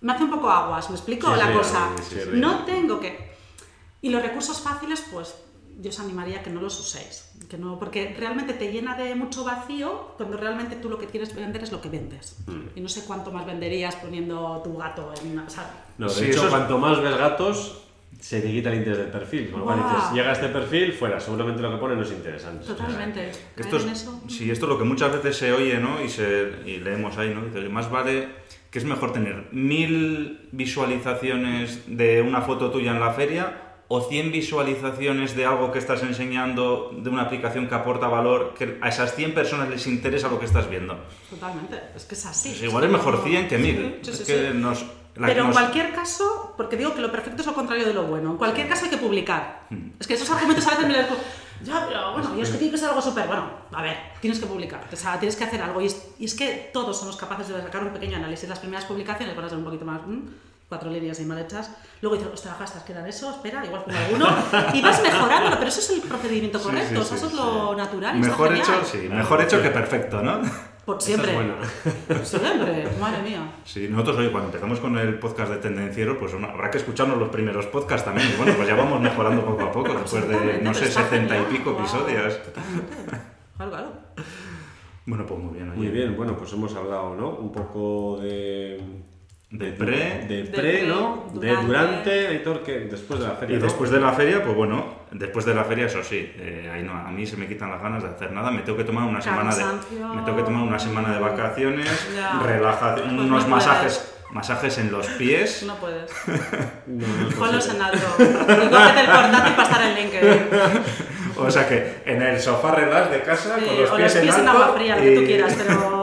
Me 0.00 0.12
hace 0.14 0.24
un 0.24 0.30
poco 0.30 0.50
aguas, 0.50 0.88
¿me 0.88 0.96
explico 0.96 1.30
Sí, 1.32 1.38
la 1.38 1.46
sí, 1.48 1.52
cosa? 1.52 1.90
no 2.32 2.64
tengo 2.64 2.98
que... 2.98 3.30
Y 4.02 4.08
los 4.08 4.22
recursos 4.22 4.58
fáciles, 4.60 5.04
pues 5.12 5.34
yo 5.80 5.90
os 5.90 5.98
animaría 6.00 6.40
a 6.40 6.42
que 6.42 6.50
no 6.50 6.60
los 6.60 6.78
uséis. 6.78 7.30
Que 7.48 7.56
no, 7.56 7.78
porque 7.78 8.14
realmente 8.18 8.52
te 8.52 8.70
llena 8.70 8.96
de 8.96 9.14
mucho 9.14 9.44
vacío 9.44 10.12
cuando 10.16 10.36
realmente 10.36 10.76
tú 10.76 10.88
lo 10.90 10.98
que 10.98 11.06
quieres 11.06 11.34
vender 11.34 11.62
es 11.62 11.72
lo 11.72 11.80
que 11.80 11.88
vendes. 11.88 12.36
Mm. 12.46 12.76
Y 12.78 12.80
no 12.80 12.88
sé 12.88 13.04
cuánto 13.06 13.32
más 13.32 13.46
venderías 13.46 13.96
poniendo 13.96 14.60
tu 14.62 14.76
gato 14.76 15.12
en 15.22 15.32
una... 15.32 15.48
sea, 15.48 15.70
No, 15.98 16.06
de 16.08 16.12
Sí, 16.14 16.24
hecho, 16.26 16.44
es- 16.44 16.50
cuanto 16.50 16.78
más 16.78 17.00
ves 17.00 17.16
gatos, 17.16 17.82
se 18.20 18.42
te 18.42 18.50
quita 18.50 18.70
el 18.70 18.78
interés 18.80 18.98
del 18.98 19.08
perfil. 19.08 19.50
Con 19.50 19.60
lo 19.60 19.66
cual 19.66 19.78
dices, 19.78 20.12
llega 20.12 20.28
a 20.30 20.32
este 20.32 20.48
perfil, 20.48 20.92
fuera. 20.92 21.18
Seguramente 21.18 21.62
lo 21.62 21.70
que 21.70 21.76
pone 21.78 21.96
no 21.96 22.02
es 22.02 22.10
interesante. 22.10 22.66
Totalmente. 22.66 23.30
Esto 23.56 23.76
es, 23.78 23.84
eso. 23.86 24.22
sí, 24.28 24.50
esto 24.50 24.66
es 24.66 24.68
lo 24.70 24.78
que 24.78 24.84
muchas 24.84 25.10
veces 25.12 25.36
se 25.38 25.52
oye, 25.52 25.78
¿no? 25.78 26.02
Y, 26.04 26.08
se, 26.10 26.52
y 26.66 26.76
leemos 26.78 27.16
ahí, 27.16 27.32
¿no? 27.34 27.42
Dice 27.46 27.60
que 27.62 27.68
más 27.70 27.90
vale 27.90 28.28
que 28.70 28.78
es 28.78 28.84
mejor 28.84 29.12
tener 29.12 29.48
mil 29.52 30.48
visualizaciones 30.52 31.82
de 31.86 32.22
una 32.22 32.42
foto 32.42 32.70
tuya 32.70 32.92
en 32.92 33.00
la 33.00 33.12
feria 33.12 33.69
o 33.92 34.00
100 34.00 34.30
visualizaciones 34.30 35.34
de 35.34 35.44
algo 35.46 35.72
que 35.72 35.80
estás 35.80 36.04
enseñando, 36.04 36.92
de 36.96 37.10
una 37.10 37.22
aplicación 37.22 37.66
que 37.66 37.74
aporta 37.74 38.06
valor, 38.06 38.54
que 38.56 38.78
a 38.80 38.88
esas 38.88 39.16
100 39.16 39.34
personas 39.34 39.68
les 39.68 39.84
interesa 39.88 40.28
lo 40.28 40.38
que 40.38 40.46
estás 40.46 40.70
viendo. 40.70 40.96
Totalmente. 41.28 41.76
Es 41.96 42.04
que 42.04 42.14
es 42.14 42.24
así. 42.24 42.50
Pues 42.50 42.62
igual 42.62 42.84
es 42.84 42.90
mejor 42.90 43.20
100 43.24 43.48
que 43.48 43.58
1000. 43.58 43.98
Sí, 44.02 44.12
sí, 44.12 44.22
es 44.22 44.26
que 44.28 44.52
sí. 44.52 44.56
nos... 44.58 44.84
Pero 45.14 45.26
que 45.26 45.40
en 45.40 45.46
nos- 45.48 45.56
cualquier 45.56 45.92
caso, 45.92 46.54
porque 46.56 46.76
digo 46.76 46.94
que 46.94 47.00
lo 47.00 47.10
perfecto 47.10 47.40
es 47.40 47.46
lo 47.48 47.52
contrario 47.52 47.84
de 47.84 47.92
lo 47.92 48.04
bueno, 48.04 48.30
en 48.30 48.36
cualquier 48.36 48.68
caso 48.68 48.84
hay 48.84 48.92
que 48.92 48.96
publicar. 48.96 49.66
Hmm. 49.70 49.88
Es 49.98 50.06
que 50.06 50.14
esos 50.14 50.30
argumentos 50.30 50.64
a 50.68 50.70
veces 50.70 50.86
me 50.86 50.96
los... 50.96 51.06
Ya, 51.64 51.84
pero 51.88 52.12
bueno, 52.12 52.36
y 52.38 52.42
es 52.42 52.48
que 52.50 52.58
tiene 52.58 52.70
que 52.70 52.78
ser 52.78 52.90
algo 52.90 53.02
súper. 53.02 53.26
Bueno, 53.26 53.50
a 53.72 53.82
ver, 53.82 53.96
tienes 54.20 54.38
que 54.38 54.46
publicar, 54.46 54.86
o 54.90 54.96
sea, 54.96 55.18
tienes 55.18 55.34
que 55.34 55.44
hacer 55.44 55.60
algo. 55.60 55.80
Y 55.80 55.86
es, 55.86 56.12
y 56.18 56.24
es 56.26 56.34
que 56.34 56.70
todos 56.72 56.96
somos 56.96 57.16
capaces 57.16 57.48
de 57.48 57.60
sacar 57.60 57.82
un 57.84 57.92
pequeño 57.92 58.16
análisis. 58.16 58.48
Las 58.48 58.60
primeras 58.60 58.84
publicaciones 58.84 59.34
van 59.34 59.44
a 59.44 59.48
ser 59.48 59.58
un 59.58 59.64
poquito 59.64 59.84
más. 59.84 60.00
Cuatro 60.70 60.88
líneas 60.88 61.20
y 61.20 61.26
mal 61.26 61.38
hechas. 61.38 61.76
Luego 62.00 62.16
dices, 62.16 62.32
ostras, 62.32 62.58
gastas, 62.58 62.84
que 62.84 62.92
era 62.92 63.06
eso, 63.06 63.28
espera, 63.28 63.66
igual 63.66 63.84
pongo 63.84 63.98
alguno. 63.98 64.26
Y 64.72 64.80
vas 64.80 65.02
mejorándolo, 65.02 65.56
pero 65.56 65.68
eso 65.68 65.80
es 65.80 65.90
el 65.90 66.00
procedimiento 66.00 66.62
correcto, 66.62 66.88
sí, 66.88 66.96
o 66.96 67.04
sea, 67.04 67.18
sí, 67.18 67.26
eso 67.26 67.26
es 67.26 67.34
lo 67.34 67.76
natural. 67.76 68.16
Mejor 68.16 68.48
genial. 68.48 68.66
hecho, 68.66 68.84
sí, 68.84 69.08
mejor 69.08 69.42
hecho 69.42 69.60
que 69.60 69.70
perfecto, 69.70 70.22
¿no? 70.22 70.40
Por 70.84 71.02
siempre. 71.02 71.36
Siempre, 72.22 72.88
madre 73.00 73.22
mía. 73.22 73.52
Sí, 73.64 73.88
nosotros 73.88 74.18
hoy 74.18 74.30
cuando 74.30 74.46
empezamos 74.46 74.78
con 74.80 74.96
el 74.96 75.18
podcast 75.18 75.50
de 75.50 75.58
Tendenciero, 75.58 76.18
pues 76.18 76.32
bueno, 76.32 76.48
habrá 76.48 76.70
que 76.70 76.78
escucharnos 76.78 77.18
los 77.18 77.28
primeros 77.28 77.66
podcasts 77.66 78.04
también. 78.04 78.30
Y 78.32 78.36
bueno, 78.36 78.54
pues 78.56 78.68
ya 78.68 78.76
vamos 78.76 79.00
mejorando 79.00 79.44
poco 79.44 79.64
a 79.64 79.72
poco, 79.72 79.92
después 79.92 80.26
de, 80.28 80.60
no 80.62 80.72
sé, 80.72 80.90
70 80.90 81.36
y 81.36 81.42
pico 81.46 81.72
episodios. 81.72 82.38
Claro, 83.56 83.72
claro. 83.72 83.92
Bueno, 85.04 85.26
pues 85.26 85.40
muy 85.40 85.54
bien, 85.54 85.68
oye. 85.70 85.78
Muy 85.78 85.88
bien, 85.88 86.16
bueno, 86.16 86.36
pues 86.36 86.52
hemos 86.52 86.74
hablado, 86.76 87.16
¿no? 87.16 87.30
Un 87.30 87.50
poco 87.50 88.18
de... 88.20 89.02
De 89.50 89.72
pre. 89.72 90.26
De 90.28 90.44
De 90.44 90.44
pre, 90.44 90.82
¿no? 90.84 91.26
De 91.34 91.48
durante. 91.48 91.66
durante, 91.66 92.26
Aitor, 92.28 92.62
que 92.62 92.78
después 92.80 93.18
de 93.18 93.26
la 93.26 93.34
feria, 93.34 93.56
Y 93.56 93.58
¿no? 93.58 93.64
después 93.64 93.90
de 93.90 93.98
la 94.00 94.12
feria, 94.12 94.44
pues 94.44 94.54
bueno, 94.56 94.94
después 95.10 95.44
de 95.44 95.54
la 95.54 95.64
feria, 95.64 95.86
eso 95.86 96.04
sí, 96.04 96.32
eh, 96.36 96.70
ahí 96.72 96.84
no, 96.84 96.92
a 96.92 97.10
mí 97.10 97.26
se 97.26 97.36
me 97.36 97.48
quitan 97.48 97.68
las 97.70 97.82
ganas 97.82 98.02
de 98.02 98.10
hacer 98.10 98.30
nada. 98.30 98.52
Me 98.52 98.62
tengo 98.62 98.78
que 98.78 98.84
tomar 98.84 99.04
una 99.08 99.20
semana 99.20 99.52
de, 99.54 99.64
me 100.14 100.22
tengo 100.22 100.36
que 100.36 100.44
tomar 100.44 100.62
una 100.62 100.78
semana 100.78 101.12
de 101.12 101.18
vacaciones, 101.18 101.88
relajación, 102.44 103.06
Pues 103.08 103.16
no 103.16 103.22
unos 103.24 103.44
puedes. 103.44 103.48
masajes, 103.66 104.14
masajes 104.30 104.78
en 104.78 104.92
los 104.92 105.06
pies. 105.08 105.64
No 105.66 105.74
puedes. 105.76 106.10
No, 106.86 107.06
no 107.06 107.28
Ponlos 107.36 107.66
posible. 107.66 107.76
en 107.76 107.82
alto. 107.82 108.06
Y 108.18 108.68
cógete 108.68 109.00
el 109.00 109.06
portátil 109.06 109.52
para 109.54 109.62
estar 109.62 109.82
en 109.82 109.94
LinkedIn. 109.96 110.48
O 111.36 111.50
sea 111.50 111.66
que 111.66 112.02
en 112.04 112.20
el 112.20 112.38
sofá 112.38 112.74
relax 112.74 113.10
de 113.10 113.22
casa, 113.22 113.56
Sí, 113.58 113.64
con 113.64 113.80
los 113.80 113.90
o 113.90 113.96
pies, 113.96 114.14
los 114.14 114.22
pies 114.24 114.38
en, 114.38 114.48
alto 114.48 114.62
agua 114.62 114.74
fría, 114.76 114.96
lo 114.96 115.02
que 115.02 115.14
tú 115.14 115.20
y- 115.22 115.26
quieras, 115.26 115.56
pero 115.56 115.99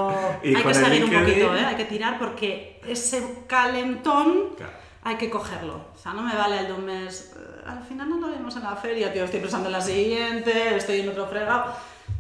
y 0.52 0.56
hay 0.56 0.64
que 0.64 0.70
el 0.70 0.76
seguir 0.76 1.04
un 1.04 1.10
LinkedIn. 1.10 1.26
poquito, 1.48 1.56
¿eh? 1.58 1.66
Hay 1.66 1.76
que 1.76 1.86
tirar 1.86 2.18
porque 2.20 2.82
ese 2.88 3.44
calentón 3.48 4.50
Claro. 4.58 4.72
hay 5.04 5.16
que 5.18 5.30
cogerlo. 5.30 5.82
O 5.94 5.98
sea, 5.98 6.14
no 6.14 6.22
me 6.22 6.36
vale 6.36 6.60
el 6.60 6.68
de 6.68 6.74
un 6.74 6.86
mes. 6.86 7.34
eh, 7.38 7.64
Al 7.66 7.84
final 7.84 8.10
no 8.10 8.18
lo 8.20 8.30
vemos 8.30 8.56
en 8.56 8.64
la 8.64 8.76
feria, 8.76 9.12
tío. 9.14 9.24
Estoy 9.26 9.40
pensando 9.42 9.68
en 9.68 9.74
la 9.74 9.82
siguiente, 9.82 10.76
estoy 10.76 11.02
en 11.02 11.10
otro 11.10 11.28
fregado. 11.28 11.74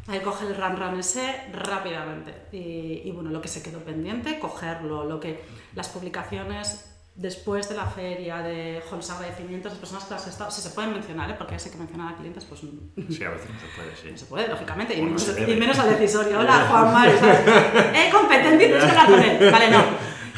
Hay 0.10 0.20
que 0.20 0.26
coger 0.26 0.50
el 0.50 0.56
ran 0.56 0.78
ran 0.78 0.98
ese 1.00 1.36
rápidamente. 1.54 2.34
Y, 2.52 3.02
y 3.06 3.12
bueno, 3.12 3.30
lo 3.30 3.42
que 3.42 3.48
se 3.48 3.62
quedó 3.64 3.80
pendiente, 3.80 4.40
cogerlo. 4.40 5.06
Lo 5.06 5.20
que, 5.20 5.44
las 5.76 5.90
publicaciones 5.90 6.97
después 7.18 7.68
de 7.68 7.76
la 7.76 7.86
feria, 7.88 8.38
de 8.38 8.82
jo, 8.90 8.96
los 8.96 9.10
agradecimientos, 9.10 9.72
las 9.72 9.80
personas 9.80 10.06
que 10.06 10.14
las 10.14 10.28
estado, 10.28 10.52
si 10.52 10.62
se 10.62 10.70
pueden 10.70 10.94
mencionar, 10.94 11.30
¿eh? 11.32 11.36
porque 11.38 11.58
sé 11.60 11.72
que 11.72 11.78
mencionar 11.78 12.14
a 12.14 12.16
clientes, 12.18 12.46
pues 12.46 12.62
Sí, 12.62 13.24
a 13.24 13.32
veces 13.32 13.50
no 13.50 13.60
se 13.60 13.68
puede, 13.76 13.96
sí. 13.96 14.08
no 14.12 14.18
se 14.18 14.26
puede, 14.28 14.48
lógicamente, 14.48 14.96
y, 14.96 15.02
menos, 15.02 15.28
y 15.48 15.56
menos 15.56 15.80
al 15.80 15.90
decisorio. 15.98 16.40
Hola, 16.40 16.68
Juanma, 16.70 17.06
¿sabes? 17.06 17.40
¡Eh, 17.96 18.10
competente! 18.12 18.66
Tienes 18.68 18.84
que 18.86 18.90
hablar 18.92 19.08
con 19.10 19.20
él. 19.20 19.52
Vale, 19.52 19.70
no. 19.72 19.84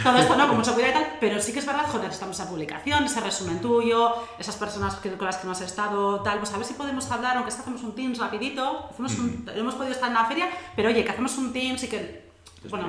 Todo 0.01 0.17
esto 0.17 0.33
no, 0.37 0.47
con 0.47 0.55
mucho 0.55 0.73
cuidado 0.73 0.93
y 0.93 0.95
tal, 0.95 1.17
pero 1.19 1.41
sí 1.41 1.51
que 1.51 1.59
es 1.59 1.65
verdad, 1.65 1.85
joder, 1.85 2.09
estamos 2.09 2.39
esa 2.39 2.49
publicación, 2.49 3.03
ese 3.03 3.19
resumen 3.19 3.59
tuyo, 3.59 4.13
esas 4.39 4.55
personas 4.55 4.95
que- 4.95 5.11
con 5.17 5.25
las 5.25 5.35
que 5.35 5.45
no 5.45 5.51
has 5.51 5.59
estado, 5.59 6.21
tal, 6.23 6.39
pues 6.39 6.53
a 6.53 6.57
ver 6.57 6.65
si 6.65 6.75
podemos 6.75 7.11
hablar, 7.11 7.35
aunque 7.35 7.51
sea 7.51 7.59
hacemos 7.59 7.83
un 7.83 7.93
Teams 7.93 8.17
rapidito, 8.17 8.87
hacemos 8.89 9.17
un, 9.19 9.45
hemos 9.53 9.75
podido 9.75 9.93
estar 9.93 10.07
en 10.07 10.13
la 10.15 10.23
feria, 10.23 10.47
pero 10.77 10.87
oye, 10.87 11.03
que 11.03 11.11
hacemos 11.11 11.37
un 11.37 11.51
Teams 11.51 11.83
y 11.83 11.89
que, 11.89 12.29
bueno, 12.69 12.87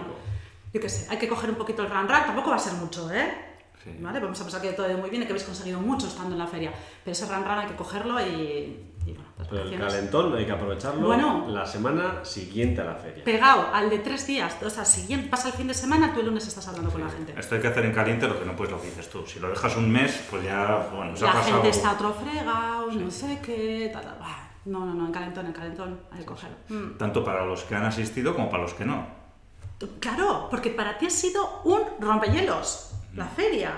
yo 0.72 0.80
qué 0.80 0.88
sé, 0.88 1.08
hay 1.10 1.18
que 1.18 1.26
coger 1.26 1.50
un 1.50 1.56
poquito 1.56 1.82
el 1.82 1.90
run 1.90 2.06
rack, 2.08 2.26
tampoco 2.26 2.50
va 2.50 2.56
a 2.56 2.60
ser 2.60 2.74
mucho, 2.74 3.10
¿eh? 3.12 3.49
Sí. 3.82 3.96
¿Vale? 4.00 4.20
Vamos 4.20 4.38
a 4.38 4.42
pensar 4.44 4.60
que 4.60 4.72
todo 4.72 4.86
ha 4.86 4.90
ido 4.90 4.98
muy 4.98 5.08
bien 5.10 5.22
y 5.22 5.26
que 5.26 5.32
habéis 5.32 5.46
conseguido 5.46 5.80
mucho 5.80 6.06
estando 6.06 6.32
en 6.34 6.38
la 6.38 6.46
feria, 6.46 6.70
pero 7.02 7.12
ese 7.12 7.24
run 7.26 7.42
run 7.44 7.58
hay 7.58 7.66
que 7.66 7.76
cogerlo 7.76 8.20
y, 8.20 8.92
y 9.06 9.12
bueno, 9.12 9.24
las 9.38 9.48
Pero 9.48 9.62
el 9.62 9.78
calentón 9.80 10.36
hay 10.36 10.44
que 10.44 10.52
aprovecharlo 10.52 11.06
Bueno. 11.06 11.46
la 11.48 11.64
semana 11.64 12.22
siguiente 12.22 12.82
a 12.82 12.84
la 12.84 12.94
feria. 12.96 13.24
pegado 13.24 13.68
al 13.72 13.88
de 13.88 14.00
tres 14.00 14.26
días, 14.26 14.54
o 14.62 14.68
sea, 14.68 14.84
siguiente, 14.84 15.28
pasa 15.30 15.48
el 15.48 15.54
fin 15.54 15.66
de 15.66 15.72
semana, 15.72 16.12
tú 16.12 16.20
el 16.20 16.26
lunes 16.26 16.46
estás 16.46 16.68
hablando 16.68 16.90
con 16.90 17.00
la 17.00 17.08
gente. 17.08 17.34
Esto 17.38 17.54
hay 17.54 17.62
que 17.62 17.68
hacer 17.68 17.86
en 17.86 17.92
caliente 17.94 18.28
lo 18.28 18.38
que 18.38 18.44
no 18.44 18.54
puedes 18.54 18.72
lo 18.72 18.80
que 18.82 18.88
dices 18.88 19.08
tú. 19.08 19.24
Si 19.26 19.40
lo 19.40 19.48
dejas 19.48 19.74
un 19.78 19.90
mes, 19.90 20.26
pues 20.30 20.44
ya, 20.44 20.90
bueno, 20.94 21.16
se 21.16 21.24
ha 21.24 21.28
La 21.28 21.32
pasado. 21.34 21.54
gente 21.54 21.68
está 21.70 21.92
otro 21.92 22.12
fregado, 22.12 22.90
no 22.92 23.10
sé 23.10 23.38
qué, 23.42 23.88
tal, 23.92 24.04
No, 24.66 24.84
no, 24.84 24.92
no, 24.92 25.06
en 25.06 25.12
calentón, 25.12 25.46
en 25.46 25.52
calentón, 25.54 26.00
hay 26.12 26.18
que 26.18 26.26
cogerlo. 26.26 26.56
Mm. 26.68 26.98
Tanto 26.98 27.24
para 27.24 27.46
los 27.46 27.62
que 27.62 27.74
han 27.76 27.84
asistido 27.86 28.34
como 28.34 28.50
para 28.50 28.62
los 28.64 28.74
que 28.74 28.84
no. 28.84 29.06
Claro, 30.00 30.48
porque 30.50 30.68
para 30.68 30.98
ti 30.98 31.06
ha 31.06 31.10
sido 31.10 31.62
un 31.64 31.80
rompehielos, 31.98 32.90
la 33.14 33.26
feria. 33.26 33.72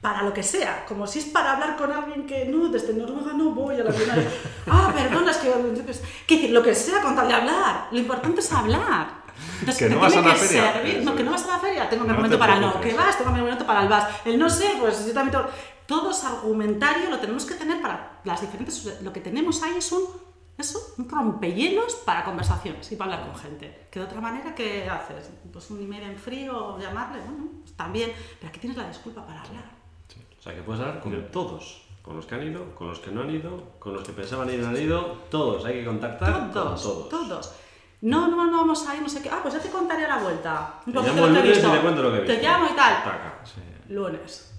Para 0.00 0.22
lo 0.22 0.32
que 0.32 0.42
sea, 0.42 0.84
como 0.86 1.06
si 1.06 1.18
es 1.20 1.24
para 1.24 1.52
hablar 1.52 1.76
con 1.76 1.90
alguien 1.90 2.26
que 2.26 2.44
no, 2.44 2.68
desde 2.68 2.92
Noruega 2.92 3.32
no 3.32 3.50
voy 3.50 3.80
a 3.80 3.84
la 3.84 3.90
Bienal. 3.90 4.28
Ah, 4.68 4.92
perdona, 4.94 5.30
es 5.30 5.38
que. 5.38 5.52
que 6.26 6.48
lo 6.50 6.62
que 6.62 6.74
sea 6.74 7.00
con 7.00 7.16
tal 7.16 7.26
de 7.28 7.34
hablar. 7.34 7.88
Lo 7.90 7.98
importante 7.98 8.40
es 8.40 8.52
hablar. 8.52 9.08
Entonces, 9.60 9.78
Que 9.88 9.94
no 9.94 10.00
vas 10.00 10.14
a 10.16 10.20
la 10.20 10.32
que 10.34 10.38
feria. 10.40 10.74
servir- 10.74 11.02
No, 11.02 11.14
que 11.16 11.22
no 11.24 11.30
vas 11.32 11.44
a 11.44 11.48
la 11.48 11.58
feria, 11.58 11.88
tengo 11.88 12.04
mi 12.04 12.08
No 12.10 12.14
momento 12.16 12.36
te 12.36 12.40
para 12.40 12.60
no. 12.60 12.80
Que 12.80 12.94
vas, 12.94 13.16
tengo 13.18 13.32
mi 13.32 13.40
momento 13.40 13.66
para 13.66 13.82
el 13.82 13.88
vas. 13.88 14.06
El 14.24 14.38
no 14.38 14.48
sé, 14.50 14.74
pues 14.78 15.06
yo 15.06 15.12
también 15.12 15.32
tengo. 15.32 15.46
Todo 15.86 16.10
ese 16.10 16.26
argumentario 16.26 17.08
lo 17.10 17.18
tenemos 17.18 17.44
que 17.46 17.54
tener 17.54 17.80
para 17.80 18.20
las 18.24 18.40
diferentes. 18.40 18.84
Lo 19.02 19.12
que 19.12 19.20
tenemos 19.20 19.62
ahí 19.62 19.74
es 19.78 19.90
un. 19.92 20.02
Eso, 20.58 20.78
un 20.96 21.08
rompehielos 21.08 21.96
para 22.06 22.24
conversaciones 22.24 22.90
y 22.90 22.96
para 22.96 23.14
hablar 23.14 23.30
con 23.30 23.38
gente. 23.40 23.88
Que 23.90 23.98
de 24.00 24.06
otra 24.06 24.20
manera, 24.20 24.54
¿qué 24.54 24.88
haces? 24.88 25.30
Pues 25.52 25.70
un 25.70 25.82
email 25.82 26.02
en 26.04 26.16
frío, 26.16 26.78
llamarle, 26.78 27.20
bueno, 27.20 27.44
pues 27.60 27.74
también. 27.76 28.12
Pero 28.38 28.48
aquí 28.48 28.60
tienes 28.60 28.78
la 28.78 28.88
disculpa 28.88 29.24
para 29.26 29.42
hablar. 29.42 29.64
O 30.38 30.42
sea, 30.42 30.54
que 30.54 30.62
puedes 30.62 30.80
hablar 30.80 31.00
con 31.00 31.30
todos. 31.30 31.82
Con 32.00 32.16
los 32.16 32.24
que 32.24 32.36
han 32.36 32.46
ido, 32.46 32.74
con 32.76 32.86
los 32.88 33.00
que 33.00 33.10
no 33.10 33.22
han 33.22 33.30
ido, 33.30 33.72
con 33.80 33.92
los 33.92 34.04
que 34.04 34.12
pensaban 34.12 34.48
ir 34.48 34.60
y 34.60 34.62
no 34.62 34.68
han 34.68 34.76
ido, 34.80 35.04
todos. 35.30 35.64
Hay 35.64 35.74
que 35.80 35.84
contactar 35.84 36.52
Todos, 36.52 36.82
con 36.82 36.92
todos. 36.92 37.28
todos. 37.28 37.54
No, 38.02 38.28
no, 38.28 38.46
no 38.46 38.58
vamos 38.58 38.86
a 38.86 38.94
ir, 38.94 39.02
no 39.02 39.08
sé 39.08 39.20
qué. 39.22 39.28
Ah, 39.28 39.40
pues 39.42 39.54
ya 39.54 39.60
te 39.60 39.70
contaré 39.70 40.04
a 40.04 40.08
la 40.16 40.18
vuelta. 40.18 40.80
Un 40.86 40.92
Te 40.92 41.00
llamo 41.00 41.26
el 41.26 41.34
lo 41.34 41.40
que 41.40 41.40
he 41.40 41.42
lunes 41.42 41.44
y 41.44 41.60
visto. 41.60 41.72
te 41.72 41.80
cuento 41.80 42.02
lo 42.02 42.12
que 42.12 42.18
he 42.18 42.36
Te 42.36 42.42
llamo 42.42 42.66
y 42.66 42.76
tal. 42.76 43.02
Taca. 43.02 43.42
Lunes. 43.88 44.52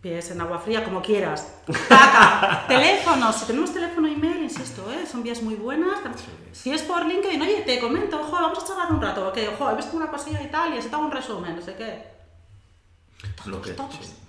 Pies 0.00 0.30
en 0.30 0.40
agua 0.40 0.58
fría, 0.60 0.84
como 0.84 1.02
quieras. 1.02 1.60
Taca. 1.88 2.64
Teléfono. 2.68 3.32
Si 3.32 3.46
tenemos 3.46 3.74
teléfono 3.74 4.06
y 4.06 4.14
email, 4.14 4.44
insisto, 4.44 4.92
¿eh? 4.92 5.04
son 5.10 5.24
vías 5.24 5.42
muy 5.42 5.54
buenas. 5.56 5.98
Si 6.52 6.70
es 6.70 6.82
por 6.82 7.04
LinkedIn, 7.04 7.42
oye, 7.42 7.62
te 7.66 7.80
comento, 7.80 8.20
ojo, 8.20 8.32
vamos 8.32 8.62
a 8.62 8.66
charlar 8.66 8.92
un 8.92 9.02
rato. 9.02 9.32
Que, 9.32 9.48
ojo, 9.48 9.70
he 9.70 9.74
visto 9.74 9.96
una 9.96 10.08
cosilla 10.08 10.40
y 10.42 10.48
tal, 10.48 10.74
y 10.74 10.78
así 10.78 10.88
te 10.88 10.94
hago 10.94 11.06
un 11.06 11.10
resumen, 11.10 11.56
no 11.56 11.62
sé 11.62 11.74
qué. 11.74 12.18
Lo 13.46 13.60
que, 13.60 13.74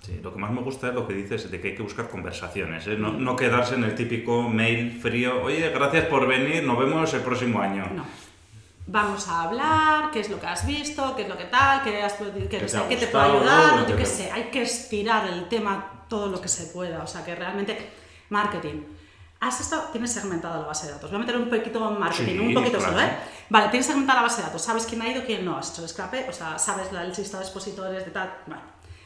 sí. 0.02 0.20
Lo 0.20 0.32
que 0.32 0.38
más 0.40 0.50
me 0.50 0.62
gusta 0.62 0.88
es 0.88 0.94
lo 0.94 1.06
que 1.06 1.14
dices 1.14 1.48
de 1.48 1.60
que 1.60 1.68
hay 1.68 1.74
que 1.76 1.82
buscar 1.82 2.08
conversaciones, 2.08 2.86
¿eh? 2.88 2.96
no, 2.96 3.12
no 3.12 3.36
quedarse 3.36 3.76
en 3.76 3.84
el 3.84 3.94
típico 3.94 4.48
mail 4.48 4.98
frío, 5.00 5.42
oye, 5.42 5.70
gracias 5.70 6.06
por 6.06 6.26
venir, 6.26 6.64
nos 6.64 6.78
vemos 6.78 7.14
el 7.14 7.20
próximo 7.20 7.60
año. 7.60 7.86
No. 7.94 8.04
Vamos 8.92 9.28
a 9.28 9.42
hablar, 9.42 10.10
qué 10.10 10.18
es 10.18 10.28
lo 10.28 10.40
que 10.40 10.48
has 10.48 10.66
visto, 10.66 11.14
qué 11.14 11.22
es 11.22 11.28
lo 11.28 11.38
que 11.38 11.44
tal, 11.44 11.84
qué, 11.84 12.02
has, 12.02 12.14
qué, 12.14 12.24
sé, 12.68 12.82
qué 12.88 12.96
te 12.96 13.06
gustado, 13.06 13.38
puede 13.38 13.50
ayudar, 13.50 13.76
¿no? 13.76 13.88
yo 13.88 13.96
qué 13.96 14.04
sé, 14.04 14.32
hay 14.32 14.50
que 14.50 14.62
estirar 14.62 15.28
el 15.28 15.48
tema 15.48 16.04
todo 16.08 16.26
lo 16.26 16.40
que 16.40 16.48
se 16.48 16.72
pueda, 16.72 17.00
o 17.00 17.06
sea 17.06 17.24
que 17.24 17.36
realmente 17.36 17.92
marketing. 18.30 18.82
Has 19.38 19.60
estado, 19.60 19.84
tienes 19.92 20.12
segmentada 20.12 20.58
la 20.58 20.66
base 20.66 20.88
de 20.88 20.94
datos. 20.94 21.08
Voy 21.08 21.18
a 21.18 21.20
meter 21.20 21.36
un 21.36 21.48
poquito 21.48 21.88
en 21.88 22.00
marketing, 22.00 22.32
Sí, 22.32 22.38
un 22.40 22.52
poquito 22.54 22.78
claro. 22.78 22.94
solo, 22.94 23.06
¿eh? 23.06 23.16
Vale, 23.48 23.68
tienes 23.68 23.86
segmentada 23.86 24.16
la 24.16 24.22
base 24.24 24.40
de 24.40 24.48
datos, 24.48 24.62
sabes 24.62 24.86
quién 24.86 25.02
ha 25.02 25.08
ido, 25.08 25.24
quién 25.24 25.44
no, 25.44 25.56
has 25.56 25.70
hecho 25.70 25.82
el 25.82 25.88
scrape, 25.88 26.26
o 26.28 26.32
sea, 26.32 26.58
sabes 26.58 26.90
la, 26.92 27.04
el 27.04 27.10
listado 27.10 27.38
de 27.38 27.44
expositores 27.44 28.04
de 28.04 28.10
tal. 28.10 28.34
Bueno, 28.46 28.62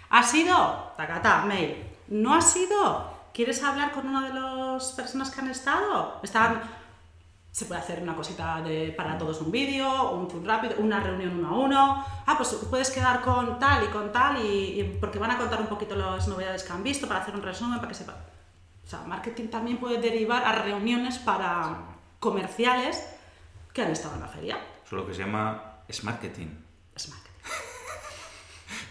¿has 0.09 0.33
ido? 0.35 0.93
Tacata, 0.97 1.45
mail. 1.45 1.77
¿No 2.09 2.35
has 2.35 2.57
ido? 2.57 3.13
¿Quieres 3.35 3.63
hablar 3.63 3.93
con 3.93 4.09
una 4.09 4.29
de 4.29 4.33
las 4.33 4.93
personas 4.93 5.31
que 5.31 5.43
han 5.43 5.51
estado? 5.51 6.21
Están 6.23 6.63
se 7.55 7.67
puede 7.67 7.81
hacer 7.81 8.03
una 8.03 8.17
cosita 8.17 8.61
de, 8.63 8.93
para 8.97 9.17
todos 9.17 9.41
un 9.41 9.53
vídeo, 9.53 10.11
un 10.11 10.29
zoom 10.29 10.45
rápido, 10.45 10.75
una 10.79 10.99
reunión 10.99 11.39
uno 11.39 11.49
a 11.49 11.53
uno. 11.53 12.07
Ah, 12.27 12.35
pues 12.37 12.49
puedes 12.69 12.91
quedar 12.91 13.21
con 13.21 13.61
tal 13.61 13.85
y 13.85 13.87
con 13.93 14.11
tal, 14.11 14.45
y, 14.45 14.81
y 14.81 14.99
porque 15.01 15.21
van 15.21 15.31
a 15.31 15.39
contar 15.39 15.61
un 15.61 15.69
poquito 15.69 15.95
las 15.95 16.27
novedades 16.27 16.65
que 16.65 16.73
han 16.73 16.83
visto 16.83 17.07
para 17.07 17.21
hacer 17.21 17.33
un 17.33 17.43
resumen, 17.43 17.79
para 17.79 17.91
que 17.91 17.95
sepan. 17.95 18.17
O 18.85 18.91
sea, 18.91 19.03
marketing 19.03 19.47
también 19.51 19.77
puede 19.79 20.01
derivar 20.01 20.43
a 20.43 20.63
reuniones 20.65 21.19
para 21.19 21.77
comerciales 22.19 23.09
que 23.73 23.83
han 23.83 23.93
estado 23.93 24.17
en 24.17 24.23
la 24.23 24.29
feria. 24.29 24.57
Eso 24.57 24.87
es 24.87 24.93
lo 24.93 25.07
que 25.07 25.15
se 25.15 25.21
llama 25.21 25.75
es 25.87 26.03
marketing. 26.03 26.49
Es 26.97 27.09
marketing. 27.09 27.34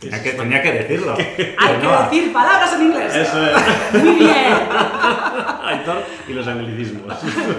Tenía 0.03 0.23
que, 0.23 0.31
tenía 0.31 0.61
que 0.61 0.71
decirlo. 0.71 1.15
Hay 1.17 1.75
que 1.77 1.83
No, 1.87 2.03
decir 2.03 2.33
palabras 2.33 2.73
en 2.73 2.81
inglés. 2.83 3.15
Eso 3.15 3.45
es. 3.45 3.93
Muy 4.03 4.15
bien. 4.15 4.53
Aitor 5.65 6.03
y 6.27 6.33
los 6.33 6.47
anglicismos. 6.47 7.13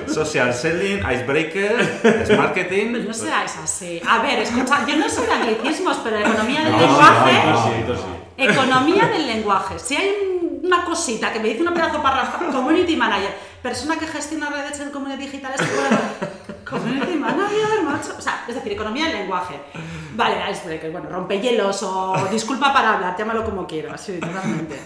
Social 0.06 0.52
selling, 0.54 0.98
icebreaker, 0.98 2.00
es 2.22 2.36
marketing. 2.36 2.90
Pues 2.92 3.04
no 3.06 3.14
seáis 3.14 3.52
así. 3.62 4.00
A 4.06 4.18
ver, 4.20 4.40
escucha, 4.40 4.86
yo 4.86 4.96
no 4.96 5.08
soy 5.08 5.26
de 5.26 5.32
anglicismos, 5.32 5.98
pero 6.04 6.18
economía 6.18 6.62
del 6.64 6.72
No, 6.72 6.78
lenguaje. 6.80 7.32
no, 7.50 7.62
sí, 7.64 7.70
Aitor 7.76 7.96
sí. 7.96 8.04
Economía 8.36 9.06
del 9.06 9.26
lenguaje. 9.26 9.78
Si 9.78 9.96
hay 9.96 10.08
un- 10.30 10.44
una 10.64 10.84
cosita 10.84 11.32
que 11.32 11.40
me 11.40 11.48
dice 11.48 11.62
un 11.62 11.74
pedazo 11.74 12.02
párrafo, 12.02 12.38
community 12.50 12.96
manager, 12.96 13.30
persona 13.62 13.98
que 13.98 14.06
gestiona 14.06 14.48
redes 14.50 14.80
en 14.80 14.90
comunidades 14.90 15.26
digitales, 15.30 15.60
bueno, 15.60 15.98
Community 16.64 17.14
manager, 17.14 17.82
macho. 17.84 18.14
O 18.18 18.20
sea, 18.20 18.44
es 18.48 18.54
decir, 18.54 18.72
economía 18.72 19.06
del 19.06 19.18
lenguaje. 19.20 19.60
Vale, 20.14 20.50
icebreaker, 20.50 20.90
bueno, 20.90 21.08
rompehielos 21.10 21.82
o 21.82 22.28
disculpa 22.30 22.72
para 22.72 22.94
hablar, 22.94 23.16
llámalo 23.16 23.44
como 23.44 23.66
quieras, 23.66 24.00
sí, 24.00 24.18
totalmente. 24.18 24.80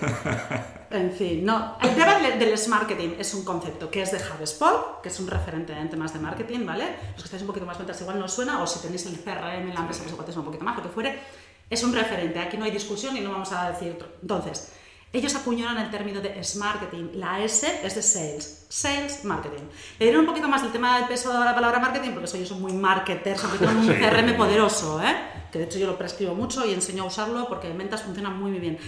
En 0.90 1.12
fin, 1.12 1.44
no. 1.44 1.76
El 1.82 1.94
tema 1.94 2.18
del, 2.18 2.38
del 2.38 2.58
marketing 2.68 3.10
es 3.18 3.34
un 3.34 3.44
concepto 3.44 3.90
que 3.90 4.00
es 4.00 4.10
de 4.10 4.18
HubSpot, 4.18 5.02
que 5.02 5.10
es 5.10 5.20
un 5.20 5.26
referente 5.26 5.74
en 5.74 5.90
temas 5.90 6.14
de 6.14 6.18
marketing, 6.18 6.64
¿vale? 6.64 6.96
Los 7.12 7.22
que 7.22 7.24
estáis 7.24 7.42
un 7.42 7.48
poquito 7.48 7.66
más 7.66 7.76
ventas 7.76 8.00
igual 8.00 8.18
no 8.18 8.24
os 8.24 8.32
suena, 8.32 8.62
o 8.62 8.66
si 8.66 8.80
tenéis 8.80 9.04
el 9.04 9.20
CRM 9.22 9.68
en 9.68 9.74
la 9.74 9.80
empresa, 9.80 10.02
pues 10.02 10.12
igual 10.12 10.38
un 10.38 10.44
poquito 10.44 10.64
más, 10.64 10.76
lo 10.76 10.82
que 10.82 10.88
fuere. 10.88 11.20
Es 11.68 11.82
un 11.84 11.92
referente, 11.92 12.38
aquí 12.38 12.56
no 12.56 12.64
hay 12.64 12.70
discusión 12.70 13.14
y 13.16 13.20
no 13.20 13.32
vamos 13.32 13.52
a 13.52 13.70
decir. 13.70 13.92
otro. 13.92 14.08
Entonces, 14.22 14.72
ellos 15.12 15.34
acuñaron 15.34 15.78
el 15.78 15.90
término 15.90 16.20
de 16.20 16.40
marketing. 16.56 17.10
La 17.14 17.42
S 17.42 17.80
es 17.82 17.94
de 17.94 18.02
sales. 18.02 18.66
Sales 18.68 19.24
marketing. 19.24 19.64
Le 19.98 20.06
dieron 20.06 20.20
un 20.20 20.26
poquito 20.26 20.48
más 20.48 20.62
el 20.62 20.70
tema 20.70 20.98
del 20.98 21.08
peso 21.08 21.32
de 21.32 21.44
la 21.44 21.54
palabra 21.54 21.78
marketing 21.78 22.10
porque 22.10 22.36
ellos 22.36 22.48
son 22.48 22.60
muy 22.60 22.72
marketers, 22.72 23.40
sobre 23.40 23.58
todo 23.58 23.70
un. 23.70 23.86
CRM 23.86 24.36
poderoso, 24.36 25.00
¿eh? 25.02 25.16
que 25.50 25.58
de 25.58 25.64
hecho 25.64 25.78
yo 25.78 25.86
lo 25.86 25.96
prescribo 25.96 26.34
mucho 26.34 26.66
y 26.66 26.74
enseño 26.74 27.04
a 27.04 27.06
usarlo 27.06 27.48
porque 27.48 27.70
en 27.70 27.78
ventas 27.78 28.02
funciona 28.02 28.28
muy, 28.28 28.50
muy 28.50 28.60
bien. 28.60 28.78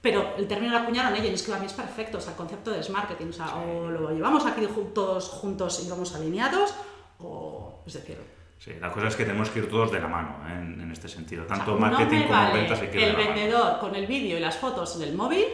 Pero 0.00 0.36
el 0.38 0.46
término 0.46 0.72
lo 0.72 0.78
acuñaron 0.78 1.14
ellos 1.14 1.30
y 1.30 1.34
es 1.34 1.42
que 1.42 1.50
para 1.50 1.60
mí 1.60 1.66
es 1.66 1.72
perfecto, 1.72 2.18
o 2.18 2.20
sea, 2.20 2.30
el 2.30 2.36
concepto 2.36 2.70
de 2.70 2.88
marketing, 2.88 3.26
o 3.26 3.32
sea, 3.32 3.56
o 3.56 3.90
lo 3.90 4.10
llevamos 4.10 4.46
aquí 4.46 4.66
todos 4.94 5.28
juntos 5.28 5.82
y 5.84 5.90
vamos 5.90 6.14
alineados, 6.14 6.72
o 7.18 7.80
es 7.84 7.94
decir, 7.94 8.16
Sí, 8.58 8.72
la 8.80 8.90
cosa 8.90 9.08
es 9.08 9.16
que 9.16 9.24
tenemos 9.24 9.50
que 9.50 9.60
ir 9.60 9.68
todos 9.70 9.92
de 9.92 10.00
la 10.00 10.08
mano 10.08 10.40
¿eh? 10.48 10.52
en, 10.52 10.80
en 10.80 10.90
este 10.90 11.08
sentido. 11.08 11.44
Tanto 11.44 11.74
O 11.74 11.78
sea, 11.78 11.88
marketing 11.90 12.16
no 12.18 12.26
como 12.26 12.38
vale 12.38 12.58
ventas 12.60 12.80
hay 12.80 12.88
que 12.88 12.94
ir 12.96 13.00
de 13.00 13.06
el 13.06 13.12
la 13.12 13.18
mano. 13.18 13.30
vendedor 13.34 13.78
con 13.78 13.94
el 13.94 14.06
vídeo 14.06 14.36
y 14.36 14.40
las 14.40 14.56
fotos 14.58 14.96
en 14.96 15.02
el 15.08 15.14
móvil, 15.14 15.44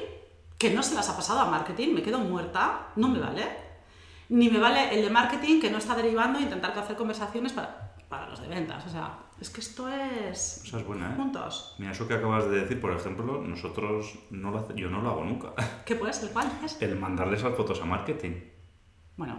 que 0.58 0.70
no 0.70 0.82
se 0.82 0.94
las 0.94 1.08
ha 1.10 1.16
pasado 1.16 1.40
a 1.40 1.50
marketing, 1.50 1.94
me 1.94 2.02
quedo 2.02 2.18
muerta, 2.18 2.88
no 2.96 3.08
me 3.08 3.18
vale. 3.20 3.42
Ni 4.30 4.48
me 4.48 4.58
vale 4.58 4.94
el 4.94 5.02
de 5.04 5.10
marketing 5.10 5.60
que 5.60 5.70
no 5.70 5.76
está 5.78 5.94
derivando 5.94 6.38
e 6.38 6.42
intentar 6.42 6.76
hacer 6.78 6.96
conversaciones 6.96 7.52
para, 7.52 7.94
para 8.08 8.26
los 8.30 8.40
de 8.40 8.48
ventas. 8.48 8.86
O 8.86 8.88
sea, 8.88 9.18
es 9.38 9.50
que 9.50 9.60
esto 9.60 9.86
es... 9.86 10.64
Esa 10.64 10.78
es 10.78 10.86
buena, 10.86 11.10
¿eh? 11.10 11.14
Juntos. 11.14 11.74
Mira, 11.78 11.92
eso 11.92 12.08
que 12.08 12.14
acabas 12.14 12.46
de 12.50 12.60
decir, 12.62 12.80
por 12.80 12.92
ejemplo, 12.96 13.42
nosotros 13.42 14.18
no 14.30 14.50
lo 14.50 14.60
hace- 14.60 14.74
yo 14.76 14.88
no 14.88 15.02
lo 15.02 15.10
hago 15.10 15.24
nunca. 15.24 15.52
¿Qué 15.84 15.94
puede 15.96 16.14
ser? 16.14 16.30
¿Cuál 16.30 16.50
es? 16.64 16.80
El 16.80 16.96
mandarles 16.98 17.42
las 17.42 17.54
fotos 17.54 17.82
a 17.82 17.84
marketing. 17.84 18.32
Bueno, 19.18 19.36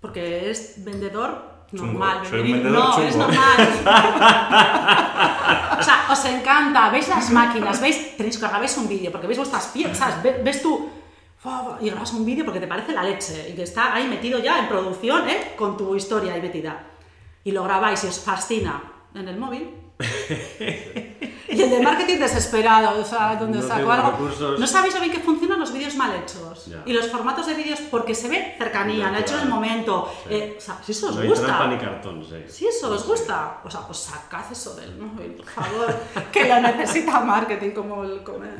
porque 0.00 0.48
es 0.50 0.82
vendedor 0.82 1.52
Chungo. 1.74 1.92
normal. 1.92 2.26
Soy 2.28 2.40
un 2.40 2.52
vendedor 2.52 2.78
no, 2.78 2.98
es 2.98 3.12
chungo. 3.12 3.26
normal. 3.26 3.68
o 5.78 5.82
sea, 5.82 6.06
os 6.10 6.24
encanta, 6.24 6.90
veis 6.90 7.08
las 7.08 7.30
máquinas, 7.30 7.80
veis, 7.80 8.16
tenéis 8.16 8.38
que 8.38 8.46
grabáis 8.46 8.76
un 8.76 8.88
vídeo, 8.88 9.10
porque 9.12 9.26
veis 9.26 9.38
vuestras 9.38 9.66
piezas, 9.68 10.22
ves, 10.22 10.62
tú 10.62 10.88
y 11.80 11.90
grabas 11.90 12.12
un 12.14 12.24
vídeo 12.24 12.44
porque 12.44 12.60
te 12.60 12.66
parece 12.66 12.92
la 12.92 13.02
leche 13.02 13.50
y 13.50 13.52
que 13.52 13.64
está 13.64 13.94
ahí 13.94 14.08
metido 14.08 14.38
ya 14.38 14.58
en 14.58 14.68
producción, 14.68 15.28
¿eh? 15.28 15.52
con 15.56 15.76
tu 15.76 15.94
historia 15.94 16.32
ahí 16.32 16.40
metida. 16.40 16.86
Y 17.44 17.52
lo 17.52 17.64
grabáis 17.64 18.02
y 18.04 18.06
os 18.06 18.18
fascina 18.18 18.82
en 19.14 19.28
el 19.28 19.36
móvil. 19.36 19.70
Y 21.54 21.62
el 21.62 21.70
de 21.70 21.80
marketing 21.80 22.18
desesperado, 22.18 23.00
o 23.00 23.04
sea, 23.04 23.36
donde 23.36 23.58
No 23.58 23.66
sacó 23.66 23.90
algo. 23.92 24.10
recursos. 24.10 24.58
No 24.60 24.66
sabéis 24.66 24.94
lo 24.94 25.00
bien 25.00 25.12
que 25.12 25.20
funcionan 25.20 25.58
los 25.60 25.72
vídeos 25.72 25.94
mal 25.96 26.12
hechos. 26.14 26.66
Ya. 26.66 26.82
Y 26.86 26.92
los 26.92 27.08
formatos 27.08 27.46
de 27.46 27.54
vídeos 27.54 27.80
porque 27.90 28.14
se 28.14 28.28
ve 28.28 28.54
cercanía, 28.58 29.08
han 29.08 29.16
hecho 29.16 29.36
en 29.36 29.42
el 29.44 29.48
momento. 29.48 30.10
Sí. 30.28 30.34
Eh, 30.34 30.54
o 30.56 30.60
sea, 30.60 30.78
si 30.82 30.92
eso 30.92 31.08
os 31.08 31.16
no 31.16 31.24
gusta. 31.24 31.66
ni 31.66 31.78
cartón, 31.78 32.24
sí. 32.24 32.36
Si 32.48 32.66
eso 32.66 32.90
os 32.90 33.06
gusta, 33.06 33.60
o 33.64 33.70
sea, 33.70 33.80
pues 33.86 33.98
sacad 33.98 34.44
eso 34.50 34.74
del 34.76 34.96
móvil, 34.96 35.32
por 35.32 35.46
favor, 35.46 35.94
que 36.32 36.48
lo 36.48 36.60
necesita 36.60 37.20
marketing 37.20 37.70
como 37.70 38.04
el 38.04 38.22
comer. 38.22 38.56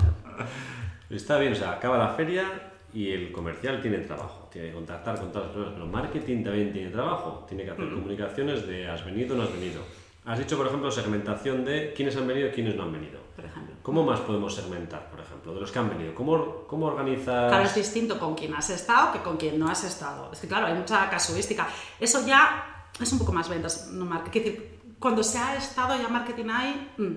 Está 1.10 1.38
bien, 1.38 1.52
o 1.52 1.56
sea, 1.56 1.72
acaba 1.72 1.98
la 1.98 2.08
feria 2.08 2.70
y 2.92 3.10
el 3.10 3.32
comercial 3.32 3.80
tiene 3.82 3.98
trabajo, 3.98 4.48
tiene 4.52 4.68
que 4.68 4.74
contactar 4.74 5.18
con 5.18 5.30
todas 5.32 5.48
las 5.48 5.54
personas, 5.56 5.74
pero 5.74 5.86
marketing 5.86 6.44
también 6.44 6.72
tiene 6.72 6.90
trabajo, 6.90 7.44
tiene 7.48 7.64
que 7.64 7.70
hacer 7.72 7.90
comunicaciones 7.90 8.66
de 8.66 8.88
has 8.88 9.04
venido 9.04 9.34
o 9.34 9.38
no 9.38 9.44
has 9.44 9.52
venido. 9.52 9.82
Has 10.26 10.38
dicho, 10.38 10.56
por 10.56 10.66
ejemplo, 10.66 10.90
segmentación 10.90 11.64
de 11.64 11.92
quiénes 11.94 12.16
han 12.16 12.26
venido 12.26 12.48
y 12.48 12.50
quiénes 12.52 12.74
no 12.76 12.84
han 12.84 12.92
venido. 12.92 13.20
Por 13.36 13.44
ejemplo. 13.44 13.74
¿Cómo 13.82 14.04
más 14.04 14.20
podemos 14.20 14.54
segmentar, 14.54 15.10
por 15.10 15.20
ejemplo, 15.20 15.52
de 15.54 15.60
los 15.60 15.70
que 15.70 15.78
han 15.78 15.90
venido? 15.90 16.14
¿Cómo, 16.14 16.64
cómo 16.66 16.86
organizas? 16.86 17.48
Claro, 17.50 17.64
es 17.64 17.74
distinto 17.74 18.18
con 18.18 18.34
quien 18.34 18.54
has 18.54 18.70
estado 18.70 19.12
que 19.12 19.18
con 19.20 19.36
quien 19.36 19.58
no 19.58 19.68
has 19.68 19.84
estado. 19.84 20.30
Es 20.32 20.38
que, 20.38 20.48
claro, 20.48 20.66
hay 20.66 20.74
mucha 20.74 21.10
casuística. 21.10 21.68
Eso 22.00 22.26
ya 22.26 22.86
es 22.98 23.12
un 23.12 23.18
poco 23.18 23.32
más 23.32 23.48
ventas, 23.50 23.88
no 23.92 24.06
marketing. 24.06 24.38
Es 24.40 24.44
decir, 24.46 24.80
cuando 24.98 25.22
se 25.22 25.36
ha 25.38 25.56
estado 25.56 26.00
ya 26.00 26.08
marketing 26.08 26.46
hay 26.50 26.90
mm, 26.96 27.12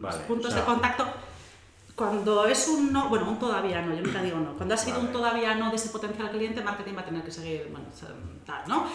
Vale, 0.00 0.18
puntos 0.26 0.46
o 0.48 0.50
sea, 0.50 0.60
de 0.60 0.66
contacto. 0.66 1.06
Cuando 1.94 2.46
es 2.46 2.66
un 2.66 2.92
no, 2.92 3.08
bueno, 3.08 3.28
un 3.30 3.38
todavía 3.38 3.80
no, 3.80 3.94
yo 3.94 4.02
nunca 4.02 4.20
digo 4.20 4.38
no. 4.40 4.54
Cuando 4.56 4.74
ha 4.74 4.76
sido 4.78 4.98
un 4.98 5.12
todavía 5.12 5.54
no 5.54 5.70
de 5.70 5.76
ese 5.76 5.90
potencial 5.90 6.28
cliente, 6.30 6.60
marketing 6.64 6.96
va 6.96 7.02
a 7.02 7.04
tener 7.04 7.22
que 7.22 7.30
seguir, 7.30 7.68
bueno, 7.70 7.86
se- 7.94 8.06
tal, 8.44 8.62
¿no? 8.66 8.86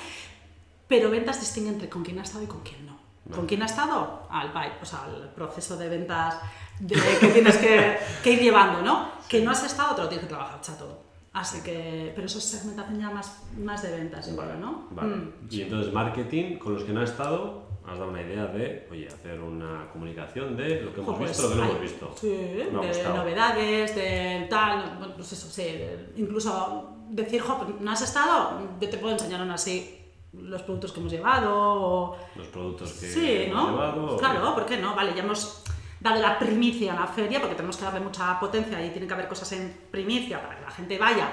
Pero 0.90 1.10
ventas 1.10 1.40
distingue 1.40 1.70
entre 1.70 1.88
con 1.88 2.04
quién 2.04 2.20
ha 2.20 2.24
estado 2.24 2.44
y 2.44 2.48
con 2.48 2.60
quién 2.62 2.86
no. 2.86 2.99
¿Con 3.34 3.46
quién 3.46 3.62
ha 3.62 3.66
estado? 3.66 4.24
Al 4.30 4.52
pipe, 4.52 4.78
o 4.82 4.86
sea, 4.86 5.04
al 5.04 5.30
proceso 5.36 5.78
de 5.78 5.90
ventas 5.90 6.36
de- 6.80 6.96
que 7.20 7.28
tienes 7.28 7.58
que, 7.58 7.98
que 8.24 8.32
ir 8.34 8.40
llevando, 8.42 8.82
¿no? 8.82 9.10
Que 9.28 9.42
no 9.42 9.52
has 9.52 9.64
estado, 9.64 9.96
te 9.96 10.02
lo 10.04 10.10
tienes 10.10 10.26
que 10.28 10.34
trabajar, 10.34 10.60
chato. 10.62 11.04
Así 11.34 11.62
que, 11.62 12.12
pero 12.16 12.26
eso 12.26 12.40
es 12.40 12.44
segmentación 12.46 13.00
ya 13.00 13.10
más, 13.12 13.44
más 13.60 13.84
de 13.84 13.92
ventas, 13.92 14.28
yo 14.30 14.36
creo, 14.36 14.56
¿no? 14.56 14.88
Vale. 14.92 15.16
Mm. 15.16 15.34
Y 15.52 15.62
entonces 15.62 15.94
marketing, 15.94 16.58
con 16.58 16.74
los 16.74 16.84
que 16.84 16.92
no 16.92 17.02
ha 17.02 17.04
estado, 17.04 17.70
has 17.88 17.98
dado 18.00 18.10
una 18.10 18.22
idea 18.22 18.46
de, 18.48 18.88
oye, 18.92 19.08
hacer 19.08 19.40
una 19.40 19.88
comunicación 19.92 20.58
de 20.58 20.82
lo 20.82 20.94
que 20.94 21.02
hemos 21.02 21.18
pues 21.18 21.30
visto, 21.30 21.44
lo 21.44 21.50
que 21.50 21.56
no 21.56 21.64
hay- 21.64 21.70
hemos 21.70 21.82
visto. 21.82 22.16
Sí, 22.20 22.30
de 22.30 22.72
novedades, 23.14 23.96
de 23.96 24.48
tal, 24.50 24.96
bueno, 24.98 25.14
pues 25.16 25.32
eso, 25.34 25.48
sí, 25.48 25.68
incluso 26.16 26.96
decir, 27.10 27.42
jo, 27.42 27.66
no 27.80 27.92
has 27.92 28.02
estado, 28.02 28.60
yo 28.82 28.90
te 28.90 28.98
puedo 28.98 29.14
enseñar 29.14 29.42
aún 29.42 29.52
así 29.52 29.99
los 30.34 30.62
productos 30.64 30.92
que 30.92 31.00
hemos 31.00 31.12
llevado 31.12 31.52
o... 31.56 32.18
Los 32.36 32.48
productos 32.48 32.92
que 32.94 33.08
Sí, 33.08 33.44
hemos 33.44 33.64
¿no? 33.66 33.72
llevado. 33.72 34.18
Claro, 34.18 34.54
¿por 34.54 34.66
qué 34.66 34.78
no? 34.78 34.96
Vale, 34.96 35.14
ya 35.16 35.24
hemos 35.24 35.64
dado 36.00 36.22
la 36.22 36.40
primicia 36.40 36.94
en 36.94 37.00
la 37.00 37.08
feria 37.08 37.40
porque 37.40 37.56
tenemos 37.56 37.76
que 37.78 37.84
darle 37.86 38.00
mucha 38.00 38.40
potencia 38.40 38.84
y 38.86 38.92
tiene 38.92 39.06
que 39.08 39.14
haber 39.14 39.28
cosas 39.28 39.52
en 39.54 39.88
primicia 39.92 40.42
para 40.42 40.56
que 40.58 40.62
la 40.66 40.72
gente 40.72 40.98
vaya. 40.98 41.30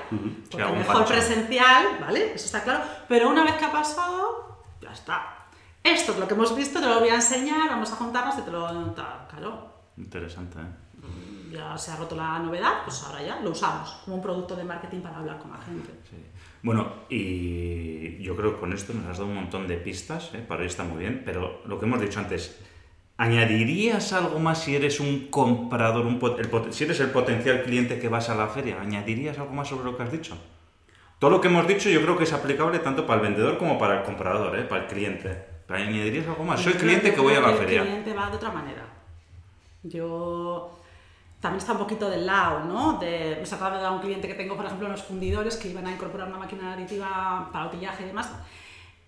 Porque 0.51 0.63
algún 0.63 0.79
mejor 0.79 0.95
gancho. 0.97 1.13
presencial, 1.13 1.87
¿vale? 2.01 2.33
Eso 2.35 2.47
está 2.47 2.63
claro. 2.65 2.83
Pero 3.09 3.29
una 3.29 3.45
vez 3.45 3.55
que 3.57 3.65
ha 3.65 3.73
pasado, 3.73 4.65
ya 4.81 4.91
está. 4.93 5.47
Esto 5.85 6.13
es 6.13 6.19
lo 6.19 6.27
que 6.27 6.35
hemos 6.35 6.57
visto, 6.57 6.81
te 6.81 6.87
lo 6.87 6.99
voy 6.99 7.11
a 7.11 7.15
enseñar, 7.17 7.69
vamos 7.69 7.93
a 7.93 7.97
juntarnos 7.97 8.37
y 8.39 8.43
te 8.43 8.51
lo... 8.51 8.67
Claro, 9.31 9.77
Interesante, 9.97 10.59
¿eh? 10.59 11.53
ya 11.53 11.79
se 11.79 11.93
ha 11.93 11.97
roto 11.97 12.17
la 12.17 12.39
novedad, 12.41 12.83
pues 12.85 13.03
ahora 13.05 13.23
ya 13.23 13.41
lo 13.41 13.51
usamos 13.51 13.91
como 14.05 14.17
un 14.17 14.23
producto 14.23 14.57
de 14.57 14.65
marketing 14.65 15.01
para 15.01 15.19
hablar 15.19 15.39
con 15.39 15.53
la 15.53 15.59
gente. 15.59 15.91
Sí. 16.11 16.17
Bueno, 16.67 16.93
y 17.09 18.21
yo 18.21 18.35
creo 18.35 18.55
que 18.55 18.59
con 18.59 18.73
esto 18.73 18.93
nos 18.93 19.07
has 19.07 19.19
dado 19.19 19.31
un 19.31 19.37
montón 19.37 19.69
de 19.69 19.77
pistas, 19.77 20.33
¿eh? 20.35 20.39
para 20.49 20.63
hoy 20.63 20.67
está 20.67 20.83
muy 20.83 20.99
bien, 20.99 21.23
pero 21.25 21.63
lo 21.65 21.79
que 21.79 21.87
hemos 21.87 22.01
dicho 22.01 22.19
antes, 22.19 22.59
¿añadirías 23.19 24.13
algo 24.13 24.41
más 24.41 24.65
si 24.65 24.75
eres 24.75 24.99
un 24.99 25.29
comprador, 25.29 26.05
un 26.05 26.19
pot- 26.19 26.41
el 26.41 26.51
pot- 26.51 26.73
si 26.73 26.83
eres 26.83 26.99
el 26.99 27.11
potencial 27.11 27.63
cliente 27.63 28.01
que 28.01 28.09
vas 28.09 28.31
a 28.31 28.35
la 28.35 28.49
feria? 28.49 28.81
¿Añadirías 28.81 29.39
algo 29.39 29.53
más 29.53 29.69
sobre 29.69 29.85
lo 29.85 29.97
que 29.97 30.03
has 30.03 30.11
dicho? 30.11 30.37
Todo 31.21 31.31
lo 31.31 31.41
que 31.41 31.47
hemos 31.47 31.69
dicho 31.69 31.89
yo 31.89 32.03
creo 32.03 32.19
que 32.19 32.25
es 32.25 32.33
aplicable 32.33 32.81
tanto 32.81 33.07
para 33.07 33.21
el 33.21 33.29
vendedor 33.29 33.59
como 33.59 33.79
para 33.79 33.99
el 34.01 34.03
comprador, 34.05 34.59
¿eh? 34.59 34.63
para 34.65 34.83
el 34.83 34.89
cliente. 34.89 35.45
¿Añadirías 35.69 36.27
algo 36.27 36.43
más? 36.43 36.61
Soy 36.61 36.73
cliente 36.73 37.15
que 37.15 37.21
voy 37.21 37.35
a 37.35 37.41
la 37.43 37.53
el 37.53 37.59
feria. 37.59 37.83
cliente 37.83 38.13
va 38.13 38.29
de 38.29 38.37
otra 38.39 38.51
manera. 38.51 38.83
Yo 39.85 40.77
también 41.41 41.59
está 41.59 41.73
un 41.73 41.79
poquito 41.79 42.09
del 42.09 42.27
lado, 42.27 42.65
¿no? 42.65 42.99
De, 42.99 43.39
me 43.41 43.57
acaba 43.57 43.77
de 43.77 43.83
dar 43.83 43.93
un 43.93 44.01
cliente 44.01 44.27
que 44.27 44.35
tengo, 44.35 44.57
por 44.57 44.65
ejemplo, 44.65 44.87
unos 44.87 45.03
fundidores 45.03 45.57
que 45.57 45.69
iban 45.69 45.87
a 45.87 45.93
incorporar 45.93 46.29
una 46.29 46.39
máquina 46.39 46.73
aditiva 46.73 47.51
para 47.53 47.67
utillaje 47.67 48.05
y 48.05 48.07
demás. 48.07 48.31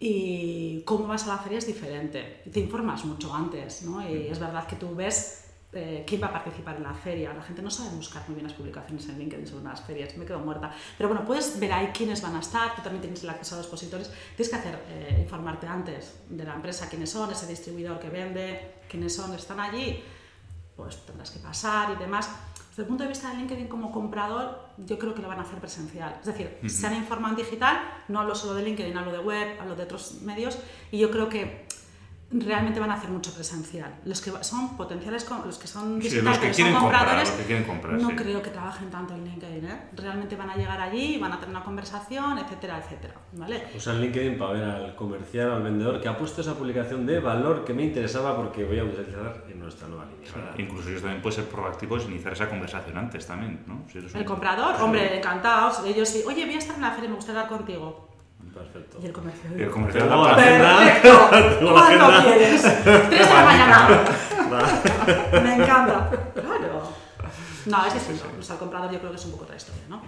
Y 0.01 0.83
cómo 0.83 1.07
vas 1.09 1.24
a 1.24 1.29
la 1.29 1.39
feria 1.39 1.59
es 1.59 1.66
diferente. 1.66 2.43
Te 2.53 2.61
informas 2.61 3.05
mucho 3.05 3.35
antes, 3.35 3.83
¿no? 3.83 4.07
Y 4.09 4.29
es 4.29 4.39
verdad 4.39 4.66
que 4.66 4.76
tú 4.76 4.95
ves 4.95 5.47
eh, 5.72 6.05
quién 6.07 6.22
va 6.22 6.29
a 6.29 6.33
participar 6.33 6.76
en 6.76 6.85
la 6.85 6.95
feria. 6.95 7.33
La 7.33 7.43
gente 7.43 7.62
no 7.62 7.70
sabe 7.70 7.97
buscar 7.97 8.22
muy 8.29 8.37
bien 8.37 8.47
las 8.47 8.53
publicaciones 8.53 9.09
en 9.09 9.18
LinkedIn 9.18 9.47
sobre 9.47 9.64
las 9.64 9.81
ferias, 9.81 10.16
me 10.16 10.24
quedo 10.24 10.39
muerta. 10.39 10.72
Pero 10.97 11.09
bueno, 11.09 11.24
puedes 11.24 11.59
ver 11.59 11.72
ahí 11.72 11.89
quiénes 11.93 12.22
van 12.22 12.37
a 12.37 12.41
estar, 12.41 12.76
tú 12.76 12.83
también 12.83 13.01
tienes 13.01 13.24
el 13.24 13.31
acceso 13.31 13.55
a 13.55 13.59
los 13.59 13.66
expositores. 13.66 14.12
Tienes 14.37 14.51
que 14.51 14.57
hacer, 14.57 14.85
eh, 14.91 15.18
informarte 15.22 15.66
antes 15.66 16.20
de 16.29 16.45
la 16.45 16.55
empresa, 16.55 16.89
quiénes 16.89 17.11
son, 17.11 17.33
ese 17.33 17.47
distribuidor 17.47 17.99
que 17.99 18.11
vende, 18.11 18.74
quiénes 18.89 19.14
son, 19.14 19.35
están 19.35 19.59
allí 19.59 20.05
pues 20.79 21.05
tendrás 21.05 21.33
que 21.33 21.41
pasar 21.41 21.91
y 21.91 21.97
demás. 21.97 22.31
Desde 22.70 22.83
el 22.83 22.89
punto 22.89 23.03
de 23.03 23.09
vista 23.09 23.31
de 23.31 23.37
LinkedIn 23.39 23.66
como 23.66 23.91
comprador, 23.91 24.61
yo 24.79 24.97
creo 24.97 25.12
que 25.12 25.20
lo 25.20 25.26
van 25.26 25.41
a 25.41 25.43
hacer 25.43 25.59
presencial. 25.59 26.16
Es 26.20 26.26
decir, 26.26 26.57
se 26.68 26.87
han 26.87 26.95
informado 26.95 27.35
en 27.35 27.45
digital, 27.45 27.81
no 28.07 28.20
hablo 28.20 28.37
solo 28.37 28.55
de 28.55 28.62
LinkedIn, 28.62 28.97
hablo 28.97 29.11
de 29.11 29.18
web, 29.18 29.61
hablo 29.61 29.74
de 29.74 29.83
otros 29.83 30.22
medios, 30.22 30.57
y 30.93 30.99
yo 30.99 31.11
creo 31.11 31.29
que 31.29 31.66
realmente 32.31 32.79
van 32.79 32.91
a 32.91 32.95
hacer 32.95 33.09
mucho 33.09 33.33
presencial. 33.33 33.95
Los 34.05 34.20
que 34.20 34.31
son 34.45 34.76
potenciales, 34.76 35.26
los 35.47 35.59
que 35.59 35.66
son 35.66 36.01
Sí, 36.03 36.20
los 36.20 36.39
que 36.39 36.51
quieren 36.51 36.74
son 36.74 36.81
comprar, 36.83 37.01
compradores, 37.01 37.29
los 37.31 37.39
que 37.39 37.45
quieren 37.47 37.64
comprar, 37.64 37.95
no 37.95 38.11
sí. 38.11 38.16
creo 38.16 38.43
que 38.43 38.51
trabajen 38.51 38.91
tanto 38.91 39.14
en 39.14 39.24
LinkedIn. 39.24 39.64
¿eh? 39.64 39.81
Realmente 39.97 40.37
van 40.37 40.51
a 40.51 40.57
llegar 40.57 40.79
allí, 40.79 41.16
van 41.18 41.33
a 41.33 41.37
tener 41.41 41.55
una 41.57 41.64
conversación, 41.64 42.37
etcétera, 42.39 42.79
etcétera. 42.85 43.14
¿vale? 43.33 43.68
Usan 43.74 44.01
LinkedIn 44.03 44.37
para 44.37 44.53
ver 44.53 44.64
al 44.64 44.95
comercial, 44.95 45.53
al 45.53 45.62
vendedor 45.62 46.01
que 46.03 46.09
ha 46.09 46.18
puesto 46.18 46.43
esa 46.43 46.55
publicación 46.55 47.07
de 47.07 47.18
valor 47.20 47.64
que 47.64 47.72
me 47.72 47.85
interesaba 47.85 48.37
porque 48.37 48.64
voy 48.64 48.79
a 48.79 48.85
utilizar 48.85 49.45
en 49.51 49.59
nuestra 49.61 49.89
nueva 49.89 50.05
línea. 50.05 50.55
Incluso 50.59 50.91
ellos 50.91 51.01
también 51.01 51.22
pueden 51.22 51.37
ser 51.43 51.51
proactivos 51.51 52.05
e 52.05 52.09
iniciar 52.11 52.35
esa 52.35 52.49
conversación 52.51 52.99
antes 52.99 53.26
también, 53.26 53.64
¿no? 53.66 53.85
Si 53.91 53.99
eres 53.99 54.14
El 54.14 54.20
un- 54.20 54.26
comprador, 54.26 54.76
Sí. 54.76 54.83
hombre, 54.83 55.16
encantados. 55.16 55.83
Ellos 55.87 56.07
sí, 56.09 56.22
oye, 56.26 56.45
voy 56.45 56.55
a 56.57 56.59
estar 56.59 56.76
en 56.76 56.83
la 56.83 56.91
feria, 56.91 57.09
me 57.09 57.16
gustaría 57.16 57.41
hablar 57.41 57.57
contigo. 57.59 58.07
Perfecto. 58.55 58.99
Y 59.03 59.07
el 59.07 59.12
comercio. 59.12 59.51
Y 59.57 59.62
el 59.62 59.70
comercial 59.70 60.09
la. 60.09 60.36
Perfecto. 60.36 61.28
¿Cuándo 61.72 62.22
quieres? 62.22 62.62
Tres 62.62 63.28
de 63.28 63.34
la 63.34 63.44
mañana. 63.44 63.88
Me 65.42 65.55
encanta. 65.55 66.11
Claro. 66.34 66.92
No, 67.66 67.86
es 67.86 67.94
distinto. 67.94 68.24
O 68.38 68.42
sea, 68.42 68.55
el 68.55 68.61
comprador 68.61 68.90
yo 68.90 68.99
creo 68.99 69.11
que 69.11 69.16
es 69.16 69.24
un 69.24 69.32
poco 69.32 69.44
otra 69.44 69.57
historia, 69.57 69.82
¿no? 69.88 70.03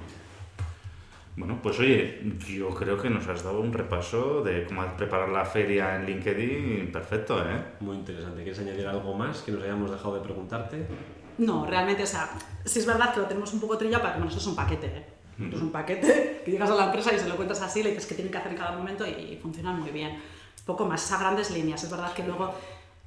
Bueno, 1.37 1.59
pues 1.63 1.79
oye, 1.79 2.21
yo 2.47 2.69
creo 2.71 3.01
que 3.01 3.09
nos 3.09 3.27
has 3.29 3.43
dado 3.43 3.61
un 3.61 3.73
repaso 3.73 4.43
de 4.43 4.65
cómo 4.67 4.85
preparar 4.97 5.29
la 5.29 5.45
feria 5.45 5.97
en 5.97 6.05
LinkedIn 6.05 6.91
perfecto, 6.93 7.41
¿eh? 7.43 7.63
Muy 7.81 7.97
interesante. 7.97 8.43
¿Quieres 8.43 8.59
añadir 8.59 8.87
algo 8.87 9.15
más 9.15 9.43
que 9.43 9.53
nos 9.53 9.63
hayamos 9.63 9.91
dejado 9.91 10.17
de 10.17 10.21
preguntarte? 10.21 10.87
No, 11.39 11.65
realmente, 11.65 12.03
o 12.03 12.07
sea, 12.07 12.31
sí 12.65 12.81
es 12.81 12.87
verdad 12.87 13.15
que 13.15 13.21
lo 13.21 13.27
tenemos 13.27 13.53
un 13.55 13.61
poco 13.61 13.79
trillado, 13.79 14.03
pero 14.03 14.15
como 14.15 14.25
nosotros 14.27 14.45
es 14.45 14.49
un 14.51 14.57
paquete, 14.57 14.87
¿eh? 14.87 15.07
Esto 15.45 15.57
Es 15.57 15.63
un 15.63 15.73
paquete 15.73 16.43
que 16.45 16.51
llegas 16.51 16.71
a 16.71 16.75
la 16.75 16.87
empresa 16.87 17.13
y 17.15 17.19
se 17.19 17.29
lo 17.29 17.37
cuentas 17.37 17.61
así, 17.63 17.83
le 17.83 17.91
dices 17.91 18.07
que 18.07 18.15
tienen 18.15 18.31
que 18.31 18.39
hacer 18.39 18.53
en 18.53 18.59
cada 18.59 18.73
momento 18.73 19.07
y, 19.07 19.39
funcionan 19.41 19.81
muy 19.81 19.91
bien. 19.91 20.21
Poco 20.67 20.87
más, 20.87 21.11
a 21.13 21.19
grandes 21.19 21.51
líneas. 21.51 21.83
Es 21.83 21.91
verdad 21.91 22.13
que 22.13 22.23
luego 22.23 22.55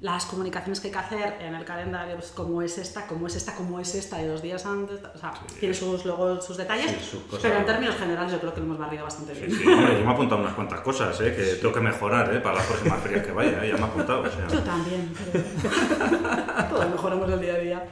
las 0.00 0.26
comunicaciones 0.26 0.80
que 0.80 0.88
hay 0.88 0.92
que 0.92 0.98
hacer 0.98 1.36
en 1.40 1.54
el 1.54 1.64
calendario, 1.64 2.16
pues 2.16 2.32
como 2.32 2.60
es 2.60 2.76
esta, 2.78 3.06
como 3.06 3.26
es 3.26 3.36
esta, 3.36 3.54
como 3.54 3.78
es 3.80 3.94
esta, 3.94 4.18
de 4.18 4.28
dos 4.28 4.42
días 4.42 4.66
antes, 4.66 5.00
o 5.02 5.18
sea, 5.18 5.32
tiene 5.58 5.74
sus, 5.74 6.04
luego 6.04 6.40
sus 6.42 6.56
detalles, 6.56 6.90
Sí, 6.90 7.22
su 7.30 7.38
pero 7.40 7.58
en 7.58 7.64
términos 7.64 7.94
generales 7.96 8.32
yo 8.32 8.40
creo 8.40 8.52
que 8.52 8.60
lo 8.60 8.66
hemos 8.66 8.78
barrido 8.78 9.04
bastante 9.04 9.32
bien. 9.32 9.50
Sí, 9.50 9.56
sí, 9.56 9.66
hombre, 9.66 9.94
yo 9.94 10.04
me 10.04 10.10
he 10.10 10.14
apuntado 10.14 10.40
unas 10.42 10.54
cuantas 10.54 10.80
cosas, 10.80 11.18
¿eh? 11.20 11.34
Que 11.34 11.42
tengo 11.54 11.72
que 11.72 11.80
mejorar, 11.80 12.34
¿eh? 12.34 12.40
Para 12.40 12.56
las 12.56 12.66
próximas 12.66 13.00
ferias 13.00 13.24
que 13.24 13.32
vaya, 13.32 13.64
¿eh? 13.64 13.68
Ya 13.68 13.74
me 13.76 13.80
he 13.80 13.84
apuntado, 13.84 14.22
o 14.22 14.30
sea... 14.30 14.46
Yo 14.48 14.60
también, 14.60 15.14
pero 15.32 15.44
todos 16.68 16.90
mejoramos 16.90 17.30
el 17.30 17.40
día 17.40 17.54
a 17.54 17.58
día. 17.58 17.88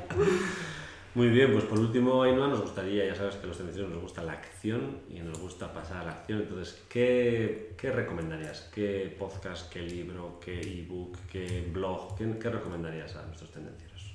Muy 1.14 1.28
bien, 1.28 1.52
pues 1.52 1.64
por 1.64 1.78
último, 1.78 2.22
Ainhoa, 2.22 2.48
nos 2.48 2.62
gustaría, 2.62 3.04
ya 3.04 3.14
sabes 3.14 3.36
que 3.36 3.44
a 3.44 3.46
los 3.48 3.56
tendencieros 3.58 3.90
nos 3.92 4.00
gusta 4.00 4.22
la 4.22 4.32
acción 4.32 5.00
y 5.10 5.20
nos 5.20 5.38
gusta 5.38 5.70
pasar 5.72 5.98
a 5.98 6.04
la 6.04 6.10
acción. 6.12 6.40
Entonces, 6.40 6.82
¿qué, 6.88 7.74
qué 7.76 7.92
recomendarías? 7.92 8.70
¿Qué 8.74 9.14
podcast, 9.18 9.70
qué 9.70 9.80
libro, 9.82 10.40
qué 10.40 10.58
ebook, 10.60 11.18
qué 11.30 11.68
blog? 11.70 12.16
¿Qué, 12.16 12.38
qué 12.38 12.48
recomendarías 12.48 13.14
a 13.16 13.26
nuestros 13.26 13.50
tendencieros? 13.50 14.14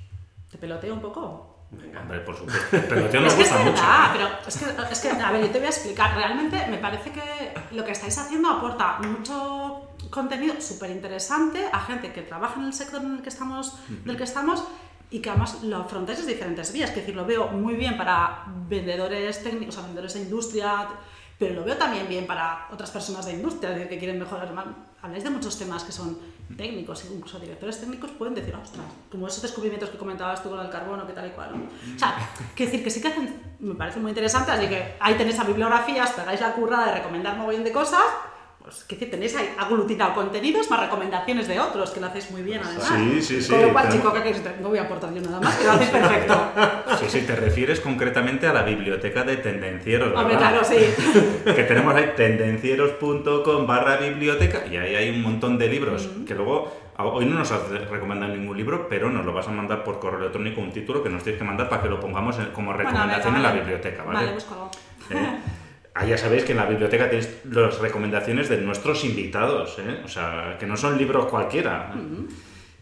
¿Te 0.50 0.58
peloteo 0.58 0.95
un 0.95 1.02
poco? 1.02 1.54
Venga. 1.70 2.02
Hombre, 2.02 2.22
por 2.22 2.36
supuesto. 2.36 2.76
El 2.78 2.84
peloteo 2.86 3.22
nos 3.22 3.34
es 3.34 3.38
que 3.38 3.43
es 3.43 3.50
gusta 3.52 3.64
mucho. 3.64 3.82
verdad, 3.84 4.06
¿eh? 4.06 4.10
pero 4.14 4.48
es 4.48 4.58
que, 4.58 4.93
es 4.93 5.00
que, 5.00 5.10
a 5.10 5.32
ver, 5.32 5.41
yo 5.41 5.52
te 5.52 5.58
voy 5.60 5.68
a 5.68 5.70
explicar. 5.70 6.16
Realmente 6.16 6.66
me 6.68 6.78
parece 6.78 7.12
que 7.12 7.22
lo 7.76 7.86
que 7.86 7.91
estáis 7.91 8.18
haciendo 8.18 8.50
aporta 8.50 8.98
mucho 9.00 9.84
contenido 10.10 10.60
súper 10.62 10.89
interesante 10.91 11.68
a 11.72 11.80
gente 11.82 12.12
que 12.14 12.22
trabaja 12.22 12.60
en 12.60 12.68
el 12.68 12.74
sector 12.74 13.02
en 13.02 13.18
el 13.18 13.22
que 13.22 13.30
estamos, 13.30 13.78
del 14.06 14.18
que 14.18 14.24
estamos 14.24 14.64
y 15.10 15.20
que 15.20 15.30
además 15.30 15.64
lo 15.64 15.78
afrontáis 15.78 16.20
desde 16.20 16.34
diferentes 16.34 16.72
vías. 16.74 16.89
Es 16.89 16.95
decir, 16.95 17.16
lo 17.16 17.26
veo 17.26 17.47
muy 17.47 17.76
bien 17.76 17.97
para 17.97 18.43
vendedores 18.68 19.43
técnicos, 19.43 19.76
o 19.76 19.80
sea, 19.80 19.84
vendedores 19.84 20.14
de 20.14 20.22
industria, 20.22 20.88
pero 21.39 21.53
lo 21.53 21.64
veo 21.64 21.78
también 21.78 22.08
bien 22.08 22.26
para 22.26 22.68
otras 22.72 22.91
personas 22.91 23.26
de 23.26 23.34
industria, 23.34 23.88
que 23.88 23.97
quieren 23.97 24.20
mejorar. 24.20 24.51
Habláis 25.01 25.24
de 25.24 25.30
muchos 25.30 25.58
temas 25.58 25.84
que 25.84 25.91
son 25.91 26.18
técnicos, 26.58 27.05
incluso 27.05 27.39
directores 27.39 27.80
técnicos 27.80 28.10
pueden 28.12 28.34
decir, 28.34 28.55
ostras, 28.55 28.86
como 29.12 29.28
esos 29.28 29.41
descubrimientos 29.41 29.89
que 29.89 29.97
comentabas 29.97 30.41
tú 30.41 30.49
con 30.49 30.60
el 30.60 30.70
carbono, 30.70 31.05
que 31.05 31.14
tal 31.14 31.28
y 31.28 31.32
cual. 31.32 31.51
¿no? 31.51 31.66
O 31.95 31.99
sea, 31.99 32.18
quiero 32.55 32.72
decir 32.72 32.84
que 32.84 32.89
sí 32.89 33.01
que 33.01 33.10
hacen, 33.10 33.55
me 33.60 33.76
parece 33.76 33.99
muy 33.99 34.10
interesante, 34.10 34.51
así 34.51 34.68
que 34.68 34.95
ahí 34.99 35.16
tenéis 35.16 35.38
la 35.38 35.43
bibliografía, 35.43 36.03
os 36.03 36.12
pegáis 36.12 36.41
la 36.41 36.53
currada 36.53 36.88
de 36.88 36.93
recomendar 36.95 37.38
mogollón 37.38 37.64
de 37.64 37.72
cosas, 37.72 38.01
pues 38.68 38.84
que 38.84 39.05
tenéis 39.05 39.34
ahí 39.38 39.49
aglutinado 39.57 40.13
contenidos 40.13 40.70
más 40.70 40.82
recomendaciones 40.82 41.47
de 41.47 41.57
otros, 41.57 41.91
que 41.91 42.01
lo 42.01 42.07
hacéis 42.07 42.30
muy 42.32 42.41
bien 42.41 42.59
además. 42.61 42.86
Sí, 42.86 43.22
sí, 43.22 43.41
sí, 43.41 43.49
Con 43.49 43.61
lo 43.61 43.72
cual, 43.72 43.89
chico, 43.89 44.11
¿qué 44.11 44.24
queréis? 44.24 44.43
No 44.61 44.68
voy 44.68 44.78
a 44.78 44.82
aportar 44.82 45.13
yo 45.13 45.22
nada 45.22 45.39
más, 45.39 45.55
que 45.55 45.63
lo 45.63 45.72
hacéis 45.72 45.89
perfecto. 45.89 46.51
Sí, 46.99 47.05
sí, 47.07 47.22
te 47.22 47.36
refieres 47.38 47.80
concretamente 47.80 48.45
a 48.45 48.51
la 48.51 48.63
biblioteca 48.63 49.24
de 49.24 49.38
tendencieros, 49.38 50.09
¿verdad? 50.09 50.22
Hombre, 50.22 50.38
claro, 50.38 50.63
sí. 50.65 50.76
que 51.45 51.63
tenemos 51.63 51.95
ahí 51.95 52.11
tendencieros.com 52.18 53.65
barra 53.65 53.95
biblioteca 53.97 54.65
y 54.68 54.76
ahí 54.76 54.95
hay 54.95 55.09
un 55.11 55.22
montón 55.22 55.57
de 55.57 55.70
libros 55.70 56.09
que 56.28 56.36
luego 56.36 56.70
hoy 56.97 57.26
no 57.26 57.36
nos 57.36 57.49
has 57.53 57.70
recomendado 57.89 58.36
ningún 58.36 58.57
libro 58.57 58.88
pero 58.89 59.09
nos 59.09 59.26
lo 59.26 59.32
vas 59.32 59.47
a 59.47 59.51
mandar 59.51 59.84
por 59.86 59.99
correo 59.99 60.20
electrónico 60.20 60.59
un 60.59 60.74
título 60.74 61.01
que 61.01 61.09
nos 61.09 61.24
tienes 61.24 61.39
que 61.39 61.45
mandar 61.45 61.70
para 61.70 61.84
que 61.84 61.89
lo 61.89 61.99
pongamos 61.99 62.36
como 62.53 62.74
Bueno, 62.74 62.89
recomendación 62.89 63.34
venga, 63.34 63.49
en 63.49 63.55
la 63.55 63.61
biblioteca 63.61 64.03
¿vale? 64.03 64.20
Vale, 64.20 64.34
búscalo. 64.34 64.72
¿Eh? 65.11 65.38
Ahí 65.98 66.10
ya 66.10 66.18
sabéis 66.18 66.43
que 66.43 66.52
en 66.52 66.60
la 66.60 66.68
biblioteca 66.68 67.10
tenéis 67.10 67.28
las 67.50 67.80
recomendaciones 67.80 68.50
de 68.50 68.58
nuestros 68.62 69.04
invitados, 69.04 69.80
¿eh? 69.80 70.02
o 70.06 70.08
sea, 70.08 70.56
que 70.60 70.68
no 70.68 70.78
son 70.78 70.95
libros 70.95 71.26
cualquiera. 71.26 71.91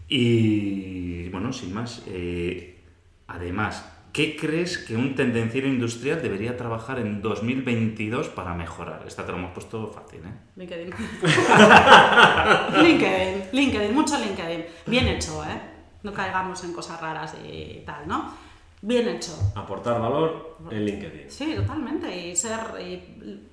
Y 0.09 1.29
bueno, 1.29 1.53
sin 1.53 1.73
más, 1.73 2.03
eh, 2.07 2.83
además, 3.27 3.89
¿qué 4.11 4.35
crees 4.35 4.79
que 4.79 4.97
un 4.97 5.15
tendenciero 5.15 5.65
industrial 5.65 6.21
debería 6.21 6.57
trabajar 6.57 6.99
en 6.99 7.21
2022 7.21 8.27
para 8.27 8.53
mejorar? 8.53 9.05
Esta 9.07 9.25
te 9.25 9.31
lo 9.31 9.37
hemos 9.37 9.51
puesto 9.51 9.87
fácil, 9.93 10.19
¿eh? 10.19 10.33
LinkedIn. 10.57 10.89
LinkedIn, 12.83 13.43
LinkedIn, 13.53 13.93
mucho 13.93 14.19
LinkedIn. 14.19 14.65
Bien 14.87 15.07
hecho, 15.07 15.41
¿eh? 15.45 15.61
No 16.03 16.13
caigamos 16.13 16.61
en 16.65 16.73
cosas 16.73 16.99
raras 16.99 17.33
y 17.47 17.81
tal, 17.85 18.05
¿no? 18.09 18.44
Bien 18.81 19.07
hecho. 19.07 19.31
Aportar 19.55 19.99
valor 19.99 20.57
en 20.69 20.85
LinkedIn. 20.85 21.29
Sí, 21.29 21.55
totalmente. 21.55 22.27
Y 22.27 22.35
ser 22.35 22.59
y 22.79 22.97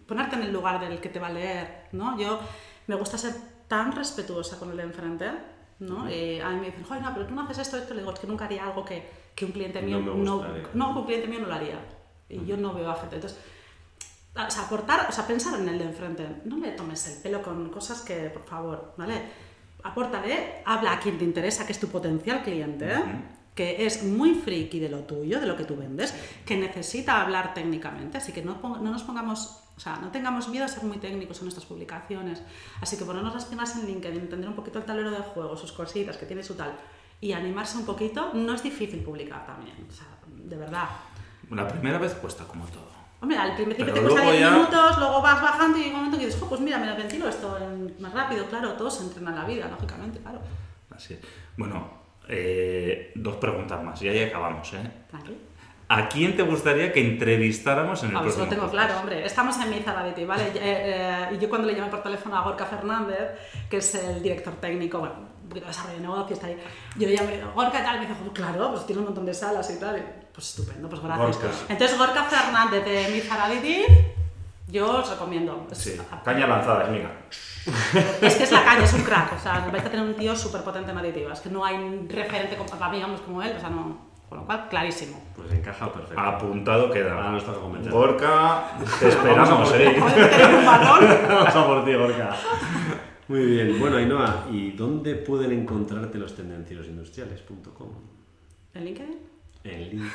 ponerte 0.07 0.37
en 0.37 0.43
el 0.43 0.53
lugar 0.53 0.81
del 0.81 1.01
que 1.01 1.09
te 1.09 1.19
va 1.19 1.29
a 1.29 1.33
leer, 1.33 1.89
¿no? 1.93 2.19
Yo 2.19 2.39
me 2.87 2.95
gusta 2.97 3.17
ser 3.17 3.35
tan 3.69 3.93
respetuosa 3.93 4.59
con 4.59 4.71
el 4.71 4.77
de 4.77 4.83
enfrente, 4.83 5.31
¿no? 5.79 6.11
Y 6.11 6.41
a 6.41 6.51
mí 6.51 6.61
me 6.61 6.67
dicen, 6.67 6.85
joder, 6.85 7.03
no, 7.03 7.15
pero 7.15 7.27
tú 7.27 7.35
no 7.35 7.43
haces 7.43 7.59
esto, 7.59 7.79
esto. 7.79 7.95
Le 7.95 8.01
digo, 8.01 8.13
es 8.13 8.21
que 8.21 8.27
nunca 8.27 8.45
haría 8.45 8.65
algo 8.65 8.85
que, 8.85 9.09
que 9.35 9.45
un 9.45 9.53
cliente 9.53 9.81
mío 9.81 10.01
No 10.01 10.15
no, 10.15 10.45
no, 10.75 11.01
un 11.01 11.07
cliente 11.07 11.29
mío 11.29 11.41
no 11.41 11.47
lo 11.47 11.55
haría. 11.55 11.79
Y 12.29 12.45
yo 12.45 12.57
no 12.57 12.75
veo 12.75 12.91
a 12.91 12.97
gente. 12.97 13.17
Entonces, 13.17 13.39
o 14.35 14.51
sea, 14.51 14.63
aportar, 14.65 15.07
o 15.09 15.13
sea, 15.13 15.27
pensar 15.27 15.59
en 15.61 15.69
el 15.69 15.79
de 15.79 15.85
enfrente. 15.85 16.27
No 16.45 16.57
le 16.57 16.73
tomes 16.73 17.07
el 17.09 17.23
pelo 17.23 17.43
con 17.43 17.71
cosas 17.71 18.03
que, 18.03 18.31
por 18.31 18.45
favor, 18.45 18.95
¿vale? 18.97 19.23
Apórtale, 19.85 20.63
habla 20.65 20.93
a 20.93 21.01
quien 21.01 21.19
te 21.19 21.25
interesa, 21.25 21.67
que 21.67 21.73
es 21.73 21.81
tu 21.81 21.89
potencial 21.89 22.43
cliente, 22.43 22.93
¿eh? 22.93 23.03
Que 23.55 23.85
es 23.87 24.03
muy 24.03 24.35
friki 24.35 24.79
de 24.81 24.89
lo 24.89 25.01
tuyo, 25.01 25.39
de 25.41 25.47
lo 25.47 25.57
que 25.57 25.65
tú 25.65 25.77
vendes, 25.77 26.15
que 26.47 26.57
necesita 26.57 27.21
hablar 27.21 27.53
técnicamente. 27.55 28.19
Así 28.19 28.33
que 28.33 28.43
no, 28.43 28.59
no 28.63 28.91
nos 28.91 29.03
pongamos, 29.03 29.59
o 29.77 29.81
sea, 29.81 29.97
no 29.97 30.11
tengamos 30.11 30.49
miedo 30.49 30.65
a 30.65 30.69
ser 30.69 30.85
muy 30.85 30.97
técnicos 30.99 31.39
en 31.39 31.45
nuestras 31.45 31.67
publicaciones. 31.67 32.43
Así 32.81 32.97
que 32.97 33.05
ponernos 33.05 33.35
las 33.35 33.45
piernas 33.45 33.77
en 33.77 33.87
LinkedIn, 33.87 34.21
entender 34.21 34.49
un 34.49 34.55
poquito 34.57 34.79
el 34.79 34.85
tablero 34.87 35.11
de 35.11 35.19
juego, 35.19 35.57
sus 35.57 35.73
cositas, 35.73 36.17
que 36.17 36.25
tiene 36.27 36.43
su 36.43 36.55
tal, 36.55 36.73
y 37.21 37.33
animarse 37.33 37.77
un 37.77 37.85
poquito, 37.85 38.31
no 38.35 38.55
es 38.55 38.63
difícil 38.63 39.01
publicar 39.01 39.45
también. 39.47 39.77
O 39.89 39.93
sea, 39.93 40.07
de 40.29 40.57
verdad. 40.57 40.89
La 41.51 41.69
primera 41.69 41.99
vez 41.99 42.15
cuesta 42.15 42.45
como 42.45 42.65
todo. 42.67 42.91
Hombre, 43.21 43.37
al 43.39 43.55
principio 43.55 43.85
te 43.93 44.01
cuesta 44.01 44.09
luego 44.23 44.31
10 44.33 44.41
ya- 44.41 44.51
minutos, 44.51 44.99
luego 44.99 45.23
vas 45.23 45.41
bajando 45.41 45.79
y 45.79 45.83
llega 45.83 45.93
un 45.95 46.01
momento 46.05 46.19
que 46.19 46.27
dices, 46.27 46.41
"Jo, 46.41 46.49
pues 46.49 46.61
mira, 46.61 46.79
me 46.79 46.87
lo 46.87 46.97
ventilo 46.97 47.29
esto 47.29 47.57
en- 47.59 47.95
más 48.01 48.13
rápido, 48.13 48.47
claro, 48.47 48.73
todo 48.73 48.91
se 48.91 49.05
entrena 49.05 49.31
en 49.31 49.37
la 49.37 49.45
vida, 49.45 49.69
lógicamente, 49.69 50.19
claro. 50.19 50.41
Así 50.91 51.15
es. 51.15 51.21
Bueno, 51.57 52.02
eh, 52.29 53.13
dos 53.15 53.37
preguntas 53.37 53.83
más 53.83 54.01
y 54.03 54.09
ahí 54.09 54.23
acabamos, 54.25 54.73
¿eh? 54.75 54.91
¿A 55.89 56.09
quién 56.09 56.35
te 56.35 56.43
gustaría 56.43 56.91
que 56.91 57.01
entrevistáramos 57.01 58.03
en 58.03 58.11
el 58.11 58.15
lo 58.15 58.23
próximo 58.23 58.47
tengo 58.47 58.63
podcast? 58.63 58.87
claro, 58.87 59.01
hombre. 59.01 59.27
Estamos 59.27 59.57
en 59.57 59.89
Additive, 59.89 60.27
¿vale? 60.27 60.45
Eh, 60.45 60.53
eh, 60.55 61.29
y 61.33 61.39
yo 61.39 61.51
cuando 61.51 61.69
le 61.69 61.75
llamé 61.75 61.91
por 61.91 62.03
teléfono 62.03 62.35
a 62.37 62.43
Gorka 62.43 62.65
Fernández, 62.65 63.19
que 63.69 63.77
es 63.77 63.95
el 63.97 64.23
director 64.23 64.55
técnico, 64.55 65.01
bueno, 65.01 65.17
un 65.43 65.49
poquito 65.51 65.67
de 65.67 65.71
desarrollo 65.71 65.97
de 65.97 66.01
negocio, 66.01 66.35
está 66.35 66.47
ahí. 66.47 66.57
Yo 66.97 67.09
le 67.09 67.15
llamé, 67.15 67.43
Gorka 67.55 67.83
tal, 67.83 68.01
me 68.01 68.07
dijo, 68.07 68.19
"Pues 68.21 68.33
claro, 68.33 68.71
pues 68.71 68.87
tiene 68.87 69.01
un 69.01 69.07
montón 69.07 69.27
de 69.27 69.35
salas 69.35 69.71
y 69.71 69.79
tal. 69.79 69.99
Y, 69.99 70.03
pues 70.33 70.49
estupendo, 70.49 70.89
pues 70.89 71.03
gracias. 71.03 71.43
Gorka. 71.43 71.51
Entonces, 71.69 71.99
Gorka 71.99 72.25
Fernández 72.25 72.85
de 72.87 73.31
Additive, 73.31 74.12
yo 74.73 74.99
os 75.01 75.11
recomiendo. 75.11 75.67
Es- 75.71 75.79
Sí, 75.79 76.01
caña 76.25 76.47
lanzada, 76.49 76.87
amiga. 76.89 77.11
Es 78.21 78.35
que 78.37 78.43
es 78.45 78.51
la 78.53 78.65
caña, 78.65 78.85
es 78.85 78.93
un 78.95 79.03
crack. 79.03 79.35
O 79.35 79.39
sea, 79.39 79.69
vais 79.73 79.85
a 79.85 79.91
tener 79.91 80.05
un 80.05 80.15
tío 80.15 80.35
súper 80.35 80.63
potente 80.63 80.91
en 80.91 80.99
aditivas, 80.99 81.41
que 81.41 81.51
no 81.51 81.65
hay 81.65 81.77
un 81.77 82.09
referente 82.09 82.57
como, 82.57 82.69
para 82.71 82.89
mí, 82.91 82.97
digamos, 82.97 83.21
como 83.21 83.41
él. 83.43 83.53
O 83.57 83.61
sea, 83.61 83.71
no. 83.71 84.11
Con 84.29 84.39
lo 84.41 84.47
cual, 84.47 84.67
clarísimo. 84.71 85.23
Pues 85.37 85.53
encaja 85.53 85.93
perfecto. 85.93 86.19
Apuntado 86.19 86.91
queda. 86.91 87.13
Ahora 87.15 87.31
nos 87.33 87.45
toca 87.45 87.61
comentar. 87.61 87.93
Gorka, 87.93 88.65
te 88.99 89.09
esperamos, 89.09 89.73
¿eh? 89.75 89.95
Vamos 90.65 91.55
a 91.57 91.67
por 91.67 91.85
ti, 91.85 91.93
Gorka. 91.95 92.31
Muy 93.29 93.45
bien. 93.47 93.79
Bueno, 93.79 93.97
Ainhoa, 93.99 94.47
¿y 94.51 94.71
dónde 94.73 95.15
pueden 95.17 95.53
encontrarte 95.53 96.17
los 96.19 96.35
tendencierosindustriales.com? 96.35 97.89
¿En 98.75 98.85
LinkedIn? 98.87 99.19
En 99.65 99.81
LinkedIn. 99.91 100.11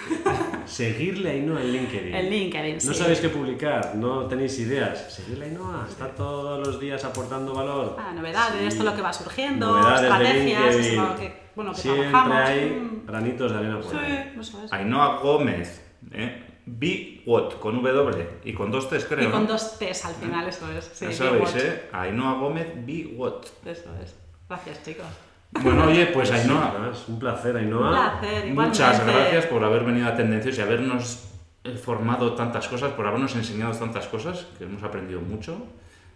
Seguirle 0.66 1.30
a 1.30 1.34
Ainhoa 1.34 1.62
en 1.62 1.72
LinkedIn. 1.72 2.14
En 2.16 2.30
LinkedIn, 2.30 2.76
No 2.76 2.94
sí. 2.94 2.94
sabéis 2.94 3.20
qué 3.22 3.30
publicar, 3.30 3.96
no 3.96 4.26
tenéis 4.28 4.60
ideas. 4.60 5.14
Seguirle 5.14 5.46
a 5.46 5.48
Ainhoa, 5.48 5.86
está 5.90 6.08
todos 6.14 6.66
los 6.68 6.80
días 6.80 7.04
aportando 7.06 7.54
valor. 7.54 7.96
Ah, 7.98 8.12
novedades, 8.14 8.60
Sí. 8.62 8.68
esto 8.68 8.80
es 8.82 8.86
lo 8.90 8.96
que 8.96 9.02
va 9.02 9.14
surgiendo, 9.14 9.68
Novedades 9.68 10.02
de 10.02 10.08
estrategias, 10.08 10.66
es 10.66 10.76
LinkedIn. 10.76 11.04
lo 11.04 11.16
que, 11.16 11.34
bueno, 11.56 11.72
que 11.74 11.78
Siempre 11.82 12.10
trabajamos. 12.10 12.38
hay 12.50 13.02
granitos 13.08 13.52
de 13.52 13.58
arena 13.58 13.80
por 13.80 13.96
ahí. 13.96 14.32
Sí, 14.34 14.40
eso 14.42 14.64
es. 14.66 14.74
Ainhoa 14.74 15.18
Gómez, 15.20 15.82
¿eh? 16.12 16.44
Be 16.66 17.22
What, 17.26 17.54
con 17.62 17.82
W 17.82 18.28
y 18.44 18.54
con 18.54 18.70
dos 18.70 18.90
T's, 18.90 19.06
creo. 19.06 19.30
Y 19.30 19.32
con 19.32 19.44
¿no? 19.44 19.48
dos 19.54 19.80
T's 19.80 20.04
al 20.04 20.16
final, 20.16 20.46
eso 20.50 20.70
es. 20.72 20.92
Sí, 20.94 21.06
ya 21.06 21.12
sabéis. 21.14 21.56
¿eh? 21.56 21.84
Ainhoa 21.94 22.34
Gómez, 22.34 22.68
Be 22.86 23.14
What. 23.16 23.46
Eso 23.66 23.90
es. 24.04 24.14
Gracias, 24.50 24.84
chicos. 24.84 25.06
Bueno, 25.52 25.86
oye, 25.86 26.08
pues 26.08 26.32
Ainhoa, 26.32 26.76
más, 26.78 27.08
un 27.08 27.20
placer, 27.20 27.56
Ainhoa. 27.56 27.90
Un 27.90 28.20
placer, 28.20 28.54
muchas 28.54 29.06
gracias 29.06 29.46
por 29.46 29.64
haber 29.64 29.84
venido 29.84 30.08
a 30.08 30.16
Tendencias 30.16 30.58
y 30.58 30.62
habernos 30.62 31.28
eh, 31.64 31.76
formado 31.78 32.34
tantas 32.34 32.68
cosas, 32.68 32.92
por 32.94 33.08
habernos 33.08 33.36
enseñado 33.36 33.74
tantas 33.74 34.08
cosas, 34.08 34.46
que 34.58 34.66
hemos 34.66 34.84
aprendido 34.84 35.22
mucho. 35.22 35.66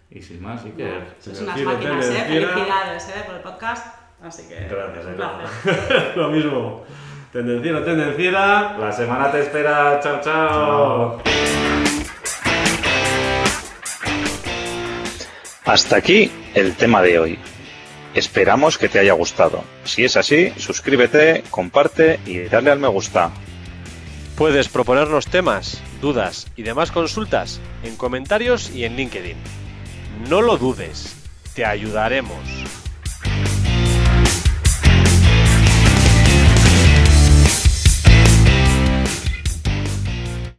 Y 0.09 0.21
sin 0.21 0.41
más, 0.41 0.61
sí 0.61 0.71
que... 0.75 0.91
Sois 1.19 1.41
unas 1.41 1.59
máquinas, 1.61 2.05
¿eh? 2.05 2.09
tendenciera. 2.09 2.47
Felicidades, 2.49 3.09
¿eh? 3.09 3.23
Por 3.25 3.35
el 3.35 3.41
podcast. 3.41 3.95
Así 4.21 4.47
que. 4.47 4.67
Gracias, 4.69 5.05
un 5.05 5.15
placer. 5.15 6.13
Lo 6.15 6.29
mismo. 6.29 6.85
Tendenciero, 7.31 7.83
tendenciera. 7.83 8.77
La 8.77 8.91
semana 8.91 9.31
te 9.31 9.41
espera. 9.41 9.99
Chao, 10.01 10.19
chao. 10.21 11.21
Hasta 15.65 15.95
aquí 15.95 16.31
el 16.53 16.75
tema 16.75 17.01
de 17.01 17.19
hoy. 17.19 17.39
Esperamos 18.13 18.77
que 18.77 18.89
te 18.89 18.99
haya 18.99 19.13
gustado. 19.13 19.63
Si 19.85 20.03
es 20.03 20.17
así, 20.17 20.51
suscríbete, 20.57 21.43
comparte 21.49 22.19
y 22.25 22.39
dale 22.39 22.71
al 22.71 22.79
me 22.79 22.89
gusta. 22.89 23.31
Puedes 24.35 24.67
proponernos 24.67 25.27
temas, 25.27 25.81
dudas 26.01 26.47
y 26.57 26.63
demás 26.63 26.91
consultas 26.91 27.61
en 27.83 27.95
comentarios 27.95 28.69
y 28.71 28.83
en 28.83 28.97
LinkedIn. 28.97 29.37
No 30.29 30.41
lo 30.41 30.57
dudes, 30.57 31.15
te 31.55 31.63
ayudaremos. 31.63 32.80